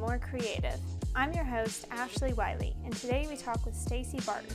More 0.00 0.18
Creative. 0.18 0.78
I'm 1.14 1.32
your 1.32 1.44
host, 1.44 1.86
Ashley 1.90 2.32
Wiley, 2.34 2.76
and 2.84 2.94
today 2.94 3.26
we 3.28 3.36
talk 3.36 3.64
with 3.64 3.74
Stacy 3.74 4.20
Barton, 4.26 4.54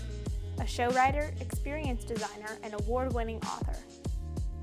a 0.60 0.68
show 0.68 0.90
writer, 0.92 1.34
experience 1.40 2.04
designer, 2.04 2.58
and 2.64 2.74
award-winning 2.74 3.38
author. 3.38 3.76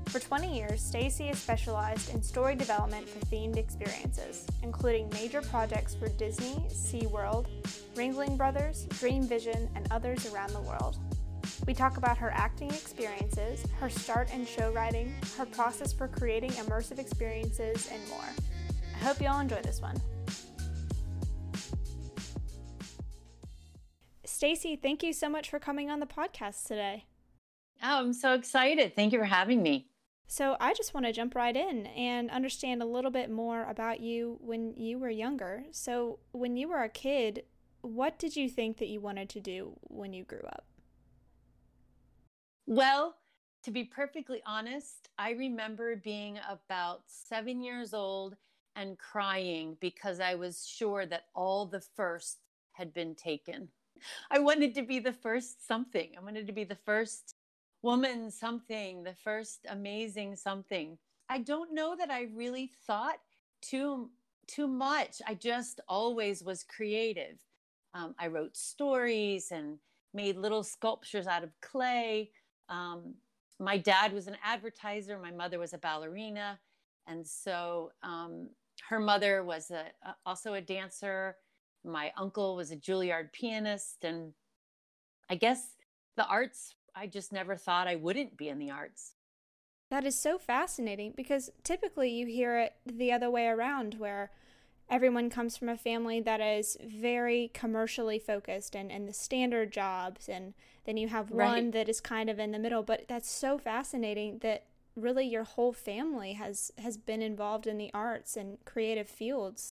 For 0.07 0.19
20 0.19 0.55
years, 0.57 0.81
Stacy 0.81 1.27
has 1.27 1.37
specialized 1.37 2.13
in 2.13 2.23
story 2.23 2.55
development 2.55 3.07
for 3.09 3.19
themed 3.25 3.57
experiences, 3.57 4.47
including 4.63 5.09
major 5.09 5.41
projects 5.41 5.95
for 5.95 6.07
Disney, 6.07 6.65
SeaWorld, 6.69 7.47
Ringling 7.95 8.37
Brothers, 8.37 8.85
Dream 8.99 9.23
Vision, 9.23 9.69
and 9.75 9.87
others 9.91 10.31
around 10.33 10.53
the 10.53 10.61
world. 10.61 10.97
We 11.67 11.73
talk 11.73 11.97
about 11.97 12.17
her 12.17 12.31
acting 12.33 12.69
experiences, 12.69 13.65
her 13.79 13.89
start 13.89 14.33
in 14.33 14.45
show 14.45 14.71
writing, 14.71 15.13
her 15.37 15.45
process 15.45 15.91
for 15.91 16.07
creating 16.07 16.51
immersive 16.51 16.99
experiences, 16.99 17.89
and 17.91 18.01
more. 18.09 18.29
I 18.95 19.03
hope 19.03 19.21
you 19.21 19.27
all 19.27 19.39
enjoy 19.39 19.61
this 19.61 19.81
one. 19.81 19.99
Stacy, 24.39 24.77
thank 24.77 25.03
you 25.03 25.11
so 25.11 25.27
much 25.27 25.49
for 25.49 25.59
coming 25.59 25.89
on 25.89 25.99
the 25.99 26.05
podcast 26.05 26.65
today. 26.65 27.03
Oh, 27.83 27.99
I'm 27.99 28.13
so 28.13 28.33
excited. 28.35 28.95
Thank 28.95 29.11
you 29.11 29.19
for 29.19 29.25
having 29.25 29.61
me. 29.61 29.87
So, 30.27 30.55
I 30.61 30.73
just 30.73 30.93
want 30.93 31.05
to 31.07 31.11
jump 31.11 31.35
right 31.35 31.53
in 31.53 31.87
and 31.87 32.31
understand 32.31 32.81
a 32.81 32.85
little 32.85 33.11
bit 33.11 33.29
more 33.29 33.65
about 33.65 33.99
you 33.99 34.37
when 34.39 34.75
you 34.77 34.97
were 34.97 35.09
younger. 35.09 35.65
So, 35.71 36.19
when 36.31 36.55
you 36.55 36.69
were 36.69 36.81
a 36.81 36.87
kid, 36.87 37.43
what 37.81 38.17
did 38.17 38.37
you 38.37 38.47
think 38.47 38.77
that 38.77 38.87
you 38.87 39.01
wanted 39.01 39.27
to 39.31 39.41
do 39.41 39.73
when 39.81 40.13
you 40.13 40.23
grew 40.23 40.45
up? 40.47 40.63
Well, 42.65 43.17
to 43.63 43.71
be 43.71 43.83
perfectly 43.83 44.41
honest, 44.45 45.09
I 45.17 45.31
remember 45.31 45.97
being 45.97 46.39
about 46.49 47.01
seven 47.07 47.61
years 47.61 47.93
old 47.93 48.37
and 48.77 48.97
crying 48.97 49.75
because 49.81 50.21
I 50.21 50.35
was 50.35 50.65
sure 50.65 51.05
that 51.07 51.25
all 51.35 51.65
the 51.65 51.81
first 51.81 52.37
had 52.71 52.93
been 52.93 53.15
taken. 53.15 53.67
I 54.31 54.39
wanted 54.39 54.75
to 54.75 54.83
be 54.83 54.99
the 54.99 55.13
first 55.13 55.67
something. 55.67 56.09
I 56.17 56.23
wanted 56.23 56.47
to 56.47 56.53
be 56.53 56.63
the 56.63 56.75
first 56.75 57.35
woman 57.81 58.31
something, 58.31 59.03
the 59.03 59.13
first 59.13 59.65
amazing 59.69 60.35
something. 60.35 60.97
I 61.29 61.39
don't 61.39 61.73
know 61.73 61.95
that 61.97 62.09
I 62.09 62.27
really 62.35 62.71
thought 62.85 63.19
too 63.61 64.09
too 64.47 64.67
much. 64.67 65.21
I 65.27 65.35
just 65.35 65.79
always 65.87 66.43
was 66.43 66.63
creative. 66.63 67.37
Um, 67.93 68.15
I 68.17 68.27
wrote 68.27 68.57
stories 68.57 69.51
and 69.51 69.77
made 70.13 70.37
little 70.37 70.63
sculptures 70.63 71.27
out 71.27 71.43
of 71.43 71.51
clay. 71.61 72.31
Um, 72.67 73.13
my 73.59 73.77
dad 73.77 74.11
was 74.11 74.27
an 74.27 74.37
advertiser. 74.43 75.19
My 75.19 75.31
mother 75.31 75.59
was 75.59 75.73
a 75.73 75.77
ballerina, 75.77 76.59
and 77.05 77.25
so 77.25 77.91
um, 78.01 78.49
her 78.89 78.99
mother 78.99 79.43
was 79.43 79.69
a, 79.69 79.85
a, 80.03 80.15
also 80.25 80.53
a 80.55 80.61
dancer. 80.61 81.35
My 81.83 82.11
uncle 82.17 82.55
was 82.55 82.71
a 82.71 82.75
Juilliard 82.75 83.31
pianist, 83.31 84.03
and 84.03 84.33
I 85.29 85.35
guess 85.35 85.75
the 86.15 86.25
arts 86.25 86.75
I 86.95 87.07
just 87.07 87.31
never 87.31 87.55
thought 87.55 87.87
I 87.87 87.95
wouldn't 87.95 88.37
be 88.37 88.49
in 88.49 88.59
the 88.59 88.71
arts. 88.71 89.13
That 89.89 90.05
is 90.05 90.19
so 90.19 90.37
fascinating 90.37 91.13
because 91.15 91.49
typically 91.63 92.11
you 92.11 92.27
hear 92.27 92.59
it 92.59 92.75
the 92.85 93.11
other 93.11 93.29
way 93.29 93.47
around 93.47 93.95
where 93.95 94.31
everyone 94.89 95.29
comes 95.29 95.55
from 95.55 95.69
a 95.69 95.77
family 95.77 96.19
that 96.21 96.41
is 96.41 96.77
very 96.83 97.51
commercially 97.53 98.19
focused 98.19 98.75
and, 98.75 98.91
and 98.91 99.07
the 99.07 99.13
standard 99.13 99.71
jobs 99.71 100.27
and 100.27 100.53
then 100.85 100.97
you 100.97 101.07
have 101.07 101.31
one 101.31 101.65
right. 101.65 101.71
that 101.71 101.89
is 101.89 102.01
kind 102.01 102.29
of 102.29 102.39
in 102.39 102.51
the 102.51 102.59
middle 102.59 102.83
but 102.83 103.05
that's 103.07 103.29
so 103.29 103.57
fascinating 103.57 104.39
that 104.39 104.65
really 104.95 105.25
your 105.25 105.43
whole 105.43 105.73
family 105.73 106.33
has 106.33 106.71
has 106.79 106.97
been 106.97 107.21
involved 107.21 107.67
in 107.67 107.77
the 107.77 107.91
arts 107.93 108.35
and 108.35 108.57
creative 108.65 109.07
fields 109.07 109.68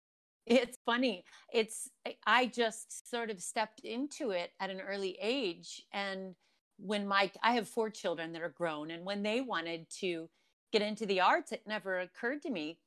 it's 0.47 0.79
funny. 0.87 1.25
It's 1.53 1.91
i 2.27 2.47
just 2.47 3.11
sort 3.11 3.31
of 3.31 3.43
stepped 3.43 3.81
into 3.81 4.31
it 4.31 4.53
at 4.61 4.71
an 4.71 4.81
early 4.81 5.19
age 5.21 5.83
and 5.93 6.34
when 6.79 7.07
my 7.07 7.31
I 7.43 7.55
have 7.55 7.69
four 7.69 7.91
children 7.91 8.33
that 8.33 8.43
are 8.43 8.51
grown 8.51 8.91
and 8.91 9.05
when 9.05 9.23
they 9.23 9.41
wanted 9.41 9.89
to 10.01 10.29
get 10.73 10.83
into 10.83 11.07
the 11.07 11.21
arts 11.21 11.53
it 11.53 11.62
never 11.67 11.99
occurred 12.01 12.43
to 12.43 12.51
me 12.51 12.79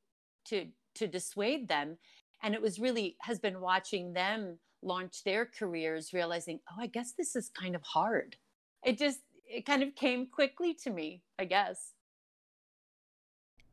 to 0.46 0.68
to 0.96 1.08
dissuade 1.08 1.68
them. 1.68 1.98
And 2.42 2.54
it 2.54 2.62
was 2.62 2.80
really 2.80 3.18
has 3.22 3.40
been 3.40 3.60
watching 3.60 4.14
them 4.14 4.60
launch 4.82 5.24
their 5.26 5.46
careers 5.46 6.14
realizing 6.14 6.60
oh 6.72 6.82
I 6.82 6.88
guess 6.88 7.14
this 7.18 7.36
is 7.36 7.50
kind 7.50 7.76
of 7.76 7.84
hard. 7.84 8.38
It 8.86 8.98
just 8.98 9.20
it 9.46 9.66
kind 9.66 9.84
of 9.84 9.96
came 9.96 10.28
quickly 10.28 10.74
to 10.84 10.90
me 10.90 11.24
I 11.38 11.46
guess. 11.46 11.94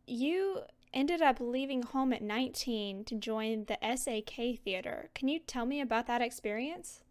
You 0.09 0.63
ended 0.97 1.23
up 1.23 1.39
leaving 1.39 1.83
home 1.83 2.13
at 2.13 2.23
19 2.23 3.05
to 3.05 3.15
join 3.15 3.67
the 3.67 3.79
SAK 3.97 4.59
theater 4.65 5.11
can 5.15 5.29
you 5.29 5.39
tell 5.39 5.67
me 5.67 5.81
about 5.81 6.07
that 6.07 6.23
experience 6.23 7.03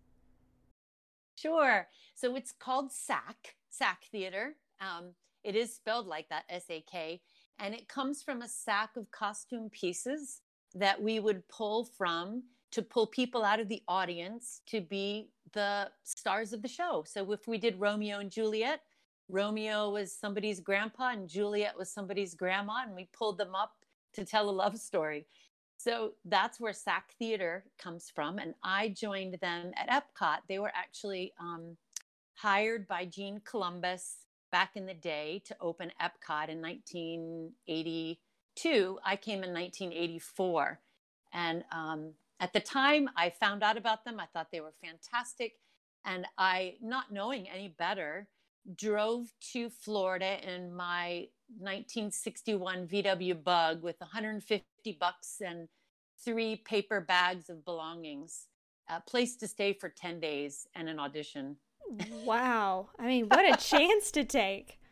Sure. 1.36 1.88
So 2.16 2.36
it's 2.36 2.54
called 2.54 2.92
SAK, 2.92 3.56
SAK 3.70 4.06
Theater. 4.12 4.56
Um, 4.80 5.12
it 5.44 5.56
is 5.56 5.76
spelled 5.76 6.08
like 6.08 6.30
that, 6.30 6.46
S 6.50 6.66
A 6.70 6.82
K, 6.90 7.22
and 7.60 7.74
it 7.74 7.88
comes 7.88 8.24
from 8.24 8.42
a 8.42 8.48
sack 8.48 8.92
of 8.98 9.12
costume 9.12 9.70
pieces 9.70 10.42
that 10.74 11.02
we 11.02 11.20
would 11.20 11.48
pull 11.48 11.86
from 11.86 12.44
to 12.72 12.82
pull 12.82 13.08
people 13.08 13.44
out 13.44 13.60
of 13.60 13.70
the 13.70 13.82
audience 13.88 14.62
to 14.68 14.82
be 14.82 15.30
the 15.54 15.90
stars 16.04 16.52
of 16.52 16.62
the 16.62 16.68
show. 16.68 17.04
So 17.08 17.32
if 17.32 17.48
we 17.48 17.58
did 17.58 17.80
Romeo 17.80 18.20
and 18.20 18.32
Juliet, 18.32 18.82
Romeo 19.30 19.90
was 19.90 20.12
somebody's 20.12 20.60
grandpa 20.60 21.12
and 21.12 21.28
Juliet 21.28 21.78
was 21.78 21.92
somebody's 21.92 22.36
grandma, 22.36 22.84
and 22.86 22.96
we 22.96 23.10
pulled 23.14 23.38
them 23.38 23.56
up 23.56 23.74
to 24.14 24.26
tell 24.26 24.50
a 24.50 24.52
love 24.52 24.78
story. 24.78 25.26
So 25.78 26.14
that's 26.26 26.60
where 26.60 26.74
SAK 26.74 27.14
Theater 27.20 27.66
comes 27.78 28.12
from. 28.14 28.40
And 28.40 28.56
I 28.64 28.90
joined 28.90 29.38
them 29.42 29.72
at 29.76 29.90
Epcot. 29.90 30.40
They 30.48 30.60
were 30.60 30.72
actually 30.74 31.34
um, 31.40 31.78
hired 32.36 32.88
by 32.88 33.06
Gene 33.06 33.42
Columbus 33.44 34.18
back 34.52 34.72
in 34.76 34.86
the 34.86 34.94
day 34.94 35.42
to 35.46 35.56
open 35.60 35.92
Epcot 36.02 36.50
in 36.50 36.62
1982. 36.62 39.00
I 39.06 39.16
came 39.18 39.44
in 39.44 39.54
1984. 39.54 40.80
And 41.34 41.66
um, 41.72 42.14
at 42.40 42.54
the 42.54 42.62
time 42.62 43.10
I 43.18 43.30
found 43.30 43.64
out 43.64 43.78
about 43.78 44.06
them, 44.06 44.20
I 44.20 44.28
thought 44.28 44.52
they 44.52 44.62
were 44.62 44.74
fantastic. 44.82 45.56
And 46.06 46.26
I, 46.38 46.76
not 46.82 47.12
knowing 47.12 47.50
any 47.50 47.76
better, 47.78 48.30
drove 48.74 49.32
to 49.54 49.70
Florida 49.70 50.38
in 50.44 50.74
my 50.74 51.28
1961 51.60 52.88
VW 52.88 53.44
Bug 53.44 53.84
with 53.84 54.00
150 54.00 54.64
bucks 55.00 55.42
and 55.46 55.68
three 56.24 56.56
paper 56.56 57.02
bags 57.02 57.50
of 57.50 57.64
belongings, 57.64 58.48
a 58.90 59.02
place 59.02 59.36
to 59.38 59.48
stay 59.48 59.74
for 59.74 59.90
10 59.90 60.20
days, 60.20 60.68
and 60.76 60.90
an 60.90 61.00
audition. 61.00 61.58
Wow. 62.24 62.90
I 62.98 63.06
mean, 63.06 63.28
what 63.28 63.46
a 63.46 63.58
chance 63.58 64.12
to 64.12 64.24
take. 64.24 64.80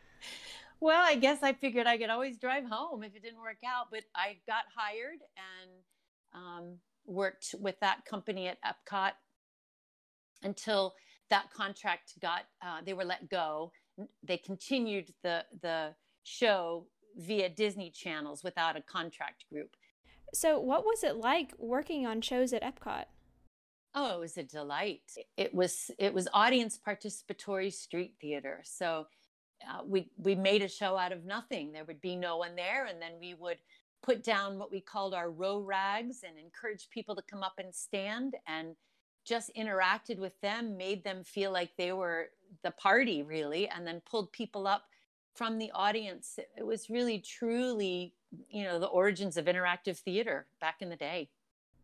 Well, 0.80 1.02
I 1.02 1.14
guess 1.14 1.42
I 1.42 1.54
figured 1.54 1.86
I 1.86 1.96
could 1.96 2.10
always 2.10 2.36
drive 2.36 2.64
home 2.66 3.04
if 3.04 3.16
it 3.16 3.22
didn't 3.22 3.40
work 3.40 3.56
out, 3.66 3.86
but 3.90 4.02
I 4.14 4.36
got 4.46 4.64
hired 4.76 5.20
and 5.38 5.70
um, 6.34 6.78
worked 7.06 7.54
with 7.58 7.80
that 7.80 8.04
company 8.04 8.48
at 8.48 8.58
Epcot 8.62 9.12
until 10.42 10.94
that 11.30 11.50
contract 11.52 12.12
got, 12.20 12.42
uh, 12.62 12.80
they 12.84 12.92
were 12.92 13.04
let 13.04 13.28
go. 13.28 13.72
They 14.22 14.38
continued 14.38 15.12
the, 15.22 15.44
the 15.62 15.94
show 16.24 16.86
via 17.16 17.48
Disney 17.48 17.90
channels 17.90 18.42
without 18.42 18.76
a 18.76 18.82
contract 18.82 19.44
group. 19.52 19.76
So, 20.32 20.58
what 20.58 20.84
was 20.84 21.04
it 21.04 21.16
like 21.16 21.52
working 21.58 22.06
on 22.06 22.20
shows 22.20 22.52
at 22.52 22.62
Epcot? 22.62 23.04
Oh, 23.94 24.16
it 24.16 24.20
was 24.20 24.36
a 24.36 24.42
delight. 24.42 25.02
It 25.36 25.54
was 25.54 25.90
it 25.98 26.12
was 26.12 26.26
audience 26.32 26.78
participatory 26.84 27.72
street 27.72 28.14
theater. 28.20 28.60
So, 28.64 29.06
uh, 29.68 29.82
we 29.86 30.10
we 30.18 30.34
made 30.34 30.62
a 30.62 30.68
show 30.68 30.96
out 30.96 31.12
of 31.12 31.24
nothing. 31.24 31.72
There 31.72 31.84
would 31.84 32.00
be 32.00 32.16
no 32.16 32.36
one 32.36 32.56
there, 32.56 32.86
and 32.86 33.00
then 33.00 33.12
we 33.20 33.34
would 33.34 33.58
put 34.02 34.24
down 34.24 34.58
what 34.58 34.70
we 34.70 34.80
called 34.80 35.14
our 35.14 35.30
row 35.30 35.60
rags 35.60 36.24
and 36.26 36.38
encourage 36.38 36.88
people 36.90 37.14
to 37.14 37.22
come 37.22 37.42
up 37.42 37.54
and 37.58 37.74
stand 37.74 38.34
and 38.46 38.76
just 39.24 39.50
interacted 39.56 40.18
with 40.18 40.40
them, 40.40 40.76
made 40.76 41.04
them 41.04 41.24
feel 41.24 41.52
like 41.52 41.76
they 41.76 41.92
were 41.92 42.28
the 42.62 42.70
party 42.70 43.22
really, 43.22 43.68
and 43.68 43.86
then 43.86 44.02
pulled 44.08 44.32
people 44.32 44.66
up 44.66 44.84
from 45.34 45.58
the 45.58 45.70
audience. 45.74 46.38
It 46.56 46.64
was 46.64 46.88
really, 46.88 47.18
truly, 47.18 48.14
you 48.48 48.64
know, 48.64 48.78
the 48.78 48.86
origins 48.86 49.36
of 49.36 49.46
interactive 49.46 49.98
theater 49.98 50.46
back 50.60 50.76
in 50.80 50.90
the 50.90 50.96
day. 50.96 51.30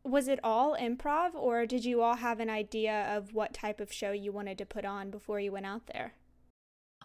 Was 0.03 0.29
it 0.29 0.41
all 0.43 0.77
improv, 0.77 1.35
or 1.35 1.67
did 1.67 1.85
you 1.85 2.01
all 2.01 2.17
have 2.17 2.41
an 2.41 2.49
idea 2.49 3.15
of 3.15 3.35
what 3.35 3.53
type 3.53 3.81
of 3.81 3.93
show 3.93 4.13
you 4.13 4.33
wanted 4.33 4.57
to 4.59 4.67
put 4.67 4.85
on 4.85 5.11
before 5.11 5.41
you 5.41 5.53
went 5.53 5.67
out 5.67 5.89
there? 5.93 6.15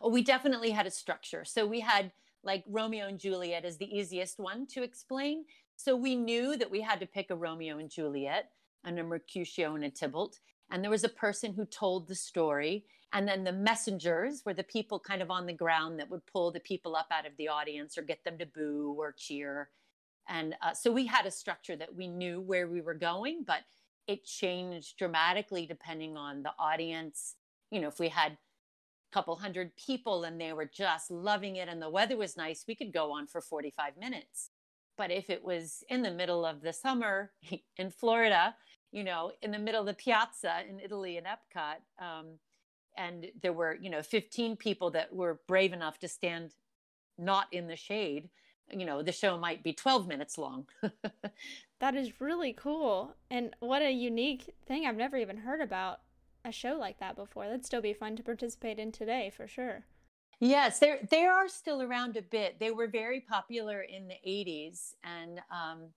Oh, 0.01 0.09
we 0.09 0.21
definitely 0.21 0.71
had 0.71 0.85
a 0.85 0.91
structure. 0.91 1.43
So 1.43 1.65
we 1.65 1.81
had 1.81 2.11
like 2.43 2.63
Romeo 2.67 3.07
and 3.07 3.19
Juliet 3.19 3.65
is 3.65 3.77
the 3.77 3.97
easiest 3.97 4.39
one 4.39 4.67
to 4.67 4.83
explain. 4.83 5.45
So 5.75 5.95
we 5.95 6.15
knew 6.15 6.55
that 6.55 6.71
we 6.71 6.81
had 6.81 6.99
to 7.01 7.07
pick 7.07 7.31
a 7.31 7.35
Romeo 7.35 7.79
and 7.79 7.89
Juliet 7.89 8.51
and 8.85 8.99
a 8.99 9.03
Mercutio 9.03 9.75
and 9.75 9.83
a 9.83 9.89
Tybalt. 9.89 10.39
And 10.71 10.83
there 10.83 10.91
was 10.91 11.03
a 11.03 11.09
person 11.09 11.53
who 11.53 11.65
told 11.65 12.07
the 12.07 12.15
story. 12.15 12.85
And 13.13 13.27
then 13.27 13.43
the 13.43 13.53
messengers 13.53 14.43
were 14.45 14.53
the 14.53 14.63
people 14.63 14.99
kind 14.99 15.21
of 15.21 15.31
on 15.31 15.45
the 15.45 15.53
ground 15.53 15.99
that 15.99 16.09
would 16.09 16.25
pull 16.25 16.51
the 16.51 16.59
people 16.59 16.95
up 16.95 17.07
out 17.11 17.25
of 17.25 17.37
the 17.37 17.47
audience 17.47 17.97
or 17.97 18.01
get 18.01 18.23
them 18.23 18.37
to 18.39 18.45
boo 18.45 18.95
or 18.97 19.13
cheer. 19.17 19.69
And 20.27 20.55
uh, 20.61 20.73
so 20.73 20.91
we 20.91 21.05
had 21.05 21.25
a 21.25 21.31
structure 21.31 21.75
that 21.75 21.95
we 21.95 22.07
knew 22.07 22.41
where 22.41 22.67
we 22.67 22.81
were 22.81 22.95
going, 22.95 23.43
but 23.45 23.61
it 24.07 24.25
changed 24.25 24.97
dramatically 24.97 25.65
depending 25.65 26.17
on 26.17 26.43
the 26.43 26.53
audience. 26.59 27.35
You 27.71 27.79
know, 27.79 27.88
if 27.88 27.99
we 27.99 28.09
had 28.09 28.33
a 28.33 28.38
couple 29.13 29.35
hundred 29.35 29.71
people 29.77 30.23
and 30.23 30.39
they 30.39 30.53
were 30.53 30.69
just 30.71 31.11
loving 31.11 31.57
it 31.57 31.69
and 31.69 31.81
the 31.81 31.89
weather 31.89 32.17
was 32.17 32.38
nice, 32.38 32.65
we 32.67 32.75
could 32.75 32.91
go 32.91 33.11
on 33.11 33.27
for 33.27 33.41
45 33.41 33.97
minutes. 33.97 34.49
But 34.97 35.11
if 35.11 35.29
it 35.29 35.43
was 35.43 35.83
in 35.89 36.01
the 36.01 36.11
middle 36.11 36.45
of 36.45 36.61
the 36.61 36.73
summer 36.73 37.31
in 37.77 37.91
Florida, 37.91 38.55
you 38.95 39.03
know, 39.03 39.33
in 39.42 39.51
the 39.51 39.59
middle 39.59 39.81
of 39.81 39.88
the 39.88 39.94
piazza 39.94 40.62
in 40.69 40.80
Italy 40.80 41.18
in 41.18 41.25
Epcot, 41.25 41.80
um, 42.00 42.39
and 42.97 43.27
there 43.42 43.51
were, 43.51 43.75
you 43.75 43.89
know, 43.89 44.01
15 44.01 44.56
people 44.56 44.89
that 44.92 45.13
were 45.13 45.42
brave 45.47 45.74
enough 45.74 46.00
to 46.00 46.07
stand 46.07 46.51
not 47.18 47.47
in 47.51 47.68
the 47.68 47.75
shade, 47.75 48.30
you 48.71 48.86
know, 48.86 49.01
the 49.01 49.12
show 49.12 49.38
might 49.38 49.63
be 49.63 49.74
12 49.74 50.07
minutes 50.07 50.38
long. 50.38 50.65
that 51.80 51.94
is 51.94 52.21
really 52.21 52.53
cool. 52.53 53.13
And 53.30 53.53
what 53.59 53.81
a 53.81 53.92
unique 53.92 54.56
thing. 54.65 54.86
I've 54.86 54.95
never 54.95 55.18
even 55.18 55.38
heard 55.38 55.59
about 55.59 56.00
a 56.45 56.51
show 56.53 56.77
like 56.80 57.00
that 57.00 57.18
before. 57.18 57.45
That'd 57.45 57.65
still 57.65 57.81
be 57.81 57.94
fun 57.94 58.15
to 58.15 58.24
participate 58.24 58.80
in 58.80 58.94
today 58.94 59.30
for 59.36 59.45
sure. 59.45 59.83
Yes, 60.39 60.80
they 60.80 61.00
they 61.09 61.25
are 61.25 61.48
still 61.48 61.81
around 61.81 62.18
a 62.18 62.21
bit. 62.21 62.59
They 62.59 62.71
were 62.71 62.88
very 62.88 63.21
popular 63.21 63.81
in 63.81 64.07
the 64.07 64.15
80s 64.27 64.94
and 65.03 65.39
um, 65.50 65.89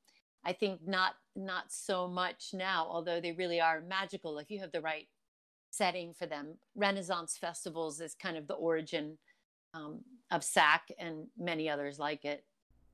I 0.45 0.53
think 0.53 0.87
not 0.87 1.15
not 1.37 1.73
so 1.73 2.09
much 2.09 2.51
now, 2.53 2.87
although 2.91 3.21
they 3.21 3.33
really 3.33 3.61
are 3.61 3.81
magical 3.81 4.39
if 4.39 4.51
you 4.51 4.61
have 4.61 4.73
the 4.73 4.81
right 4.81 5.09
setting 5.71 6.15
for 6.15 6.27
them. 6.27 6.59
Renaissance 6.75 7.37
festivals 7.37 8.01
is 8.01 8.15
kind 8.15 8.37
of 8.37 8.47
the 8.47 8.55
origin 8.55 9.19
um, 9.75 10.01
of 10.31 10.43
SAK 10.43 10.93
and 10.99 11.27
many 11.39 11.69
others 11.69 11.99
like 11.99 12.25
it. 12.25 12.45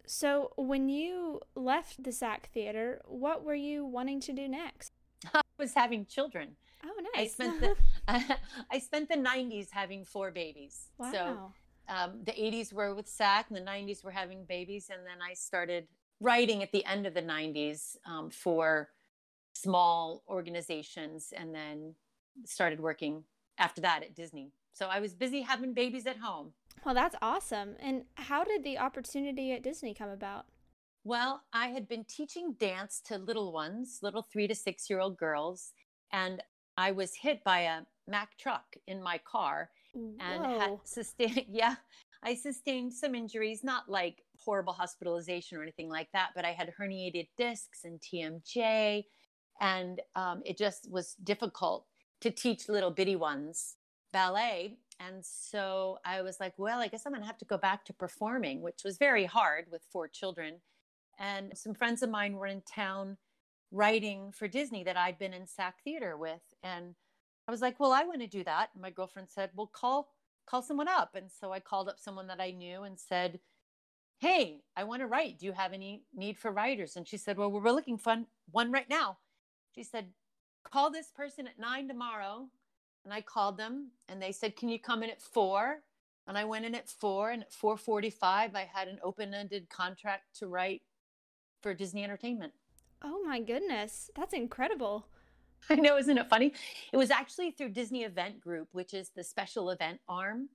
So, 0.06 0.52
when 0.56 0.88
you 0.88 1.40
left 1.54 2.02
the 2.02 2.12
SAK 2.12 2.50
theater, 2.52 3.00
what 3.06 3.42
were 3.42 3.54
you 3.54 3.86
wanting 3.86 4.20
to 4.20 4.32
do 4.32 4.48
next? 4.48 4.92
I 5.34 5.40
was 5.58 5.72
having 5.72 6.04
children. 6.06 6.56
Oh, 6.84 7.00
nice. 7.14 7.36
I 7.40 7.48
spent 7.48 7.60
the 7.60 8.36
I 8.70 8.78
spent 8.78 9.08
the 9.08 9.16
'90s 9.16 9.68
having 9.70 10.04
four 10.04 10.30
babies. 10.30 10.90
Wow. 10.98 11.12
So 11.12 11.52
um, 11.88 12.20
the 12.24 12.32
'80s 12.32 12.72
were 12.72 12.94
with 12.94 13.10
and 13.18 13.56
the 13.56 13.62
'90s 13.62 14.04
were 14.04 14.10
having 14.10 14.44
babies, 14.44 14.90
and 14.92 15.06
then 15.06 15.22
I 15.26 15.32
started 15.32 15.86
writing 16.24 16.62
at 16.62 16.72
the 16.72 16.84
end 16.84 17.06
of 17.06 17.14
the 17.14 17.22
'90s 17.22 17.96
um, 18.06 18.30
for 18.30 18.90
small 19.52 20.22
organizations, 20.28 21.32
and 21.36 21.54
then 21.54 21.94
started 22.44 22.80
working 22.80 23.24
after 23.58 23.80
that 23.82 24.02
at 24.02 24.14
Disney. 24.14 24.50
So 24.72 24.88
I 24.88 24.98
was 24.98 25.14
busy 25.14 25.42
having 25.42 25.72
babies 25.72 26.06
at 26.06 26.16
home. 26.18 26.52
Well, 26.84 26.94
that's 26.94 27.14
awesome. 27.22 27.76
And 27.78 28.04
how 28.14 28.42
did 28.42 28.64
the 28.64 28.78
opportunity 28.78 29.52
at 29.52 29.62
Disney 29.62 29.94
come 29.94 30.10
about? 30.10 30.46
Well, 31.04 31.42
I 31.52 31.68
had 31.68 31.86
been 31.86 32.04
teaching 32.04 32.56
dance 32.58 33.00
to 33.06 33.18
little 33.18 33.52
ones, 33.52 34.00
little 34.02 34.22
three 34.22 34.48
to 34.48 34.54
six 34.54 34.90
year 34.90 35.00
old 35.00 35.16
girls, 35.16 35.72
and 36.12 36.42
I 36.76 36.90
was 36.90 37.14
hit 37.14 37.44
by 37.44 37.60
a 37.60 37.82
Mack 38.06 38.36
truck 38.36 38.64
in 38.86 39.02
my 39.02 39.18
car 39.18 39.70
and 39.94 40.44
Whoa. 40.44 40.58
had 40.58 40.78
sustained, 40.84 41.44
yeah, 41.48 41.76
I 42.22 42.34
sustained 42.34 42.92
some 42.92 43.14
injuries, 43.14 43.62
not 43.62 43.88
like 43.88 44.23
horrible 44.44 44.72
hospitalization 44.72 45.58
or 45.58 45.62
anything 45.62 45.88
like 45.88 46.08
that, 46.12 46.30
but 46.34 46.44
I 46.44 46.52
had 46.52 46.72
herniated 46.78 47.28
discs 47.36 47.84
and 47.84 48.00
TMJ, 48.00 49.04
and 49.60 50.00
um, 50.14 50.42
it 50.44 50.58
just 50.58 50.90
was 50.90 51.14
difficult 51.22 51.86
to 52.20 52.30
teach 52.30 52.68
little 52.68 52.90
bitty 52.90 53.16
ones 53.16 53.76
ballet. 54.12 54.78
And 55.00 55.24
so 55.24 55.98
I 56.04 56.22
was 56.22 56.38
like, 56.40 56.54
well, 56.56 56.78
I 56.78 56.88
guess 56.88 57.02
I'm 57.04 57.12
going 57.12 57.22
to 57.22 57.26
have 57.26 57.38
to 57.38 57.44
go 57.44 57.58
back 57.58 57.84
to 57.84 57.92
performing, 57.92 58.62
which 58.62 58.82
was 58.84 58.96
very 58.96 59.24
hard 59.24 59.66
with 59.70 59.82
four 59.92 60.08
children. 60.08 60.60
And 61.18 61.56
some 61.56 61.74
friends 61.74 62.02
of 62.02 62.10
mine 62.10 62.34
were 62.34 62.46
in 62.46 62.62
town 62.62 63.16
writing 63.72 64.32
for 64.32 64.46
Disney 64.46 64.84
that 64.84 64.96
I'd 64.96 65.18
been 65.18 65.34
in 65.34 65.46
SAK 65.46 65.74
theater 65.82 66.16
with. 66.16 66.42
And 66.62 66.94
I 67.46 67.50
was 67.50 67.60
like, 67.60 67.78
well, 67.78 67.92
I 67.92 68.04
want 68.04 68.20
to 68.20 68.26
do 68.26 68.44
that. 68.44 68.70
And 68.72 68.82
my 68.82 68.90
girlfriend 68.90 69.28
said, 69.30 69.50
well, 69.54 69.70
call 69.72 70.08
call 70.46 70.62
someone 70.62 70.88
up. 70.88 71.14
And 71.14 71.30
so 71.30 71.52
I 71.52 71.60
called 71.60 71.88
up 71.88 71.98
someone 71.98 72.26
that 72.26 72.40
I 72.40 72.50
knew 72.50 72.82
and 72.82 72.98
said, 72.98 73.40
hey, 74.18 74.62
I 74.76 74.84
want 74.84 75.00
to 75.00 75.06
write. 75.06 75.38
Do 75.38 75.46
you 75.46 75.52
have 75.52 75.72
any 75.72 76.02
need 76.14 76.38
for 76.38 76.50
writers? 76.50 76.96
And 76.96 77.06
she 77.06 77.16
said, 77.16 77.36
well, 77.36 77.50
we're 77.50 77.70
looking 77.70 77.98
for 77.98 78.16
one 78.50 78.72
right 78.72 78.88
now. 78.88 79.18
She 79.74 79.82
said, 79.82 80.06
call 80.62 80.90
this 80.90 81.10
person 81.14 81.46
at 81.46 81.58
nine 81.58 81.88
tomorrow 81.88 82.48
and 83.04 83.12
I 83.12 83.20
called 83.20 83.56
them 83.56 83.90
and 84.08 84.20
they 84.20 84.32
said, 84.32 84.56
Can 84.56 84.68
you 84.68 84.78
come 84.78 85.02
in 85.02 85.10
at 85.10 85.20
four? 85.20 85.80
And 86.26 86.38
I 86.38 86.44
went 86.44 86.64
in 86.64 86.74
at 86.74 86.88
four 86.88 87.30
and 87.30 87.42
at 87.42 87.52
445 87.52 88.54
I 88.54 88.68
had 88.72 88.88
an 88.88 88.98
open-ended 89.02 89.68
contract 89.68 90.38
to 90.38 90.46
write 90.46 90.82
for 91.62 91.74
Disney 91.74 92.02
Entertainment. 92.02 92.52
Oh 93.02 93.22
my 93.24 93.40
goodness. 93.40 94.10
That's 94.16 94.32
incredible. 94.32 95.06
I 95.70 95.76
know, 95.76 95.98
isn't 95.98 96.16
it 96.18 96.28
funny? 96.28 96.52
It 96.92 96.96
was 96.96 97.10
actually 97.10 97.50
through 97.50 97.70
Disney 97.70 98.04
Event 98.04 98.40
Group, 98.40 98.68
which 98.72 98.94
is 98.94 99.10
the 99.10 99.24
special 99.24 99.70
event 99.70 100.00
arm 100.08 100.48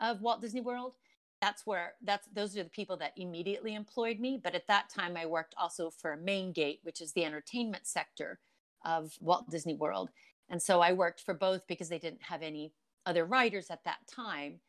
of 0.00 0.22
Walt 0.22 0.40
Disney 0.40 0.62
World. 0.62 0.94
That's 1.40 1.66
where 1.66 1.94
that's 2.02 2.28
those 2.32 2.56
are 2.56 2.62
the 2.62 2.70
people 2.70 2.96
that 2.98 3.12
immediately 3.16 3.74
employed 3.74 4.20
me. 4.20 4.40
But 4.42 4.54
at 4.54 4.66
that 4.66 4.90
time 4.90 5.16
I 5.16 5.26
worked 5.26 5.54
also 5.58 5.90
for 5.90 6.16
Main 6.16 6.52
Gate, 6.52 6.80
which 6.82 7.00
is 7.00 7.12
the 7.12 7.24
entertainment 7.24 7.86
sector 7.86 8.38
of 8.84 9.16
Walt 9.20 9.50
Disney 9.50 9.74
World. 9.74 10.10
And 10.48 10.60
so 10.60 10.80
I 10.80 10.92
worked 10.92 11.20
for 11.20 11.34
both 11.34 11.66
because 11.66 11.88
they 11.88 11.98
didn't 11.98 12.22
have 12.22 12.42
any 12.42 12.72
other 13.06 13.24
writers 13.24 13.70
at 13.70 13.84
that 13.84 14.06
time. 14.06 14.60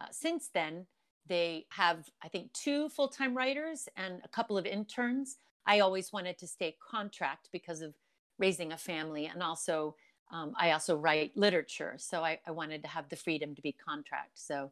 Uh, 0.00 0.06
since 0.10 0.48
then, 0.52 0.86
they 1.28 1.66
have, 1.70 2.08
I 2.22 2.28
think, 2.28 2.52
two 2.52 2.88
full 2.88 3.08
time 3.08 3.36
writers 3.36 3.88
and 3.96 4.20
a 4.24 4.28
couple 4.28 4.56
of 4.56 4.66
interns. 4.66 5.38
I 5.66 5.80
always 5.80 6.12
wanted 6.12 6.38
to 6.38 6.46
stay 6.46 6.76
contract 6.90 7.48
because 7.52 7.80
of 7.82 7.94
raising 8.38 8.72
a 8.72 8.78
family. 8.78 9.26
And 9.26 9.42
also, 9.42 9.96
um, 10.30 10.54
I 10.58 10.72
also 10.72 10.96
write 10.96 11.36
literature. 11.36 11.94
So 11.98 12.24
I, 12.24 12.38
I 12.46 12.50
wanted 12.50 12.82
to 12.82 12.88
have 12.88 13.08
the 13.08 13.16
freedom 13.16 13.54
to 13.54 13.62
be 13.62 13.72
contract. 13.72 14.32
So 14.34 14.70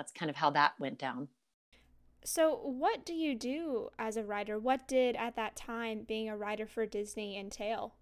that's 0.00 0.12
kind 0.12 0.30
of 0.30 0.36
how 0.36 0.48
that 0.48 0.72
went 0.80 0.98
down. 0.98 1.28
So, 2.24 2.54
what 2.54 3.04
do 3.04 3.12
you 3.12 3.34
do 3.34 3.90
as 3.98 4.16
a 4.16 4.24
writer? 4.24 4.58
What 4.58 4.88
did 4.88 5.14
at 5.16 5.36
that 5.36 5.56
time 5.56 6.04
being 6.08 6.30
a 6.30 6.38
writer 6.38 6.66
for 6.66 6.86
Disney 6.86 7.38
entail? 7.38 7.96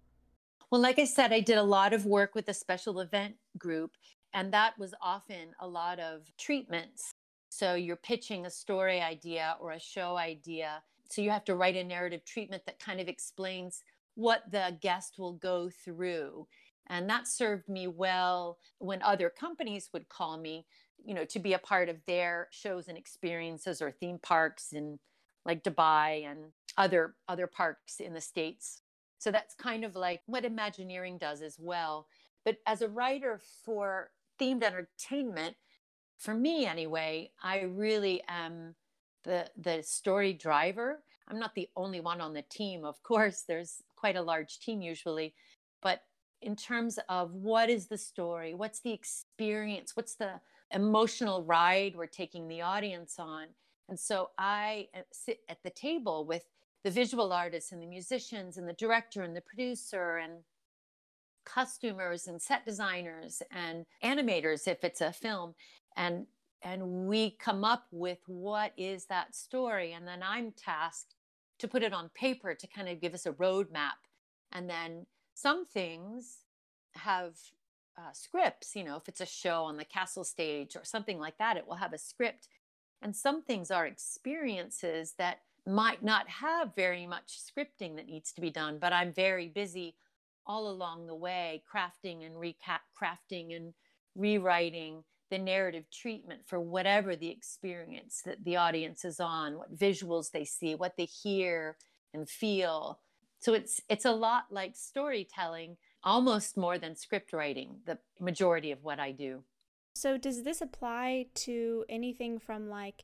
Well, 0.71 0.79
like 0.79 0.97
I 0.97 1.03
said, 1.03 1.33
I 1.33 1.41
did 1.41 1.57
a 1.57 1.63
lot 1.63 1.91
of 1.91 2.05
work 2.05 2.35
with 2.35 2.47
a 2.47 2.53
special 2.53 3.01
event 3.01 3.35
group, 3.57 3.91
and 4.33 4.53
that 4.53 4.79
was 4.79 4.93
often 5.01 5.49
a 5.59 5.67
lot 5.67 5.99
of 5.99 6.21
treatments. 6.37 7.11
So 7.49 7.75
you're 7.75 7.97
pitching 7.97 8.45
a 8.45 8.49
story 8.49 9.01
idea 9.01 9.57
or 9.59 9.71
a 9.71 9.79
show 9.79 10.15
idea. 10.15 10.81
So 11.09 11.21
you 11.21 11.31
have 11.31 11.43
to 11.45 11.55
write 11.55 11.75
a 11.75 11.83
narrative 11.83 12.23
treatment 12.23 12.63
that 12.65 12.79
kind 12.79 13.01
of 13.01 13.09
explains 13.09 13.83
what 14.15 14.43
the 14.51 14.77
guest 14.81 15.15
will 15.17 15.33
go 15.33 15.69
through. 15.83 16.47
And 16.87 17.09
that 17.09 17.27
served 17.27 17.67
me 17.67 17.87
well 17.87 18.57
when 18.77 19.01
other 19.01 19.29
companies 19.29 19.89
would 19.91 20.07
call 20.07 20.37
me, 20.37 20.65
you 21.05 21.13
know, 21.13 21.25
to 21.25 21.39
be 21.39 21.53
a 21.53 21.59
part 21.59 21.89
of 21.89 21.97
their 22.05 22.47
shows 22.51 22.87
and 22.87 22.97
experiences 22.97 23.81
or 23.81 23.91
theme 23.91 24.19
parks 24.21 24.73
in 24.73 24.99
like 25.45 25.63
Dubai 25.63 26.29
and 26.29 26.51
other 26.77 27.15
other 27.27 27.47
parks 27.47 27.99
in 27.99 28.13
the 28.13 28.21
states 28.21 28.81
so 29.19 29.31
that's 29.31 29.53
kind 29.53 29.83
of 29.83 29.95
like 29.95 30.21
what 30.25 30.45
Imagineering 30.45 31.17
does 31.17 31.41
as 31.41 31.57
well. 31.59 32.07
But 32.45 32.57
as 32.65 32.81
a 32.81 32.87
writer 32.87 33.39
for 33.63 34.11
themed 34.39 34.63
entertainment, 34.63 35.57
for 36.17 36.33
me 36.33 36.65
anyway, 36.65 37.31
I 37.43 37.61
really 37.61 38.23
am 38.27 38.75
the 39.25 39.51
the 39.57 39.83
story 39.83 40.33
driver. 40.33 41.03
I'm 41.27 41.37
not 41.37 41.53
the 41.53 41.69
only 41.75 41.99
one 41.99 42.21
on 42.21 42.33
the 42.33 42.43
team, 42.49 42.85
of 42.85 43.03
course. 43.03 43.43
There's 43.45 43.83
quite 43.95 44.15
a 44.15 44.21
large 44.21 44.59
team 44.59 44.81
usually, 44.81 45.35
but 45.83 46.01
in 46.41 46.55
terms 46.55 46.97
of 47.09 47.33
what 47.33 47.69
is 47.69 47.87
the 47.87 47.97
story, 47.97 48.53
what's 48.53 48.79
the 48.79 48.93
experience, 48.93 49.91
what's 49.95 50.15
the 50.15 50.39
emotional 50.73 51.43
ride 51.43 51.95
we're 51.95 52.05
taking 52.07 52.47
the 52.47 52.61
audience 52.61 53.15
on. 53.17 53.47
And 53.87 53.99
so 53.99 54.29
I 54.37 54.87
uh, 54.95 55.01
sit 55.11 55.39
at 55.49 55.63
the 55.63 55.71
table 55.71 56.25
with 56.25 56.43
the 56.83 56.91
visual 56.91 57.33
artists 57.33 57.71
and 57.71 57.81
the 57.81 57.87
musicians 57.87 58.57
and 58.57 58.67
the 58.67 58.73
director 58.73 59.23
and 59.23 59.35
the 59.35 59.41
producer 59.41 60.17
and 60.17 60.43
costumers 61.45 62.27
and 62.27 62.41
set 62.41 62.65
designers 62.65 63.41
and 63.51 63.85
animators 64.03 64.67
if 64.67 64.83
it's 64.83 65.01
a 65.01 65.11
film. 65.11 65.55
And 65.97 66.27
and 66.61 67.07
we 67.07 67.31
come 67.31 67.63
up 67.63 67.85
with 67.91 68.19
what 68.27 68.73
is 68.77 69.05
that 69.05 69.35
story. 69.35 69.93
And 69.93 70.07
then 70.07 70.19
i'm 70.21 70.51
tasked 70.51 71.15
to 71.59 71.67
put 71.67 71.83
it 71.83 71.93
on 71.93 72.09
paper 72.09 72.53
to 72.53 72.67
kind 72.67 72.89
of 72.89 73.01
give 73.01 73.13
us 73.13 73.25
a 73.25 73.31
roadmap. 73.33 73.99
And 74.51 74.69
then 74.69 75.05
some 75.33 75.65
things 75.65 76.39
have 76.95 77.35
uh, 77.99 78.13
scripts 78.13 78.75
you 78.75 78.83
know 78.83 78.95
if 78.95 79.09
it's 79.09 79.19
a 79.19 79.25
show 79.25 79.63
on 79.63 79.75
the 79.75 79.83
castle 79.83 80.23
stage 80.23 80.75
or 80.75 80.85
something 80.85 81.19
like 81.19 81.37
that 81.37 81.57
it 81.57 81.67
will 81.67 81.75
have 81.75 81.91
a 81.91 81.97
script 81.97 82.47
and 83.01 83.15
some 83.15 83.41
things 83.41 83.71
are 83.71 83.85
experiences 83.85 85.13
that 85.17 85.39
might 85.65 86.03
not 86.03 86.27
have 86.27 86.75
very 86.75 87.05
much 87.05 87.39
scripting 87.39 87.95
that 87.95 88.07
needs 88.07 88.31
to 88.33 88.41
be 88.41 88.49
done, 88.49 88.77
but 88.79 88.93
I'm 88.93 89.13
very 89.13 89.47
busy 89.47 89.95
all 90.45 90.69
along 90.69 91.05
the 91.05 91.15
way, 91.15 91.63
crafting 91.71 92.25
and 92.25 92.35
recrafting 92.35 93.55
and 93.55 93.73
rewriting 94.15 95.03
the 95.29 95.37
narrative 95.37 95.85
treatment 95.91 96.41
for 96.47 96.59
whatever 96.59 97.15
the 97.15 97.29
experience 97.29 98.21
that 98.25 98.43
the 98.43 98.55
audience 98.55 99.05
is 99.05 99.19
on, 99.19 99.57
what 99.57 99.77
visuals 99.77 100.31
they 100.31 100.43
see, 100.43 100.73
what 100.73 100.97
they 100.97 101.05
hear 101.05 101.77
and 102.13 102.27
feel. 102.27 102.99
So 103.39 103.53
it's 103.53 103.79
it's 103.89 104.05
a 104.05 104.11
lot 104.11 104.45
like 104.49 104.75
storytelling, 104.75 105.77
almost 106.03 106.57
more 106.57 106.77
than 106.77 106.95
script 106.95 107.33
writing, 107.33 107.77
the 107.85 107.97
majority 108.19 108.71
of 108.71 108.83
what 108.83 108.99
I 108.99 109.11
do. 109.11 109.43
So 109.93 110.17
does 110.17 110.43
this 110.43 110.61
apply 110.61 111.27
to 111.35 111.85
anything 111.89 112.39
from 112.39 112.69
like 112.69 113.03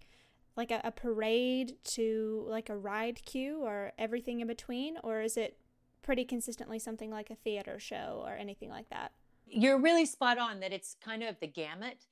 like 0.58 0.72
a, 0.72 0.80
a 0.86 0.92
parade 0.92 1.76
to 1.84 2.46
like 2.48 2.70
a 2.70 2.78
ride 2.78 3.26
queue 3.26 3.62
or 3.62 3.92
everything 3.98 4.40
in 4.40 4.48
between 4.48 4.98
or 5.04 5.22
is 5.22 5.36
it 5.36 5.58
pretty 6.02 6.24
consistently 6.24 6.80
something 6.80 7.12
like 7.12 7.30
a 7.30 7.36
theater 7.36 7.78
show 7.80 8.24
or 8.26 8.34
anything 8.36 8.70
like 8.70 8.88
that? 8.90 9.12
You're 9.48 9.80
really 9.80 10.06
spot 10.06 10.38
on 10.38 10.62
that 10.62 10.72
it's 10.72 10.96
kind 11.04 11.24
of 11.24 11.36
the 11.42 11.48
gamut. 11.48 12.06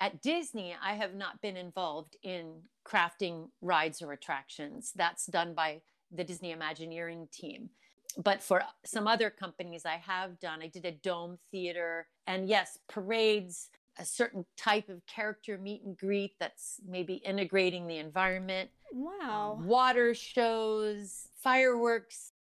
At 0.00 0.22
Disney, 0.22 0.74
I 0.82 0.94
have 0.94 1.14
not 1.14 1.42
been 1.42 1.56
involved 1.56 2.16
in 2.22 2.62
crafting 2.86 3.48
rides 3.60 4.00
or 4.00 4.12
attractions. 4.12 4.92
That's 4.96 5.26
done 5.26 5.54
by 5.54 5.82
the 6.10 6.24
Disney 6.24 6.52
Imagineering 6.52 7.28
team. 7.32 7.70
But 8.16 8.42
for 8.42 8.62
some 8.84 9.08
other 9.08 9.30
companies, 9.30 9.84
I 9.84 9.96
have 9.96 10.38
done, 10.40 10.62
I 10.62 10.68
did 10.68 10.84
a 10.84 10.92
dome 10.92 11.38
theater 11.50 12.06
and 12.26 12.48
yes, 12.48 12.78
parades, 12.88 13.70
a 13.98 14.04
certain 14.04 14.44
type 14.56 14.88
of 14.88 15.04
character 15.06 15.58
meet 15.58 15.82
and 15.84 15.96
greet 15.96 16.32
that's 16.40 16.80
maybe 16.86 17.14
integrating 17.14 17.86
the 17.86 17.98
environment. 17.98 18.70
Wow. 18.92 19.56
Um, 19.58 19.66
water 19.66 20.14
shows, 20.14 21.28
fireworks. 21.40 22.32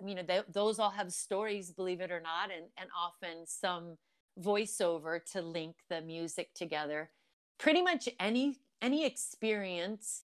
I 0.00 0.04
mean, 0.04 0.20
they, 0.26 0.40
those 0.50 0.78
all 0.78 0.90
have 0.90 1.12
stories, 1.12 1.70
believe 1.70 2.00
it 2.00 2.10
or 2.10 2.20
not, 2.20 2.50
and, 2.50 2.66
and 2.78 2.88
often 2.98 3.46
some 3.46 3.98
voiceover 4.40 5.24
to 5.32 5.42
link 5.42 5.76
the 5.90 6.00
music 6.00 6.54
together. 6.54 7.10
Pretty 7.58 7.82
much 7.82 8.08
any 8.18 8.58
any 8.80 9.04
experience 9.06 10.24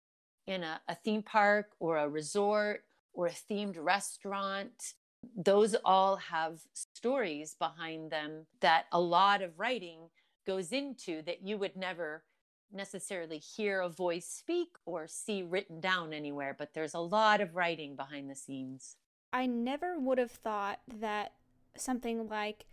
in 0.45 0.63
a, 0.63 0.79
a 0.87 0.95
theme 0.95 1.23
park 1.23 1.71
or 1.79 1.97
a 1.97 2.07
resort 2.07 2.83
or 3.13 3.27
a 3.27 3.31
themed 3.31 3.77
restaurant, 3.79 4.93
those 5.35 5.75
all 5.85 6.17
have 6.17 6.61
stories 6.73 7.55
behind 7.57 8.11
them 8.11 8.45
that 8.59 8.85
a 8.91 8.99
lot 8.99 9.41
of 9.41 9.59
writing 9.59 10.09
goes 10.45 10.71
into 10.71 11.21
that 11.23 11.41
you 11.41 11.57
would 11.57 11.75
never 11.75 12.23
necessarily 12.71 13.37
hear 13.37 13.81
a 13.81 13.89
voice 13.89 14.27
speak 14.27 14.69
or 14.85 15.07
see 15.07 15.43
written 15.43 15.79
down 15.79 16.11
anywhere, 16.11 16.55
but 16.57 16.73
there's 16.73 16.93
a 16.93 16.99
lot 16.99 17.39
of 17.39 17.55
writing 17.55 17.95
behind 17.95 18.29
the 18.29 18.35
scenes. 18.35 18.97
I 19.31 19.45
never 19.45 19.99
would 19.99 20.17
have 20.17 20.31
thought 20.31 20.79
that 20.99 21.33
something 21.77 22.27
like 22.27 22.65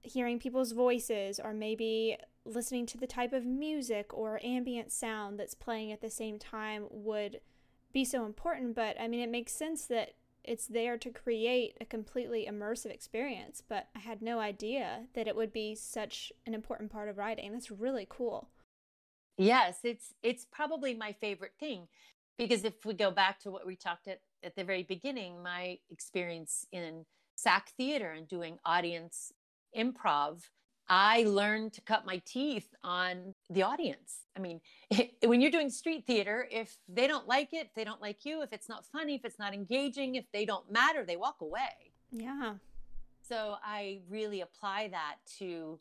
hearing 0.00 0.38
people's 0.38 0.72
voices 0.72 1.38
or 1.38 1.52
maybe 1.52 2.16
listening 2.44 2.86
to 2.86 2.98
the 2.98 3.06
type 3.06 3.32
of 3.32 3.46
music 3.46 4.12
or 4.12 4.40
ambient 4.42 4.90
sound 4.90 5.38
that's 5.38 5.54
playing 5.54 5.92
at 5.92 6.00
the 6.00 6.10
same 6.10 6.38
time 6.38 6.86
would 6.90 7.40
be 7.92 8.04
so 8.04 8.24
important. 8.24 8.74
But 8.74 9.00
I 9.00 9.08
mean, 9.08 9.20
it 9.20 9.30
makes 9.30 9.52
sense 9.52 9.86
that 9.86 10.14
it's 10.44 10.66
there 10.66 10.98
to 10.98 11.10
create 11.10 11.76
a 11.80 11.84
completely 11.84 12.48
immersive 12.50 12.90
experience, 12.90 13.62
but 13.66 13.88
I 13.94 14.00
had 14.00 14.22
no 14.22 14.40
idea 14.40 15.04
that 15.14 15.28
it 15.28 15.36
would 15.36 15.52
be 15.52 15.74
such 15.74 16.32
an 16.46 16.54
important 16.54 16.90
part 16.90 17.08
of 17.08 17.16
writing. 17.16 17.52
That's 17.52 17.70
really 17.70 18.06
cool. 18.08 18.48
Yes, 19.38 19.80
it's 19.84 20.14
it's 20.22 20.46
probably 20.50 20.94
my 20.94 21.12
favorite 21.12 21.54
thing 21.58 21.88
because 22.38 22.64
if 22.64 22.84
we 22.84 22.94
go 22.94 23.10
back 23.10 23.40
to 23.40 23.50
what 23.50 23.66
we 23.66 23.76
talked 23.76 24.08
at 24.08 24.20
at 24.42 24.56
the 24.56 24.64
very 24.64 24.82
beginning, 24.82 25.42
my 25.42 25.78
experience 25.90 26.66
in 26.72 27.06
SAK 27.36 27.70
theater 27.76 28.10
and 28.10 28.28
doing 28.28 28.58
audience 28.64 29.32
improv 29.76 30.42
I 30.88 31.24
learned 31.24 31.72
to 31.74 31.80
cut 31.80 32.04
my 32.04 32.20
teeth 32.24 32.74
on 32.82 33.34
the 33.48 33.62
audience. 33.62 34.26
I 34.36 34.40
mean, 34.40 34.60
when 35.24 35.40
you're 35.40 35.50
doing 35.50 35.70
street 35.70 36.06
theater, 36.06 36.46
if 36.50 36.76
they 36.88 37.06
don't 37.06 37.26
like 37.26 37.52
it, 37.52 37.66
if 37.66 37.74
they 37.74 37.84
don't 37.84 38.00
like 38.00 38.24
you, 38.24 38.42
if 38.42 38.52
it's 38.52 38.68
not 38.68 38.84
funny, 38.84 39.14
if 39.14 39.24
it's 39.24 39.38
not 39.38 39.54
engaging, 39.54 40.16
if 40.16 40.24
they 40.32 40.44
don't 40.44 40.70
matter, 40.70 41.04
they 41.04 41.16
walk 41.16 41.40
away. 41.40 41.92
Yeah. 42.10 42.54
So 43.26 43.56
I 43.64 44.00
really 44.08 44.40
apply 44.40 44.88
that 44.88 45.16
to 45.38 45.78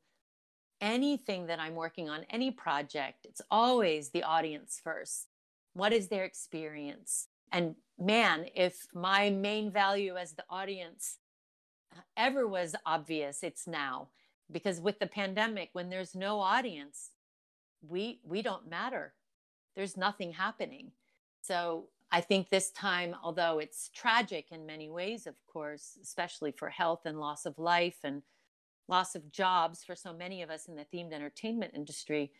anything 0.79 1.47
that 1.47 1.59
I'm 1.59 1.75
working 1.75 2.09
on, 2.09 2.25
any 2.29 2.51
project. 2.51 3.25
It's 3.25 3.41
always 3.51 4.09
the 4.09 4.23
audience 4.23 4.79
first. 4.83 5.27
What 5.73 5.93
is 5.93 6.07
their 6.07 6.23
experience? 6.23 7.27
And 7.51 7.75
man, 7.99 8.45
if 8.55 8.87
my 8.93 9.29
main 9.29 9.71
value 9.71 10.15
as 10.15 10.33
the 10.33 10.45
audience 10.49 11.17
ever 12.15 12.47
was 12.47 12.75
obvious, 12.85 13.43
it's 13.43 13.67
now 13.67 14.09
because 14.51 14.79
with 14.79 14.99
the 14.99 15.07
pandemic 15.07 15.69
when 15.73 15.89
there's 15.89 16.15
no 16.15 16.39
audience 16.39 17.11
we 17.87 18.19
we 18.23 18.41
don't 18.41 18.69
matter. 18.69 19.13
There's 19.75 19.97
nothing 19.97 20.33
happening. 20.33 20.91
So 21.41 21.87
i 22.11 22.19
think 22.19 22.49
this 22.49 22.71
time 22.71 23.15
although 23.23 23.59
it's 23.59 23.89
tragic 23.95 24.47
in 24.51 24.65
many 24.65 24.89
ways 24.89 25.25
of 25.27 25.35
course 25.47 25.97
especially 26.01 26.51
for 26.51 26.69
health 26.69 27.01
and 27.05 27.19
loss 27.19 27.45
of 27.45 27.57
life 27.57 27.99
and 28.03 28.21
loss 28.87 29.15
of 29.15 29.31
jobs 29.31 29.83
for 29.83 29.95
so 29.95 30.13
many 30.13 30.41
of 30.41 30.49
us 30.49 30.67
in 30.67 30.75
the 30.75 30.85
themed 30.93 31.13
entertainment 31.13 31.71
industry 31.73 32.31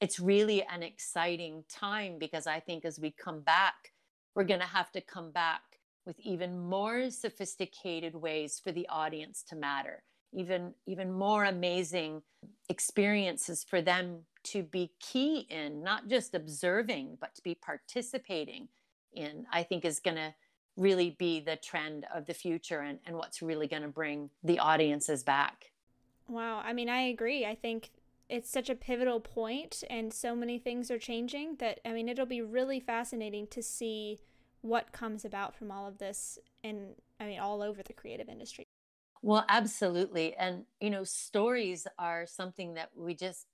it's 0.00 0.18
really 0.18 0.62
an 0.64 0.82
exciting 0.82 1.62
time 1.68 2.16
because 2.18 2.46
i 2.46 2.58
think 2.58 2.84
as 2.84 2.98
we 2.98 3.10
come 3.10 3.40
back 3.40 3.92
we're 4.34 4.44
going 4.44 4.60
to 4.60 4.66
have 4.66 4.90
to 4.90 5.00
come 5.00 5.30
back 5.30 5.60
with 6.06 6.18
even 6.20 6.58
more 6.58 7.10
sophisticated 7.10 8.14
ways 8.14 8.58
for 8.62 8.72
the 8.72 8.88
audience 8.88 9.44
to 9.46 9.54
matter 9.54 10.02
even 10.32 10.74
even 10.86 11.12
more 11.12 11.44
amazing 11.44 12.22
experiences 12.68 13.64
for 13.68 13.82
them 13.82 14.20
to 14.42 14.62
be 14.62 14.90
key 15.00 15.46
in 15.50 15.82
not 15.82 16.08
just 16.08 16.34
observing 16.34 17.16
but 17.20 17.34
to 17.34 17.42
be 17.42 17.54
participating 17.54 18.68
in 19.12 19.46
i 19.52 19.62
think 19.62 19.84
is 19.84 20.00
going 20.00 20.16
to 20.16 20.34
really 20.76 21.10
be 21.18 21.40
the 21.40 21.56
trend 21.56 22.06
of 22.14 22.26
the 22.26 22.34
future 22.34 22.80
and, 22.80 22.98
and 23.04 23.16
what's 23.16 23.42
really 23.42 23.66
going 23.66 23.82
to 23.82 23.88
bring 23.88 24.30
the 24.42 24.58
audiences 24.58 25.22
back. 25.22 25.70
Wow 26.28 26.62
i 26.64 26.72
mean 26.72 26.88
i 26.88 27.02
agree. 27.02 27.44
I 27.44 27.54
think 27.54 27.90
it's 28.28 28.50
such 28.50 28.70
a 28.70 28.74
pivotal 28.74 29.20
point 29.20 29.84
and 29.90 30.12
so 30.12 30.34
many 30.34 30.58
things 30.58 30.90
are 30.90 30.98
changing 30.98 31.56
that 31.56 31.80
i 31.84 31.92
mean 31.92 32.08
it'll 32.08 32.24
be 32.24 32.40
really 32.40 32.80
fascinating 32.80 33.46
to 33.48 33.62
see 33.62 34.20
what 34.62 34.92
comes 34.92 35.24
about 35.24 35.54
from 35.54 35.70
all 35.70 35.86
of 35.86 35.98
this 35.98 36.38
and 36.64 36.94
i 37.20 37.26
mean 37.26 37.38
all 37.38 37.60
over 37.60 37.82
the 37.82 37.92
creative 37.92 38.28
industry 38.28 38.64
well, 39.22 39.44
absolutely. 39.48 40.34
And, 40.34 40.64
you 40.80 40.90
know, 40.90 41.04
stories 41.04 41.86
are 41.98 42.26
something 42.26 42.74
that 42.74 42.90
we 42.96 43.14
just, 43.14 43.46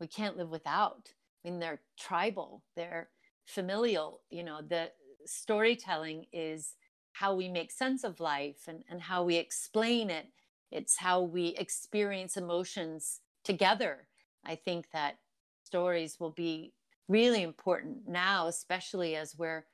we 0.00 0.06
can't 0.08 0.36
live 0.36 0.50
without. 0.50 1.10
I 1.44 1.48
mean, 1.48 1.60
they're 1.60 1.80
tribal, 1.98 2.64
they're 2.76 3.10
familial. 3.46 4.20
You 4.30 4.42
know, 4.42 4.60
the 4.62 4.90
storytelling 5.24 6.26
is 6.32 6.74
how 7.12 7.34
we 7.34 7.48
make 7.48 7.70
sense 7.70 8.02
of 8.04 8.18
life 8.20 8.64
and, 8.66 8.82
and 8.90 9.00
how 9.00 9.22
we 9.22 9.36
explain 9.36 10.10
it. 10.10 10.26
It's 10.72 10.96
how 10.96 11.20
we 11.20 11.48
experience 11.48 12.36
emotions 12.36 13.20
together. 13.44 14.08
I 14.44 14.56
think 14.56 14.90
that 14.92 15.18
stories 15.62 16.18
will 16.18 16.30
be 16.30 16.72
really 17.08 17.42
important 17.42 18.08
now, 18.08 18.48
especially 18.48 19.14
as 19.14 19.36
we're 19.36 19.66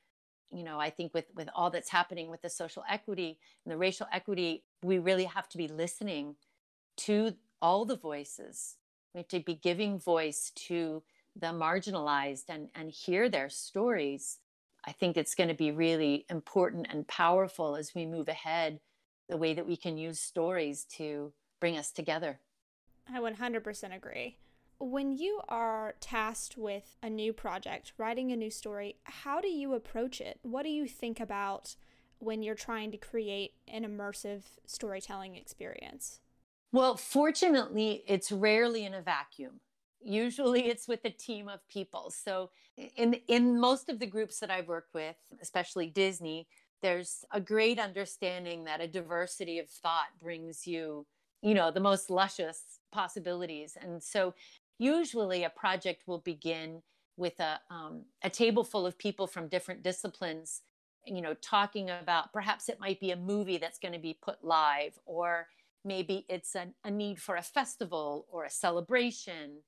you 0.50 0.64
know 0.64 0.78
i 0.78 0.90
think 0.90 1.12
with 1.14 1.26
with 1.34 1.48
all 1.54 1.70
that's 1.70 1.90
happening 1.90 2.30
with 2.30 2.40
the 2.42 2.48
social 2.50 2.82
equity 2.88 3.38
and 3.64 3.72
the 3.72 3.76
racial 3.76 4.06
equity 4.12 4.64
we 4.82 4.98
really 4.98 5.24
have 5.24 5.48
to 5.50 5.58
be 5.58 5.68
listening 5.68 6.36
to 6.98 7.34
all 7.60 7.84
the 7.84 7.96
voices. 7.96 8.76
We 9.14 9.18
have 9.18 9.28
to 9.28 9.40
be 9.40 9.54
giving 9.54 9.98
voice 9.98 10.52
to 10.66 11.02
the 11.34 11.48
marginalized 11.48 12.44
and 12.48 12.68
and 12.74 12.90
hear 12.90 13.28
their 13.28 13.48
stories. 13.48 14.38
I 14.84 14.92
think 14.92 15.16
it's 15.16 15.34
going 15.34 15.48
to 15.48 15.54
be 15.54 15.70
really 15.70 16.24
important 16.30 16.86
and 16.90 17.06
powerful 17.06 17.76
as 17.76 17.94
we 17.94 18.06
move 18.06 18.28
ahead 18.28 18.80
the 19.28 19.36
way 19.36 19.54
that 19.54 19.66
we 19.66 19.76
can 19.76 19.98
use 19.98 20.20
stories 20.20 20.84
to 20.84 21.32
bring 21.60 21.76
us 21.76 21.90
together. 21.90 22.40
I 23.12 23.20
100% 23.20 23.94
agree. 23.94 24.38
When 24.78 25.12
you 25.12 25.40
are 25.48 25.94
tasked 26.00 26.56
with 26.56 26.96
a 27.02 27.10
new 27.10 27.32
project, 27.32 27.92
writing 27.98 28.30
a 28.30 28.36
new 28.36 28.50
story, 28.50 28.96
how 29.04 29.40
do 29.40 29.48
you 29.48 29.74
approach 29.74 30.20
it? 30.20 30.38
What 30.42 30.62
do 30.62 30.68
you 30.68 30.86
think 30.86 31.18
about 31.18 31.74
when 32.20 32.42
you're 32.42 32.54
trying 32.54 32.90
to 32.92 32.96
create 32.98 33.52
an 33.66 33.84
immersive 33.84 34.42
storytelling 34.66 35.36
experience? 35.36 36.20
Well, 36.72 36.96
fortunately, 36.96 38.04
it's 38.06 38.30
rarely 38.30 38.84
in 38.84 38.94
a 38.94 39.00
vacuum. 39.00 39.60
Usually 40.00 40.66
it's 40.66 40.86
with 40.86 41.04
a 41.04 41.10
team 41.10 41.48
of 41.48 41.66
people. 41.68 42.10
So 42.10 42.50
in 42.96 43.14
in 43.26 43.58
most 43.58 43.88
of 43.88 43.98
the 43.98 44.06
groups 44.06 44.38
that 44.40 44.50
I've 44.50 44.68
worked 44.68 44.94
with, 44.94 45.16
especially 45.40 45.86
Disney, 45.86 46.46
there's 46.82 47.24
a 47.32 47.40
great 47.40 47.78
understanding 47.78 48.64
that 48.64 48.80
a 48.80 48.86
diversity 48.86 49.58
of 49.58 49.68
thought 49.68 50.08
brings 50.20 50.66
you, 50.66 51.06
you 51.42 51.54
know, 51.54 51.70
the 51.70 51.80
most 51.80 52.10
luscious 52.10 52.80
possibilities. 52.92 53.76
And 53.80 54.02
so 54.02 54.34
usually 54.78 55.42
a 55.44 55.50
project 55.50 56.04
will 56.06 56.20
begin 56.20 56.82
with 57.16 57.40
a, 57.40 57.60
um, 57.68 58.04
a 58.22 58.30
table 58.30 58.62
full 58.62 58.86
of 58.86 58.96
people 58.96 59.26
from 59.26 59.48
different 59.48 59.82
disciplines 59.82 60.62
you 61.08 61.22
know 61.22 61.34
talking 61.34 61.90
about 61.90 62.32
perhaps 62.32 62.68
it 62.68 62.80
might 62.80 63.00
be 63.00 63.10
a 63.10 63.16
movie 63.16 63.58
that's 63.58 63.78
going 63.78 63.94
to 63.94 63.98
be 63.98 64.18
put 64.22 64.44
live 64.44 64.98
or 65.06 65.48
maybe 65.84 66.26
it's 66.28 66.54
a, 66.54 66.68
a 66.84 66.90
need 66.90 67.20
for 67.20 67.36
a 67.36 67.42
festival 67.42 68.26
or 68.30 68.44
a 68.44 68.50
celebration 68.50 69.62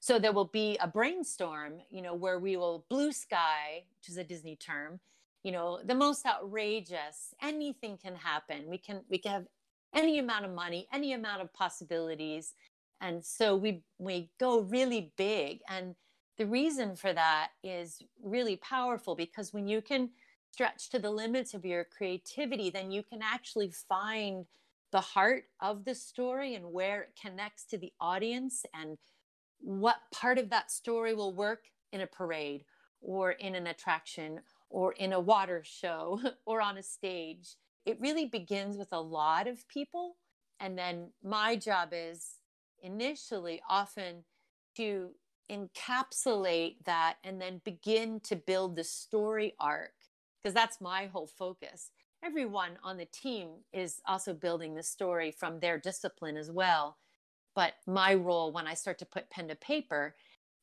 So 0.00 0.18
there 0.18 0.32
will 0.32 0.46
be 0.52 0.76
a 0.80 0.88
brainstorm, 0.88 1.80
you 1.90 2.02
know, 2.02 2.14
where 2.14 2.38
we 2.38 2.56
will 2.56 2.86
blue 2.90 3.12
sky, 3.12 3.84
which 3.98 4.08
is 4.08 4.16
a 4.18 4.24
Disney 4.24 4.56
term, 4.56 5.00
you 5.44 5.52
know, 5.52 5.80
the 5.84 5.94
most 5.94 6.26
outrageous, 6.26 7.34
anything 7.40 7.98
can 7.98 8.16
happen. 8.16 8.68
We 8.68 8.78
can 8.78 9.02
we 9.08 9.18
can 9.18 9.32
have 9.32 9.46
any 9.94 10.18
amount 10.18 10.44
of 10.44 10.52
money, 10.52 10.88
any 10.92 11.12
amount 11.12 11.42
of 11.42 11.52
possibilities. 11.52 12.54
And 13.00 13.24
so 13.24 13.56
we 13.56 13.82
we 13.98 14.30
go 14.38 14.60
really 14.60 15.12
big 15.16 15.60
and 15.68 15.94
the 16.38 16.46
reason 16.46 16.96
for 16.96 17.12
that 17.12 17.50
is 17.62 18.00
really 18.22 18.56
powerful 18.56 19.14
because 19.14 19.52
when 19.52 19.68
you 19.68 19.82
can 19.82 20.10
stretch 20.52 20.90
to 20.90 20.98
the 20.98 21.10
limits 21.10 21.54
of 21.54 21.64
your 21.64 21.84
creativity, 21.84 22.70
then 22.70 22.90
you 22.90 23.02
can 23.02 23.20
actually 23.22 23.72
find 23.88 24.46
the 24.92 25.00
heart 25.00 25.44
of 25.60 25.84
the 25.84 25.94
story 25.94 26.54
and 26.54 26.72
where 26.72 27.02
it 27.02 27.18
connects 27.20 27.64
to 27.64 27.78
the 27.78 27.92
audience 28.00 28.64
and 28.74 28.98
what 29.60 29.96
part 30.12 30.38
of 30.38 30.50
that 30.50 30.70
story 30.70 31.14
will 31.14 31.34
work 31.34 31.64
in 31.92 32.02
a 32.02 32.06
parade 32.06 32.64
or 33.00 33.32
in 33.32 33.54
an 33.54 33.66
attraction 33.66 34.40
or 34.68 34.92
in 34.92 35.12
a 35.12 35.20
water 35.20 35.62
show 35.64 36.20
or 36.46 36.60
on 36.60 36.76
a 36.76 36.82
stage. 36.82 37.56
It 37.86 38.00
really 38.00 38.26
begins 38.26 38.76
with 38.76 38.92
a 38.92 39.00
lot 39.00 39.46
of 39.46 39.66
people. 39.68 40.16
And 40.60 40.78
then 40.78 41.10
my 41.24 41.56
job 41.56 41.88
is 41.92 42.36
initially 42.82 43.62
often 43.68 44.24
to 44.76 45.10
encapsulate 45.50 46.76
that 46.84 47.16
and 47.24 47.40
then 47.40 47.60
begin 47.64 48.20
to 48.20 48.36
build 48.36 48.76
the 48.76 48.84
story 48.84 49.54
arc 49.58 49.92
because 50.42 50.54
that's 50.54 50.80
my 50.80 51.06
whole 51.06 51.26
focus. 51.26 51.90
Everyone 52.24 52.78
on 52.82 52.96
the 52.96 53.06
team 53.06 53.50
is 53.72 54.00
also 54.06 54.32
building 54.32 54.74
the 54.74 54.82
story 54.82 55.30
from 55.30 55.60
their 55.60 55.78
discipline 55.78 56.36
as 56.36 56.50
well. 56.50 56.96
But 57.54 57.74
my 57.86 58.14
role 58.14 58.52
when 58.52 58.66
I 58.66 58.74
start 58.74 58.98
to 59.00 59.06
put 59.06 59.30
pen 59.30 59.48
to 59.48 59.56
paper 59.56 60.14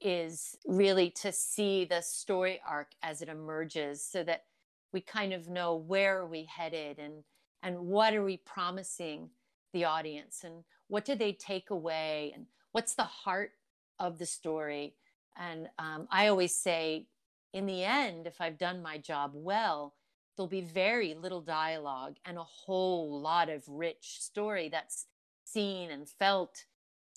is 0.01 0.55
really 0.65 1.09
to 1.09 1.31
see 1.31 1.85
the 1.85 2.01
story 2.01 2.61
arc 2.67 2.87
as 3.03 3.21
it 3.21 3.29
emerges 3.29 4.03
so 4.03 4.23
that 4.23 4.45
we 4.93 5.01
kind 5.01 5.33
of 5.33 5.49
know 5.49 5.75
where 5.75 6.19
are 6.19 6.27
we 6.27 6.45
headed 6.45 6.99
and 6.99 7.23
and 7.61 7.77
what 7.77 8.13
are 8.13 8.23
we 8.23 8.37
promising 8.37 9.29
the 9.73 9.83
audience 9.83 10.43
and 10.45 10.63
what 10.87 11.03
do 11.03 11.15
they 11.15 11.33
take 11.33 11.69
away 11.69 12.31
and 12.33 12.45
what's 12.71 12.95
the 12.95 13.03
heart 13.03 13.51
of 13.99 14.17
the 14.17 14.25
story 14.25 14.93
and 15.37 15.67
um, 15.77 16.07
i 16.09 16.27
always 16.27 16.55
say 16.55 17.05
in 17.53 17.65
the 17.65 17.83
end 17.83 18.27
if 18.27 18.39
i've 18.39 18.57
done 18.57 18.81
my 18.81 18.97
job 18.97 19.31
well 19.33 19.93
there'll 20.35 20.47
be 20.47 20.61
very 20.61 21.13
little 21.13 21.41
dialogue 21.41 22.15
and 22.25 22.37
a 22.37 22.43
whole 22.43 23.19
lot 23.19 23.49
of 23.49 23.63
rich 23.67 24.17
story 24.19 24.69
that's 24.69 25.07
seen 25.43 25.91
and 25.91 26.07
felt 26.07 26.65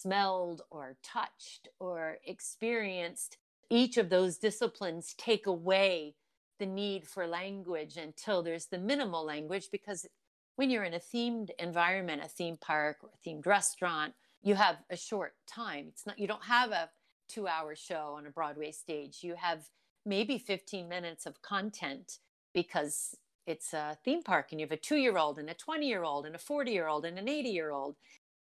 smelled 0.03 0.63
or 0.71 0.97
touched 1.03 1.69
or 1.79 2.19
experienced, 2.25 3.39
each 3.71 3.97
of 3.97 4.11
those 4.11 4.39
disciplines 4.39 5.15
take 5.17 5.47
away 5.47 6.15
the 6.59 6.67
need 6.67 7.07
for 7.07 7.27
language 7.27 7.97
until 7.97 8.43
there's 8.43 8.67
the 8.67 8.79
minimal 8.79 9.25
language 9.25 9.69
because 9.71 10.07
when 10.57 10.71
you're 10.71 10.85
in 10.85 10.95
a 10.95 10.99
themed 10.99 11.51
environment, 11.59 12.23
a 12.25 12.29
theme 12.29 12.59
park 12.61 12.99
or 13.03 13.11
a 13.11 13.29
themed 13.29 13.47
restaurant, 13.47 14.13
you 14.43 14.55
have 14.55 14.77
a 14.91 14.97
short 14.97 15.35
time. 15.47 15.87
It's 15.89 16.07
not 16.07 16.19
you 16.19 16.27
don't 16.27 16.45
have 16.45 16.73
a 16.73 16.91
2-hour 17.33 17.75
show 17.77 18.15
on 18.17 18.27
a 18.27 18.31
Broadway 18.31 18.73
stage. 18.73 19.21
You 19.23 19.35
have 19.37 19.69
maybe 20.05 20.39
15 20.39 20.89
minutes 20.89 21.27
of 21.27 21.43
content 21.43 22.19
because 22.55 23.17
it's 23.47 23.73
a 23.73 23.97
theme 24.05 24.23
park 24.23 24.49
and 24.51 24.61
you 24.61 24.67
have 24.67 24.73
a 24.73 24.81
2-year-old 24.81 25.39
and 25.39 25.51
a 25.51 25.55
20-year-old 25.55 26.27
and 26.27 26.35
a 26.35 26.39
40-year-old 26.39 27.05
and 27.05 27.19
an 27.19 27.27
80-year-old 27.27 27.97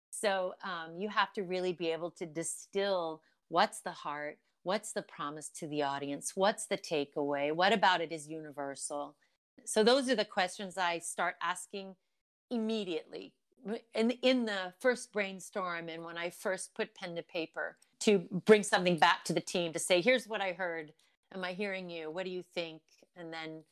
so 0.10 0.56
um, 0.64 0.98
you 0.98 1.10
have 1.10 1.34
to 1.34 1.44
really 1.44 1.74
be 1.74 1.92
able 1.92 2.12
to 2.12 2.26
distill 2.26 3.22
what's 3.50 3.82
the 3.82 3.92
heart, 3.92 4.40
what's 4.64 4.92
the 4.94 5.02
promise 5.04 5.50
to 5.50 5.68
the 5.68 5.84
audience, 5.84 6.32
what's 6.36 6.66
the 6.66 6.78
takeaway, 6.78 7.54
what 7.54 7.74
about 7.74 8.02
it 8.02 8.12
is 8.12 8.28
universal. 8.28 9.16
So 9.66 9.84
those 9.84 10.10
are 10.10 10.16
the 10.16 10.26
questions 10.26 10.78
I 10.78 11.00
start 11.00 11.36
asking 11.42 11.96
immediately 12.50 13.34
in 13.94 14.12
in 14.22 14.46
the 14.46 14.74
first 14.80 15.12
brainstorm 15.12 15.90
and 15.90 16.04
when 16.04 16.18
I 16.18 16.30
first 16.30 16.74
put 16.74 16.96
pen 16.96 17.16
to 17.16 17.24
paper 17.24 17.78
to 18.00 18.20
bring 18.46 18.64
something 18.64 18.98
back 18.98 19.26
to 19.26 19.34
the 19.34 19.42
team 19.42 19.74
to 19.74 19.80
say 19.80 20.00
here's 20.00 20.28
what 20.28 20.40
I 20.40 20.54
heard 20.54 20.94
am 21.34 21.44
I 21.44 21.54
hearing 21.54 21.90
you? 21.90 22.10
What 22.12 22.26
do 22.26 22.32
you 22.32 22.44
think? 22.54 22.82
And 23.16 23.32
then 23.34 23.64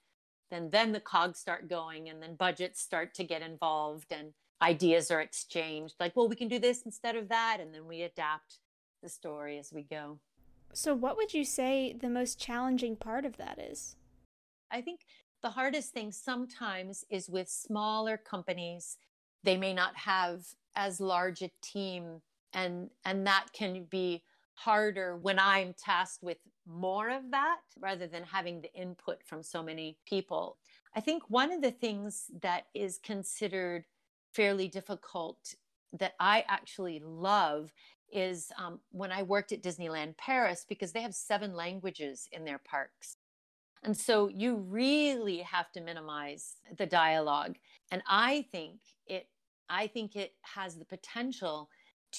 then 0.52 0.70
then 0.70 0.92
the 0.92 1.00
cogs 1.00 1.40
start 1.40 1.70
going 1.70 2.10
and 2.10 2.22
then 2.22 2.36
budgets 2.36 2.82
start 2.82 3.14
to 3.16 3.24
get 3.24 3.42
involved 3.42 4.12
and 4.12 4.34
ideas 4.62 5.10
are 5.12 5.22
exchanged. 5.22 5.96
Like 6.00 6.16
well 6.16 6.28
we 6.28 6.36
can 6.36 6.48
do 6.48 6.60
this 6.60 6.84
instead 6.84 7.16
of 7.16 7.30
that. 7.30 7.58
And 7.60 7.74
then 7.74 7.88
we 7.88 8.02
adapt 8.02 8.60
the 9.02 9.10
story 9.10 9.58
as 9.58 9.72
we 9.74 9.84
go. 9.84 10.20
So 10.74 10.94
what 10.94 11.18
would 11.18 11.34
you 11.34 11.46
say 11.46 11.96
the 12.00 12.10
most 12.10 12.40
challenging 12.40 12.96
part 12.96 13.26
of 13.26 13.38
that 13.38 13.60
is? 13.60 13.96
I 14.72 14.82
think 14.82 15.02
the 15.42 15.52
hardest 15.52 15.94
thing 15.94 16.12
sometimes 16.12 17.06
is 17.10 17.30
with 17.30 17.48
smaller 17.48 18.18
companies 18.18 18.98
they 19.44 19.56
may 19.58 19.74
not 19.74 19.96
have 19.96 20.44
as 20.76 21.00
large 21.00 21.42
a 21.42 21.52
team 21.62 22.22
and 22.52 22.90
and 23.06 23.28
that 23.28 23.46
can 23.54 23.84
be 23.84 24.24
harder 24.56 25.16
when 25.16 25.38
i'm 25.38 25.74
tasked 25.74 26.24
with 26.24 26.38
more 26.68 27.10
of 27.10 27.32
that 27.32 27.60
rather 27.80 28.08
than 28.08 28.24
having 28.24 28.62
the 28.62 28.74
input 28.74 29.24
from 29.24 29.44
so 29.44 29.62
many 29.62 29.98
people 30.08 30.58
i 30.96 31.00
think 31.00 31.24
one 31.30 31.52
of 31.52 31.62
the 31.62 31.72
things 31.72 32.26
that 32.42 32.66
is 32.74 33.00
considered 33.04 33.86
fairly 34.34 34.68
difficult 34.68 35.56
that 36.00 36.14
I 36.20 36.44
actually 36.48 37.02
love 37.04 37.72
is 38.12 38.52
um, 38.58 38.80
when 38.92 39.12
I 39.12 39.24
worked 39.24 39.52
at 39.52 39.64
Disneyland 39.64 40.18
Paris 40.18 40.66
because 40.68 40.92
they 40.92 41.02
have 41.02 41.16
seven 41.16 41.56
languages 41.56 42.28
in 42.32 42.46
their 42.46 42.60
parks. 42.60 43.18
And 43.84 43.96
so 43.96 44.28
you 44.28 44.58
really 44.58 45.40
have 45.40 45.72
to 45.74 45.82
minimize 45.82 46.56
the 46.78 46.86
dialogue. 46.86 47.56
And 47.92 48.02
I 48.08 48.46
think 48.52 48.80
it 49.08 49.28
I 49.68 49.88
think 49.88 50.16
it 50.16 50.34
has 50.42 50.76
the 50.76 50.86
potential 50.86 51.70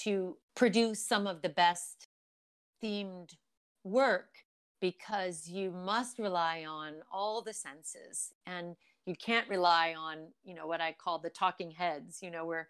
to 0.03 0.37
produce 0.53 1.05
some 1.05 1.27
of 1.27 1.41
the 1.41 1.49
best 1.49 2.07
themed 2.83 3.33
work 3.89 4.29
because 4.79 5.47
you 5.49 5.71
must 5.71 6.19
rely 6.19 6.65
on 6.67 6.93
all 7.11 7.41
the 7.41 7.53
senses 7.53 8.33
and 8.45 8.75
you 9.05 9.15
can't 9.15 9.49
rely 9.49 9.95
on 9.97 10.27
you 10.43 10.53
know 10.53 10.67
what 10.67 10.81
i 10.81 10.93
call 10.93 11.17
the 11.17 11.29
talking 11.29 11.71
heads 11.71 12.19
you 12.21 12.29
know 12.29 12.45
where 12.45 12.67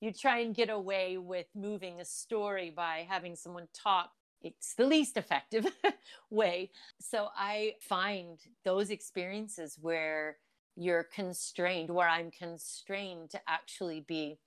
you 0.00 0.12
try 0.12 0.38
and 0.38 0.54
get 0.54 0.70
away 0.70 1.18
with 1.18 1.46
moving 1.54 2.00
a 2.00 2.04
story 2.04 2.70
by 2.74 3.06
having 3.08 3.36
someone 3.36 3.68
talk. 3.74 4.10
It's 4.42 4.74
the 4.74 4.86
least 4.86 5.18
effective 5.18 5.66
way. 6.30 6.70
So 7.00 7.28
i 7.36 7.74
find 7.80 8.38
those 8.64 8.90
experiences 8.90 9.76
where 9.80 10.38
you're 10.76 11.04
constrained 11.04 11.90
where 11.90 12.08
i'm 12.08 12.30
constrained 12.30 13.28
to 13.28 13.40
actually 13.48 14.04
be 14.06 14.38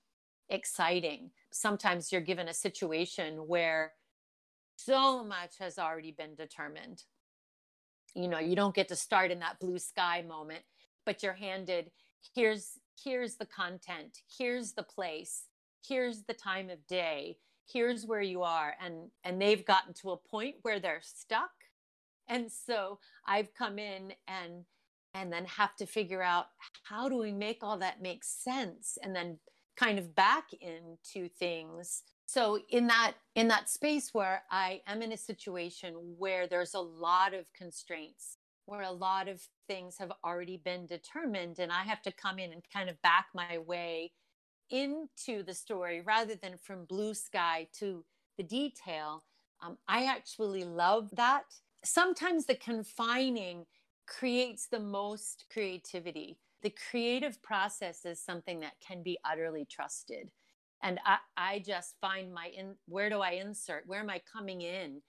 exciting. 0.49 1.29
Sometimes 1.51 2.11
you're 2.11 2.21
given 2.21 2.47
a 2.47 2.53
situation 2.53 3.47
where 3.47 3.93
so 4.77 5.23
much 5.23 5.57
has 5.59 5.77
already 5.77 6.11
been 6.11 6.35
determined. 6.35 7.03
You 8.15 8.27
know 8.27 8.39
you 8.39 8.55
don't 8.55 8.75
get 8.75 8.89
to 8.89 8.95
start 8.95 9.31
in 9.31 9.39
that 9.39 9.59
blue 9.59 9.79
sky 9.79 10.23
moment 10.27 10.63
but 11.05 11.23
you're 11.23 11.33
handed 11.33 11.89
here's 12.35 12.77
here's 13.03 13.37
the 13.37 13.45
content 13.47 14.19
here's 14.37 14.73
the 14.73 14.83
place 14.83 15.47
here's 15.87 16.23
the 16.23 16.33
time 16.35 16.69
of 16.69 16.85
day 16.85 17.37
here's 17.71 18.05
where 18.05 18.21
you 18.21 18.43
are 18.43 18.75
and 18.83 19.09
and 19.23 19.41
they've 19.41 19.65
gotten 19.65 19.93
to 19.93 20.11
a 20.11 20.17
point 20.17 20.55
where 20.61 20.79
they're 20.79 21.01
stuck. 21.01 21.51
And 22.27 22.51
so 22.51 22.99
i've 23.27 23.53
come 23.53 23.79
in 23.79 24.13
and 24.27 24.65
and 25.13 25.31
then 25.31 25.45
have 25.45 25.75
to 25.75 25.85
figure 25.85 26.21
out 26.21 26.47
how 26.83 27.07
do 27.07 27.17
we 27.17 27.31
make 27.31 27.59
all 27.61 27.77
that 27.77 28.01
make 28.01 28.23
sense? 28.23 28.97
And 29.01 29.15
then 29.15 29.37
kind 29.77 29.99
of 29.99 30.15
back 30.15 30.45
into 30.59 31.29
things 31.29 32.03
so 32.33 32.59
in 32.69 32.87
that 32.87 33.13
in 33.35 33.47
that 33.47 33.69
space 33.69 34.09
where 34.13 34.43
i 34.51 34.81
am 34.87 35.01
in 35.01 35.11
a 35.11 35.17
situation 35.17 35.93
where 36.17 36.47
there's 36.47 36.73
a 36.73 36.79
lot 36.79 37.33
of 37.33 37.45
constraints 37.53 38.37
where 38.65 38.81
a 38.81 38.91
lot 38.91 39.27
of 39.27 39.41
things 39.67 39.97
have 39.99 40.11
already 40.23 40.57
been 40.57 40.85
determined 40.85 41.59
and 41.59 41.71
I 41.71 41.83
have 41.83 42.01
to 42.03 42.11
come 42.11 42.39
in 42.39 42.53
and 42.53 42.61
kind 42.71 42.89
of 42.89 43.01
back 43.01 43.27
my 43.33 43.57
way 43.57 44.11
into 44.69 45.43
the 45.43 45.53
story 45.53 46.01
rather 46.01 46.35
than 46.35 46.57
from 46.57 46.85
blue 46.85 47.13
sky 47.13 47.67
to 47.79 48.03
the 48.37 48.43
detail. 48.43 49.23
Um, 49.61 49.77
I 49.87 50.05
actually 50.05 50.63
love 50.63 51.09
that. 51.13 51.43
Sometimes 51.83 52.45
the 52.45 52.55
confining 52.55 53.65
creates 54.07 54.67
the 54.67 54.79
most 54.79 55.45
creativity. 55.51 56.37
The 56.61 56.73
creative 56.89 57.41
process 57.43 58.05
is 58.05 58.21
something 58.21 58.61
that 58.61 58.73
can 58.85 59.03
be 59.03 59.17
utterly 59.25 59.65
trusted. 59.69 60.29
And 60.83 60.99
I, 61.05 61.17
I 61.35 61.59
just 61.59 61.95
find 61.99 62.33
my 62.33 62.51
in 62.55 62.75
where 62.87 63.09
do 63.09 63.21
I 63.21 63.31
insert? 63.31 63.87
Where 63.87 64.01
am 64.01 64.09
I 64.09 64.21
coming 64.31 64.61
in? 64.61 65.01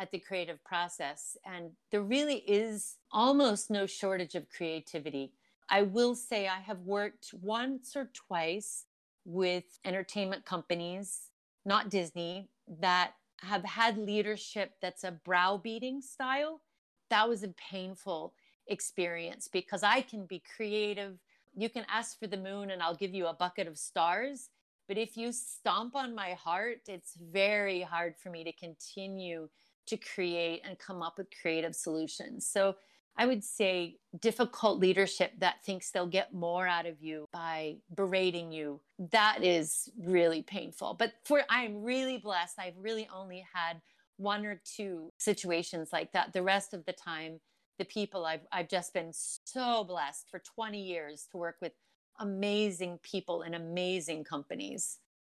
at 0.00 0.10
the 0.10 0.18
creative 0.18 0.64
process. 0.64 1.36
And 1.44 1.72
there 1.90 2.02
really 2.02 2.38
is 2.46 2.96
almost 3.12 3.70
no 3.70 3.86
shortage 3.86 4.34
of 4.34 4.48
creativity. 4.48 5.32
I 5.68 5.82
will 5.82 6.14
say 6.14 6.48
I 6.48 6.60
have 6.60 6.80
worked 6.80 7.34
once 7.40 7.94
or 7.94 8.10
twice 8.14 8.86
with 9.26 9.78
entertainment 9.84 10.44
companies, 10.46 11.28
not 11.64 11.90
Disney, 11.90 12.48
that 12.80 13.12
have 13.42 13.64
had 13.64 13.98
leadership 13.98 14.72
that's 14.80 15.04
a 15.04 15.12
browbeating 15.12 16.00
style, 16.00 16.62
that 17.10 17.28
was 17.28 17.42
a 17.42 17.48
painful 17.48 18.34
experience 18.66 19.48
because 19.48 19.82
I 19.82 20.00
can 20.00 20.24
be 20.24 20.42
creative. 20.56 21.18
You 21.54 21.68
can 21.68 21.84
ask 21.88 22.18
for 22.18 22.26
the 22.26 22.36
moon 22.36 22.70
and 22.70 22.82
I'll 22.82 22.94
give 22.94 23.14
you 23.14 23.26
a 23.26 23.34
bucket 23.34 23.66
of 23.66 23.78
stars. 23.78 24.48
But 24.90 24.98
if 24.98 25.16
you 25.16 25.30
stomp 25.30 25.94
on 25.94 26.16
my 26.16 26.32
heart, 26.32 26.80
it's 26.88 27.14
very 27.14 27.80
hard 27.80 28.16
for 28.16 28.28
me 28.28 28.42
to 28.42 28.50
continue 28.50 29.48
to 29.86 29.96
create 29.96 30.62
and 30.64 30.76
come 30.80 31.00
up 31.00 31.16
with 31.16 31.28
creative 31.40 31.76
solutions. 31.76 32.44
So 32.44 32.74
I 33.16 33.26
would 33.26 33.44
say 33.44 33.98
difficult 34.18 34.80
leadership 34.80 35.30
that 35.38 35.64
thinks 35.64 35.92
they'll 35.92 36.08
get 36.08 36.34
more 36.34 36.66
out 36.66 36.86
of 36.86 37.00
you 37.00 37.28
by 37.32 37.76
berating 37.94 38.50
you. 38.50 38.80
That 39.12 39.44
is 39.44 39.88
really 39.96 40.42
painful. 40.42 40.94
But 40.94 41.12
for 41.22 41.42
I 41.48 41.62
am 41.62 41.84
really 41.84 42.18
blessed. 42.18 42.58
I've 42.58 42.76
really 42.76 43.08
only 43.14 43.46
had 43.54 43.80
one 44.16 44.44
or 44.44 44.60
two 44.64 45.12
situations 45.18 45.90
like 45.92 46.10
that. 46.14 46.32
The 46.32 46.42
rest 46.42 46.74
of 46.74 46.84
the 46.84 46.94
time, 46.94 47.38
the 47.78 47.84
people 47.84 48.26
I've 48.26 48.44
I've 48.50 48.68
just 48.68 48.92
been 48.92 49.12
so 49.12 49.84
blessed 49.84 50.28
for 50.32 50.40
20 50.40 50.82
years 50.82 51.28
to 51.30 51.36
work 51.36 51.58
with 51.62 51.74
amazing 52.20 52.98
people 53.02 53.42
and 53.42 53.54
amazing 53.54 54.24
companies. 54.24 54.98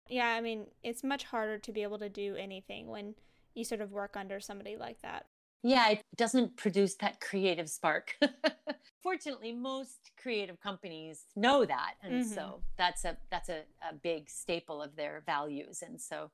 Yeah, 0.08 0.28
I 0.28 0.40
mean, 0.40 0.66
it's 0.82 1.04
much 1.04 1.24
harder 1.24 1.58
to 1.58 1.72
be 1.72 1.82
able 1.82 1.98
to 2.00 2.08
do 2.08 2.34
anything 2.34 2.88
when 2.88 3.14
you 3.54 3.64
sort 3.64 3.80
of 3.80 3.92
work 3.92 4.16
under 4.16 4.40
somebody 4.40 4.76
like 4.76 5.00
that. 5.02 5.26
Yeah, 5.62 5.90
it 5.90 6.02
doesn't 6.16 6.56
produce 6.56 6.94
that 6.96 7.20
creative 7.20 7.68
spark. 7.68 8.16
Fortunately, 9.02 9.52
most 9.52 10.10
creative 10.20 10.58
companies 10.60 11.26
know 11.36 11.64
that, 11.64 11.94
and 12.02 12.24
mm-hmm. 12.24 12.34
so 12.34 12.62
that's 12.78 13.04
a 13.04 13.16
that's 13.30 13.50
a, 13.50 13.62
a 13.88 13.94
big 13.94 14.30
staple 14.30 14.82
of 14.82 14.96
their 14.96 15.22
values. 15.26 15.82
And 15.86 16.00
so, 16.00 16.30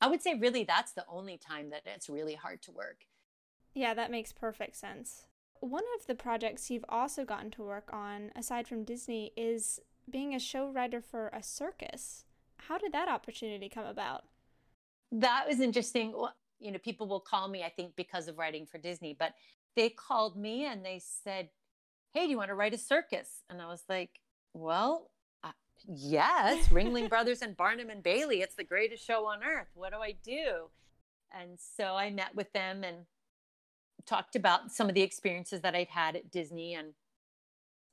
I 0.00 0.06
would 0.06 0.22
say 0.22 0.34
really 0.34 0.62
that's 0.62 0.92
the 0.92 1.04
only 1.08 1.38
time 1.38 1.70
that 1.70 1.82
it's 1.86 2.08
really 2.08 2.34
hard 2.34 2.62
to 2.62 2.72
work. 2.72 3.04
Yeah, 3.74 3.94
that 3.94 4.10
makes 4.10 4.32
perfect 4.32 4.76
sense. 4.76 5.26
One 5.62 5.84
of 5.96 6.08
the 6.08 6.16
projects 6.16 6.72
you've 6.72 6.84
also 6.88 7.24
gotten 7.24 7.52
to 7.52 7.62
work 7.62 7.88
on, 7.92 8.32
aside 8.34 8.66
from 8.66 8.82
Disney, 8.82 9.30
is 9.36 9.78
being 10.10 10.34
a 10.34 10.40
show 10.40 10.68
writer 10.68 11.00
for 11.00 11.28
a 11.28 11.40
circus. 11.40 12.24
How 12.56 12.78
did 12.78 12.92
that 12.92 13.06
opportunity 13.06 13.68
come 13.68 13.86
about? 13.86 14.24
That 15.12 15.44
was 15.46 15.60
interesting. 15.60 16.14
Well, 16.16 16.34
you 16.58 16.72
know, 16.72 16.80
people 16.80 17.06
will 17.06 17.20
call 17.20 17.46
me, 17.46 17.62
I 17.62 17.68
think, 17.68 17.94
because 17.94 18.26
of 18.26 18.38
writing 18.38 18.66
for 18.66 18.78
Disney, 18.78 19.14
but 19.16 19.34
they 19.76 19.88
called 19.88 20.36
me 20.36 20.66
and 20.66 20.84
they 20.84 21.00
said, 21.00 21.48
Hey, 22.12 22.24
do 22.24 22.30
you 22.30 22.38
want 22.38 22.48
to 22.48 22.56
write 22.56 22.74
a 22.74 22.78
circus? 22.78 23.44
And 23.48 23.62
I 23.62 23.66
was 23.66 23.84
like, 23.88 24.18
Well, 24.54 25.12
uh, 25.44 25.52
yes, 25.86 26.66
Ringling 26.70 27.08
Brothers 27.08 27.40
and 27.40 27.56
Barnum 27.56 27.88
and 27.88 28.02
Bailey. 28.02 28.40
It's 28.40 28.56
the 28.56 28.64
greatest 28.64 29.06
show 29.06 29.26
on 29.26 29.44
earth. 29.44 29.68
What 29.74 29.92
do 29.92 29.98
I 29.98 30.16
do? 30.24 30.70
And 31.30 31.56
so 31.76 31.94
I 31.94 32.10
met 32.10 32.34
with 32.34 32.52
them 32.52 32.82
and 32.82 33.06
talked 34.06 34.36
about 34.36 34.70
some 34.70 34.88
of 34.88 34.94
the 34.94 35.02
experiences 35.02 35.60
that 35.62 35.74
I'd 35.74 35.88
had 35.88 36.16
at 36.16 36.30
Disney. 36.30 36.74
And 36.74 36.94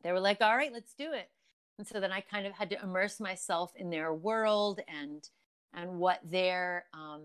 they 0.04 0.12
were 0.12 0.20
like, 0.20 0.42
All 0.42 0.56
right, 0.56 0.74
let's 0.74 0.94
do 0.94 1.14
it. 1.14 1.30
And 1.78 1.88
so 1.88 2.00
then 2.00 2.12
I 2.12 2.22
kind 2.22 2.46
of 2.46 2.54
had 2.54 2.70
to 2.72 2.82
immerse 2.84 3.20
myself 3.20 3.72
in 3.76 3.90
their 3.90 4.14
world 4.14 4.82
and 4.88 5.28
and 5.74 6.00
what 6.00 6.20
their 6.24 6.86
um, 6.94 7.22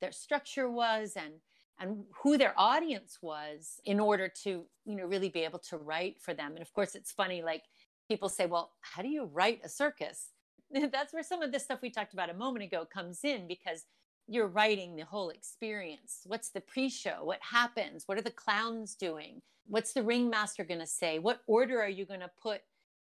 their 0.00 0.12
structure 0.12 0.70
was 0.70 1.14
and 1.16 1.34
and 1.78 2.04
who 2.22 2.38
their 2.38 2.54
audience 2.56 3.18
was 3.20 3.80
in 3.84 4.00
order 4.00 4.28
to 4.44 4.64
you 4.84 4.96
know 4.96 5.04
really 5.04 5.28
be 5.28 5.40
able 5.44 5.58
to 5.58 5.76
write 5.76 6.20
for 6.20 6.34
them 6.34 6.52
and 6.52 6.62
of 6.62 6.72
course 6.72 6.94
it's 6.94 7.12
funny 7.12 7.42
like 7.42 7.64
people 8.08 8.28
say 8.28 8.46
well 8.46 8.72
how 8.80 9.02
do 9.02 9.08
you 9.08 9.24
write 9.24 9.60
a 9.64 9.68
circus 9.68 10.30
that's 10.92 11.12
where 11.12 11.22
some 11.22 11.42
of 11.42 11.52
the 11.52 11.60
stuff 11.60 11.80
we 11.82 11.90
talked 11.90 12.12
about 12.12 12.30
a 12.30 12.34
moment 12.34 12.64
ago 12.64 12.86
comes 12.90 13.20
in 13.24 13.46
because 13.46 13.84
you're 14.28 14.48
writing 14.48 14.96
the 14.96 15.04
whole 15.04 15.30
experience. 15.30 16.22
What's 16.26 16.50
the 16.50 16.60
pre-show? 16.60 17.18
What 17.22 17.40
happens? 17.40 18.04
What 18.06 18.18
are 18.18 18.22
the 18.22 18.30
clowns 18.30 18.94
doing? 18.94 19.42
What's 19.68 19.92
the 19.92 20.02
ringmaster 20.02 20.64
going 20.64 20.80
to 20.80 20.86
say? 20.86 21.18
What 21.18 21.42
order 21.46 21.80
are 21.80 21.88
you 21.88 22.04
going 22.04 22.20
to 22.20 22.30
put 22.40 22.62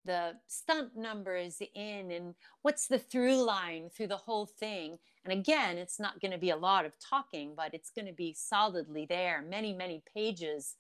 the 0.05 0.36
stunt 0.47 0.95
numbers 0.95 1.62
in? 1.75 2.12
And 2.12 2.36
what's 2.62 2.88
the 2.88 2.99
through 2.99 3.43
line 3.43 3.89
through 3.89 4.08
the 4.08 4.17
whole 4.17 4.45
thing? 4.45 4.97
And 5.25 5.34
again 5.34 5.77
it's 5.77 5.99
not 5.99 6.21
going 6.21 6.32
to 6.32 6.38
be 6.38 6.49
a 6.49 6.55
lot 6.58 6.86
of 6.86 6.93
talking 6.99 7.53
but 7.55 7.73
it's 7.73 7.91
going 7.91 8.08
to 8.08 8.13
be 8.13 8.34
solidly 8.34 9.05
there. 9.08 9.41
Many 9.41 9.73
many 9.73 10.01
pages 10.15 10.75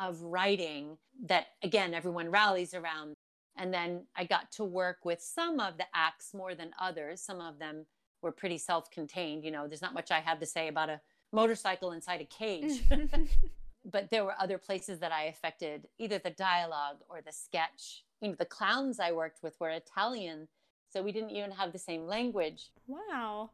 of 0.00 0.20
writing 0.22 0.96
that 1.26 1.48
again 1.62 1.94
everyone 1.94 2.30
rallies 2.30 2.74
around. 2.74 3.14
And 3.56 3.72
then 3.72 4.06
i 4.16 4.24
got 4.24 4.50
to 4.52 4.64
work 4.64 5.04
with 5.04 5.20
some 5.20 5.60
of 5.60 5.76
the 5.76 5.84
acts 5.94 6.32
more 6.32 6.54
than 6.54 6.70
others. 6.80 7.20
Some 7.20 7.40
of 7.40 7.58
them 7.58 7.84
were 8.22 8.32
pretty 8.32 8.58
self-contained 8.58 9.44
you 9.44 9.50
know 9.50 9.66
there's 9.66 9.82
not 9.82 9.94
much 9.94 10.10
i 10.10 10.20
have 10.20 10.38
to 10.38 10.46
say 10.46 10.68
about 10.68 10.88
a 10.88 11.00
motorcycle 11.32 11.92
inside 11.92 12.20
a 12.20 12.24
cage. 12.24 12.82
Mm. 12.88 13.28
But 13.84 14.10
there 14.10 14.24
were 14.24 14.36
other 14.38 14.58
places 14.58 15.00
that 15.00 15.10
i 15.10 15.24
affected 15.24 15.88
either 15.98 16.18
the 16.18 16.30
dialogue 16.30 16.98
or 17.08 17.20
the 17.20 17.32
sketch. 17.32 18.04
You 18.20 18.28
know 18.28 18.36
the 18.38 18.44
clowns 18.44 19.00
i 19.00 19.10
worked 19.10 19.42
with 19.42 19.58
were 19.58 19.70
italian 19.70 20.46
so 20.90 21.02
we 21.02 21.10
didn't 21.10 21.30
even 21.30 21.50
have 21.50 21.72
the 21.72 21.78
same 21.78 22.06
language. 22.06 22.70
Wow. 22.86 23.50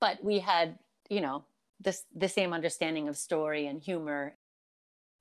But 0.00 0.24
we 0.24 0.40
had 0.40 0.78
you 1.08 1.20
know 1.20 1.44
this 1.78 2.04
the 2.12 2.28
same 2.28 2.52
understanding 2.52 3.06
of 3.06 3.16
story 3.16 3.68
and 3.68 3.80
humor. 3.80 4.36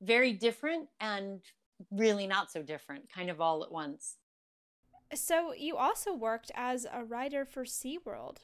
Very 0.02 0.34
different 0.34 0.90
and 1.00 1.42
really 1.92 2.26
not 2.26 2.52
so 2.52 2.64
different 2.64 3.12
kind 3.14 3.30
of 3.30 3.40
all 3.40 3.64
at 3.64 3.72
once. 3.72 4.16
So 5.14 5.54
you 5.54 5.78
also 5.78 6.16
worked 6.16 6.52
as 6.56 6.88
a 6.92 7.04
writer 7.04 7.46
for 7.46 7.64
SeaWorld. 7.64 8.38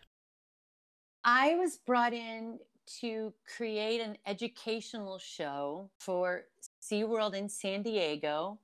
I 1.23 1.55
was 1.55 1.77
brought 1.77 2.13
in 2.13 2.59
to 2.99 3.33
create 3.55 4.01
an 4.01 4.17
educational 4.25 5.17
show 5.17 5.89
for 5.99 6.43
SeaWorld 6.81 7.33
in 7.33 7.47
San 7.47 7.81
Diego. 7.81 8.59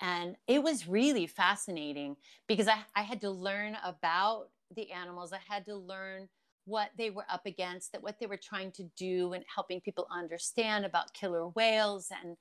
And 0.00 0.36
it 0.46 0.62
was 0.62 0.88
really 0.88 1.26
fascinating 1.26 2.16
because 2.48 2.68
I, 2.68 2.78
I 2.96 3.02
had 3.02 3.20
to 3.20 3.30
learn 3.30 3.76
about 3.84 4.48
the 4.74 4.90
animals. 4.90 5.32
I 5.32 5.38
had 5.46 5.66
to 5.66 5.76
learn 5.76 6.28
what 6.64 6.90
they 6.96 7.10
were 7.10 7.26
up 7.30 7.46
against, 7.46 7.92
that 7.92 8.02
what 8.02 8.18
they 8.18 8.26
were 8.26 8.36
trying 8.36 8.72
to 8.72 8.84
do, 8.96 9.32
and 9.32 9.44
helping 9.52 9.80
people 9.80 10.06
understand 10.10 10.84
about 10.84 11.12
killer 11.14 11.48
whales 11.48 12.08
and 12.22 12.36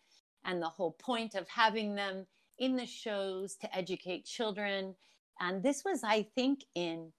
and 0.45 0.61
the 0.61 0.69
whole 0.69 0.91
point 0.91 1.35
of 1.35 1.47
having 1.49 1.95
them 1.95 2.25
in 2.59 2.77
the 2.77 2.85
shows 2.85 3.55
to 3.57 3.75
educate 3.75 4.23
children. 4.23 4.95
And 5.41 5.61
this 5.61 5.83
was, 5.83 6.01
I 6.01 6.23
think, 6.33 6.63
in 6.75 7.11